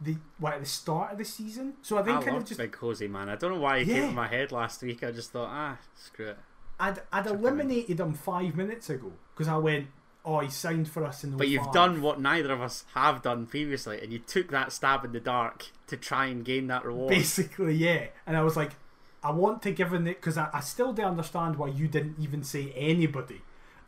the 0.00 0.16
well, 0.38 0.52
at 0.54 0.60
the 0.60 0.66
start 0.66 1.12
of 1.12 1.18
the 1.18 1.24
season. 1.24 1.74
So 1.82 1.98
I 1.98 2.00
I 2.02 2.22
kind 2.22 2.36
of 2.36 2.44
just 2.44 2.58
Big 2.58 2.74
Jose, 2.76 3.06
man. 3.06 3.28
I 3.28 3.36
don't 3.36 3.54
know 3.54 3.60
why 3.60 3.80
he 3.80 3.84
came 3.84 3.96
Yeah. 3.96 4.06
to 4.08 4.12
my 4.14 4.28
head 4.28 4.52
last 4.52 4.80
week. 4.82 5.02
I 5.02 5.10
just 5.10 5.32
thought, 5.32 5.48
ah, 5.50 5.78
screw 5.94 6.28
it. 6.28 6.38
I'd, 6.78 7.02
I'd 7.12 7.26
eliminated 7.26 8.00
him 8.00 8.14
five 8.14 8.54
minutes 8.56 8.88
ago 8.88 9.12
because 9.34 9.48
I 9.48 9.58
went, 9.58 9.88
oh, 10.24 10.38
he 10.40 10.48
signed 10.48 10.88
for 10.88 11.04
us 11.04 11.24
in 11.24 11.32
the 11.32 11.36
But 11.36 11.48
you've 11.48 11.70
done 11.72 12.00
what 12.00 12.18
neither 12.18 12.52
of 12.52 12.62
us 12.62 12.84
have 12.94 13.20
done 13.20 13.46
previously, 13.46 14.00
and 14.00 14.12
you 14.12 14.18
took 14.20 14.50
that 14.52 14.72
stab 14.72 15.04
in 15.04 15.12
the 15.12 15.20
dark 15.20 15.66
to 15.88 15.96
try 15.98 16.26
and 16.26 16.44
gain 16.44 16.68
that 16.68 16.84
reward. 16.84 17.10
Basically, 17.10 17.74
yeah. 17.74 18.06
And 18.26 18.36
I 18.36 18.42
was 18.42 18.56
like, 18.56 18.76
I 19.22 19.32
want 19.32 19.60
to 19.62 19.72
give 19.72 19.92
him 19.92 20.06
it 20.06 20.16
because 20.16 20.38
I, 20.38 20.48
I 20.54 20.60
still 20.60 20.94
don't 20.94 21.10
understand 21.10 21.56
why 21.56 21.68
you 21.68 21.88
didn't 21.88 22.16
even 22.18 22.42
say 22.42 22.72
anybody 22.74 23.42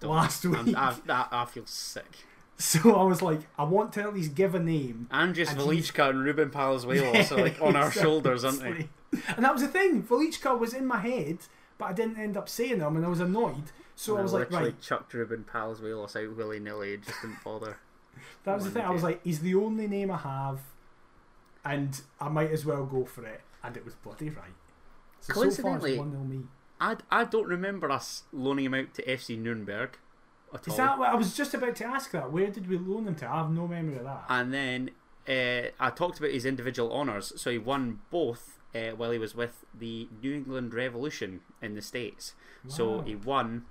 last 0.09 0.45
week. 0.45 0.77
I, 0.77 0.95
I, 1.09 1.27
I 1.31 1.45
feel 1.47 1.67
sick. 1.67 2.19
so 2.59 2.95
I 2.95 3.03
was 3.05 3.23
like, 3.23 3.41
I 3.59 3.65
want 3.65 3.93
to 3.95 4.03
at 4.03 4.15
least 4.15 4.35
give 4.35 4.55
a 4.55 4.59
name. 4.61 5.09
Andres 5.11 5.51
Velichka 5.51 6.11
and 6.11 6.23
Ruben 6.25 6.51
Palazuelos 6.51 7.33
are 7.37 7.41
like 7.41 7.61
on 7.61 7.77
our 7.77 7.91
shoulders, 7.91 8.45
aren't 8.45 8.61
they? 8.61 8.89
And 9.37 9.45
that 9.45 9.53
was 9.53 9.61
the 9.63 9.69
thing. 9.69 10.03
Velichka 10.03 10.59
was 10.59 10.73
in 10.73 10.87
my 10.87 10.99
head, 10.99 11.39
but 11.77 11.85
I 11.87 11.93
didn't 11.93 12.19
end 12.19 12.37
up 12.37 12.49
saying 12.49 12.79
them, 12.79 12.97
and 12.97 13.05
I 13.05 13.09
was 13.11 13.21
annoyed. 13.21 13.65
So 13.95 14.13
And 14.15 14.21
I 14.21 14.23
was 14.23 14.33
like, 14.33 14.51
literally 14.51 14.71
right. 14.71 14.81
chucked 14.81 15.13
Ruben 15.13 15.45
Palazuelos 15.45 16.17
out 16.17 16.35
willy 16.35 16.59
nilly 16.59 16.95
and 16.95 17.03
just 17.05 17.21
didn't 17.21 17.43
bother. 17.45 17.77
That 18.45 18.55
was 18.57 18.65
the 18.65 18.71
thing. 18.71 18.83
I 18.83 18.91
was 18.91 19.03
like, 19.03 19.23
he's 19.25 19.41
the 19.41 19.55
only 19.55 19.87
name 19.87 20.11
I 20.11 20.17
have, 20.19 20.61
and 21.65 22.01
I 22.21 22.29
might 22.29 22.51
as 22.51 22.65
well 22.65 22.85
go 22.85 23.05
for 23.05 23.25
it. 23.27 23.41
And 23.63 23.77
it 23.77 23.85
was 23.85 23.95
bloody 23.95 24.31
right. 24.31 24.45
So, 25.21 25.29
so 25.29 25.35
far, 25.35 25.43
Coincidentally- 25.45 25.91
it's 25.93 25.99
1 25.99 26.11
0 26.11 26.25
me. 26.25 26.41
I, 26.83 26.97
I 27.13 27.25
don't 27.25 27.47
remember 27.47 27.93
us 27.93 28.25
loaning 28.33 28.65
him 28.65 28.75
out 28.75 28.93
to 28.95 29.05
FC 29.05 29.39
Nuremberg 29.39 29.99
at 30.53 30.67
Is 30.67 30.73
all. 30.73 30.77
that 30.79 30.99
what 30.99 31.11
I 31.11 31.15
was 31.15 31.37
just 31.37 31.55
about 31.55 31.77
to 31.77 31.85
ask 31.85 32.11
that? 32.11 32.33
Where 32.33 32.49
did 32.49 32.69
we 32.69 32.77
loan 32.77 33.07
him 33.07 33.15
to? 33.17 33.31
I 33.31 33.37
have 33.37 33.53
no 33.53 33.69
memory 33.69 33.99
of 33.99 34.05
that. 34.05 34.25
And 34.29 34.53
then 34.53 34.91
uh, 35.29 35.71
I 35.79 35.91
talked 35.91 36.19
about 36.19 36.33
his 36.33 36.45
individual 36.45 36.93
honours. 36.93 37.33
So 37.37 37.51
he 37.51 37.59
won 37.59 38.01
both 38.11 38.59
uh, 38.75 38.91
while 38.97 39.13
he 39.13 39.19
was 39.19 39.37
with 39.37 39.65
the 39.73 40.09
New 40.21 40.35
England 40.35 40.75
Revolution 40.75 41.41
in 41.63 41.77
the 41.77 41.83
States. 41.83 42.35
So 42.67 43.03
he 43.03 43.15
won 43.15 43.65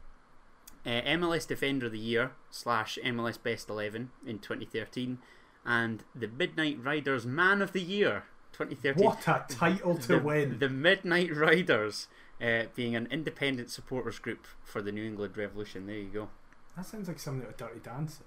uh, 0.86 1.02
MLS 1.02 1.46
Defender 1.46 1.88
of 1.88 1.92
the 1.92 2.00
Year 2.00 2.32
slash 2.50 2.98
MLS 3.04 3.42
Best 3.42 3.70
11 3.70 4.12
in 4.26 4.40
2013 4.40 5.18
and 5.66 6.04
the 6.16 6.28
Midnight 6.28 6.78
Riders 6.82 7.26
Man 7.26 7.62
of 7.62 7.74
the 7.74 7.82
Year 7.82 8.24
2013. 8.54 9.04
What 9.04 9.28
a 9.28 9.46
title 9.48 9.98
to 9.98 10.08
the, 10.08 10.20
win! 10.20 10.60
The 10.60 10.70
Midnight 10.70 11.36
Riders 11.36 12.08
uh, 12.42 12.64
being 12.76 12.96
an 12.96 13.08
independent 13.12 13.70
supporters 13.70 14.20
group 14.20 14.46
for 14.64 14.82
the 14.82 14.92
New 14.92 15.06
England 15.06 15.38
Revolution. 15.38 15.86
There 15.88 15.96
you 15.96 16.10
go. 16.10 16.30
that 16.76 16.86
sounds 16.86 17.08
like 17.08 17.20
something 17.20 17.44
out 17.46 17.52
of 17.52 17.58
Dirty 17.58 17.80
Dancing. 17.80 18.26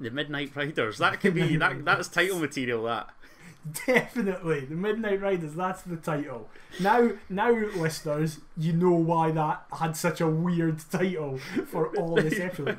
The 0.00 0.10
Midnight 0.10 0.56
Riders. 0.56 0.98
That 0.98 1.20
could 1.20 1.34
be 1.34 1.56
that. 1.58 1.84
That's 1.84 2.08
title 2.08 2.38
material. 2.38 2.84
That. 2.84 3.08
Definitely, 3.86 4.60
the 4.66 4.74
Midnight 4.74 5.20
Riders. 5.22 5.54
That's 5.54 5.82
the 5.82 5.96
title. 5.96 6.48
Now, 6.80 7.12
now, 7.28 7.50
listeners, 7.50 8.40
you 8.56 8.72
know 8.72 8.92
why 8.92 9.30
that 9.30 9.64
had 9.78 9.96
such 9.96 10.20
a 10.20 10.26
weird 10.28 10.80
title 10.90 11.38
for 11.66 11.88
all 11.98 12.16
this 12.16 12.38
episode, 12.38 12.78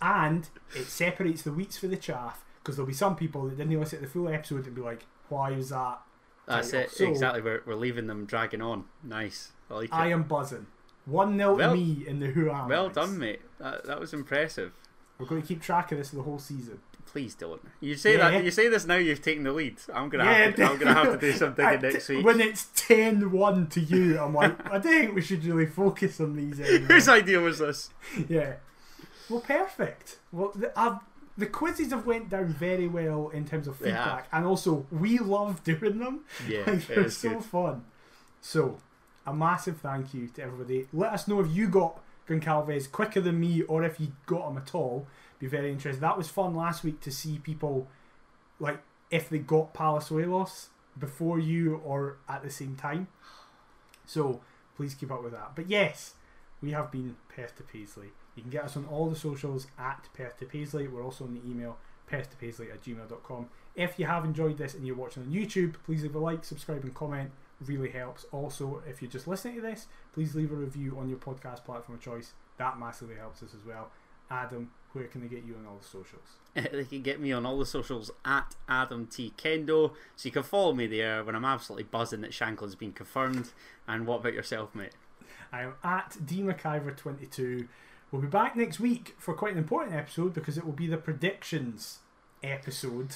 and 0.00 0.48
it 0.76 0.86
separates 0.86 1.42
the 1.42 1.50
wheats 1.50 1.78
for 1.78 1.88
the 1.88 1.96
chaff. 1.96 2.44
Because 2.62 2.76
there'll 2.76 2.86
be 2.86 2.94
some 2.94 3.16
people 3.16 3.48
that 3.48 3.56
didn't 3.56 3.78
listen 3.80 3.98
to 3.98 4.04
the 4.04 4.10
full 4.10 4.28
episode 4.28 4.66
and 4.66 4.74
be 4.74 4.80
like, 4.82 5.06
"Why 5.28 5.50
is 5.52 5.70
that?" 5.70 5.98
That's 6.46 6.72
it. 6.72 6.90
So- 6.90 7.06
exactly. 7.08 7.40
We're, 7.42 7.62
we're 7.66 7.74
leaving 7.74 8.06
them 8.06 8.24
dragging 8.26 8.62
on. 8.62 8.84
Nice. 9.02 9.52
I 9.70 9.74
like 9.74 9.84
it. 9.88 9.94
I 9.94 10.08
am 10.08 10.24
buzzing. 10.24 10.66
One 11.06 11.36
0 11.36 11.56
Well- 11.56 11.70
to 11.70 11.76
me 11.76 12.04
in 12.06 12.20
the 12.20 12.26
Who 12.28 12.50
Am 12.50 12.68
well 12.68 12.88
done, 12.88 13.18
mate. 13.18 13.40
That, 13.58 13.84
that 13.86 14.00
was 14.00 14.12
impressive. 14.12 14.72
We're 15.18 15.26
going 15.26 15.42
to 15.42 15.46
keep 15.48 15.60
track 15.62 15.92
of 15.92 15.98
this 15.98 16.10
the 16.10 16.22
whole 16.22 16.38
season. 16.38 16.80
Please 17.04 17.34
don't. 17.34 17.60
You 17.80 17.96
say 17.96 18.16
Yeah. 18.16 18.30
that. 18.30 18.44
You 18.44 18.50
say 18.50 18.68
this 18.68 18.86
now. 18.86 18.94
You've 18.94 19.20
taken 19.22 19.42
the 19.44 19.52
lead. 19.52 19.76
I'm 19.92 20.08
gonna. 20.08 20.24
Yeah, 20.24 20.32
have 20.46 20.54
to, 20.56 20.64
I'm 20.64 20.78
gonna 20.78 20.94
have 20.94 21.12
to 21.12 21.18
do 21.18 21.32
something 21.36 21.64
next 21.80 22.08
week. 22.08 22.24
When 22.24 22.40
it's 22.40 22.66
10-1 22.76 23.70
to 23.70 23.80
you, 23.80 24.18
I'm 24.20 24.32
like, 24.34 24.64
I 24.66 24.78
don't 24.78 24.82
think 24.82 25.14
we 25.14 25.20
should 25.20 25.44
really 25.44 25.66
focus 25.66 26.20
on 26.20 26.36
these 26.36 26.60
anymore. 26.60 26.88
Whose 26.88 27.08
idea 27.08 27.40
was 27.40 27.58
this? 27.58 27.90
yeah. 28.28 28.54
Well, 29.28 29.40
perfect. 29.40 30.18
Well, 30.30 30.54
I've 30.76 30.98
the 31.38 31.46
quizzes 31.46 31.90
have 31.90 32.06
went 32.06 32.28
down 32.28 32.48
very 32.48 32.86
well 32.88 33.28
in 33.30 33.44
terms 33.46 33.66
of 33.68 33.76
feedback, 33.76 34.28
and 34.32 34.44
also 34.44 34.86
we 34.90 35.18
love 35.18 35.62
doing 35.64 35.98
them. 35.98 36.20
Yeah, 36.48 36.58
Like, 36.66 36.86
they're 36.86 37.10
so 37.10 37.30
good. 37.30 37.44
fun. 37.44 37.84
So, 38.40 38.78
a 39.26 39.32
massive 39.32 39.78
thank 39.80 40.12
you 40.14 40.28
to 40.28 40.42
everybody. 40.42 40.88
Let 40.92 41.12
us 41.12 41.28
know 41.28 41.40
if 41.40 41.50
you 41.50 41.68
got 41.68 42.00
Goncalves 42.28 42.90
quicker 42.90 43.20
than 43.20 43.38
me, 43.40 43.62
or 43.62 43.82
if 43.84 43.98
you 44.00 44.12
got 44.26 44.48
them 44.48 44.58
at 44.58 44.74
all. 44.74 45.06
Be 45.38 45.46
very 45.48 45.72
interested. 45.72 46.00
That 46.00 46.16
was 46.18 46.28
fun 46.28 46.54
last 46.54 46.84
week 46.84 47.00
to 47.00 47.10
see 47.10 47.38
people 47.38 47.88
like 48.60 48.80
if 49.10 49.28
they 49.28 49.38
got 49.38 49.74
Palazuelos 49.74 50.66
before 50.98 51.38
you 51.38 51.76
or 51.84 52.18
at 52.28 52.42
the 52.42 52.50
same 52.50 52.76
time. 52.76 53.08
So 54.06 54.40
please 54.76 54.94
keep 54.94 55.10
up 55.10 55.22
with 55.22 55.32
that. 55.32 55.56
But 55.56 55.68
yes, 55.68 56.14
we 56.62 56.70
have 56.72 56.90
been 56.92 57.16
Perth 57.34 57.56
to 57.56 57.62
Paisley. 57.64 58.08
You 58.34 58.42
can 58.42 58.50
get 58.50 58.64
us 58.64 58.76
on 58.76 58.86
all 58.86 59.08
the 59.08 59.16
socials 59.16 59.66
at 59.78 60.08
Perth 60.14 60.38
to 60.38 60.46
Paisley. 60.46 60.88
We're 60.88 61.04
also 61.04 61.24
on 61.24 61.34
the 61.34 61.50
email 61.50 61.78
perthtopaisley 62.10 62.70
at 62.72 62.82
gmail.com. 62.82 63.48
If 63.74 63.98
you 63.98 64.06
have 64.06 64.24
enjoyed 64.24 64.58
this 64.58 64.74
and 64.74 64.86
you're 64.86 64.96
watching 64.96 65.22
on 65.22 65.30
YouTube, 65.30 65.74
please 65.84 66.02
leave 66.02 66.14
a 66.14 66.18
like, 66.18 66.44
subscribe, 66.44 66.84
and 66.84 66.94
comment. 66.94 67.30
Really 67.64 67.90
helps. 67.90 68.26
Also, 68.32 68.82
if 68.88 69.00
you're 69.00 69.10
just 69.10 69.28
listening 69.28 69.56
to 69.56 69.60
this, 69.60 69.86
please 70.12 70.34
leave 70.34 70.52
a 70.52 70.56
review 70.56 70.98
on 70.98 71.08
your 71.08 71.18
podcast 71.18 71.64
platform 71.64 71.98
of 71.98 72.04
choice. 72.04 72.32
That 72.58 72.78
massively 72.78 73.14
helps 73.14 73.42
us 73.42 73.54
as 73.54 73.64
well. 73.64 73.90
Adam, 74.30 74.70
where 74.92 75.04
can 75.04 75.20
they 75.20 75.28
get 75.28 75.44
you 75.44 75.54
on 75.54 75.66
all 75.66 75.78
the 75.78 75.86
socials? 75.86 76.38
they 76.54 76.84
can 76.84 77.02
get 77.02 77.20
me 77.20 77.32
on 77.32 77.46
all 77.46 77.58
the 77.58 77.66
socials 77.66 78.10
at 78.24 78.56
Adam 78.68 79.06
T 79.06 79.32
Kendo, 79.36 79.92
so 80.16 80.26
you 80.26 80.32
can 80.32 80.42
follow 80.42 80.72
me 80.72 80.86
there 80.86 81.22
when 81.24 81.34
I'm 81.34 81.44
absolutely 81.44 81.84
buzzing 81.84 82.22
that 82.22 82.32
Shankland's 82.32 82.74
been 82.74 82.92
confirmed. 82.92 83.50
And 83.86 84.06
what 84.06 84.20
about 84.20 84.34
yourself, 84.34 84.74
mate? 84.74 84.92
I 85.52 85.62
am 85.62 85.74
at 85.84 86.16
dmcIver22. 86.24 87.68
We'll 88.12 88.20
be 88.20 88.28
back 88.28 88.54
next 88.56 88.78
week 88.78 89.14
for 89.18 89.32
quite 89.32 89.52
an 89.52 89.58
important 89.58 89.96
episode 89.96 90.34
because 90.34 90.58
it 90.58 90.66
will 90.66 90.74
be 90.74 90.86
the 90.86 90.98
predictions 90.98 92.00
episode. 92.42 93.14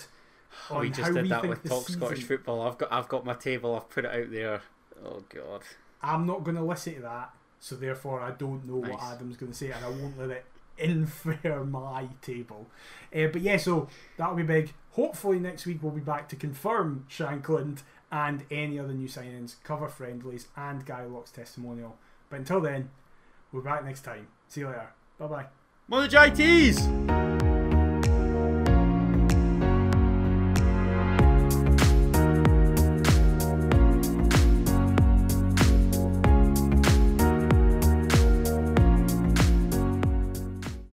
Oh, 0.71 0.81
we 0.81 0.89
just 0.89 1.13
did 1.13 1.29
that 1.29 1.47
with 1.47 1.63
Talk 1.65 1.87
Scottish 1.87 2.25
Football. 2.25 2.63
I've 2.63 2.79
got 2.79 2.91
I've 2.91 3.07
got 3.07 3.27
my 3.27 3.35
table. 3.35 3.77
I've 3.77 3.91
put 3.91 4.07
it 4.07 4.11
out 4.11 4.31
there. 4.33 4.63
Oh 5.05 5.23
God. 5.29 5.61
I'm 6.03 6.27
not 6.27 6.45
going 6.45 6.57
to 6.57 6.63
listen 6.63 6.95
to 6.95 7.03
that, 7.03 7.35
so 7.61 7.77
therefore 7.77 8.21
I 8.21 8.31
don't 8.31 8.67
know 8.67 8.77
what 8.77 9.03
Adam's 9.03 9.37
going 9.37 9.53
to 9.53 9.59
say, 9.59 9.71
and 9.71 9.85
I 9.85 9.89
won't 9.89 10.19
let 10.19 10.31
it 10.31 10.45
infer 10.79 11.63
my 11.65 12.09
table. 12.23 12.67
Uh, 13.15 13.27
but 13.27 13.43
yeah, 13.43 13.59
so 13.59 13.89
that'll 14.17 14.35
be 14.35 14.45
big. 14.45 14.73
Hopefully 14.93 15.39
next 15.39 15.67
week 15.67 15.83
we'll 15.83 15.93
be 15.93 16.01
back 16.01 16.27
to 16.31 16.37
confirm 16.37 17.05
Shankland 17.11 17.83
and 18.11 18.45
any 18.51 18.79
other 18.79 18.95
new 18.95 19.09
signings, 19.09 19.57
cover 19.63 19.89
friendlies, 19.89 20.47
and 20.57 20.87
Guy 20.87 21.05
Locke's 21.05 21.33
testimonial. 21.33 21.99
But 22.31 22.39
until 22.39 22.61
then, 22.63 22.89
we're 23.53 23.61
back 23.61 23.85
next 23.85 24.03
time. 24.03 24.29
See 24.49 24.61
you 24.61 24.69
later. 24.69 24.89
Bye 25.19 25.27
bye. 25.27 25.47
Mother 25.89 26.09
JTs! 26.09 27.46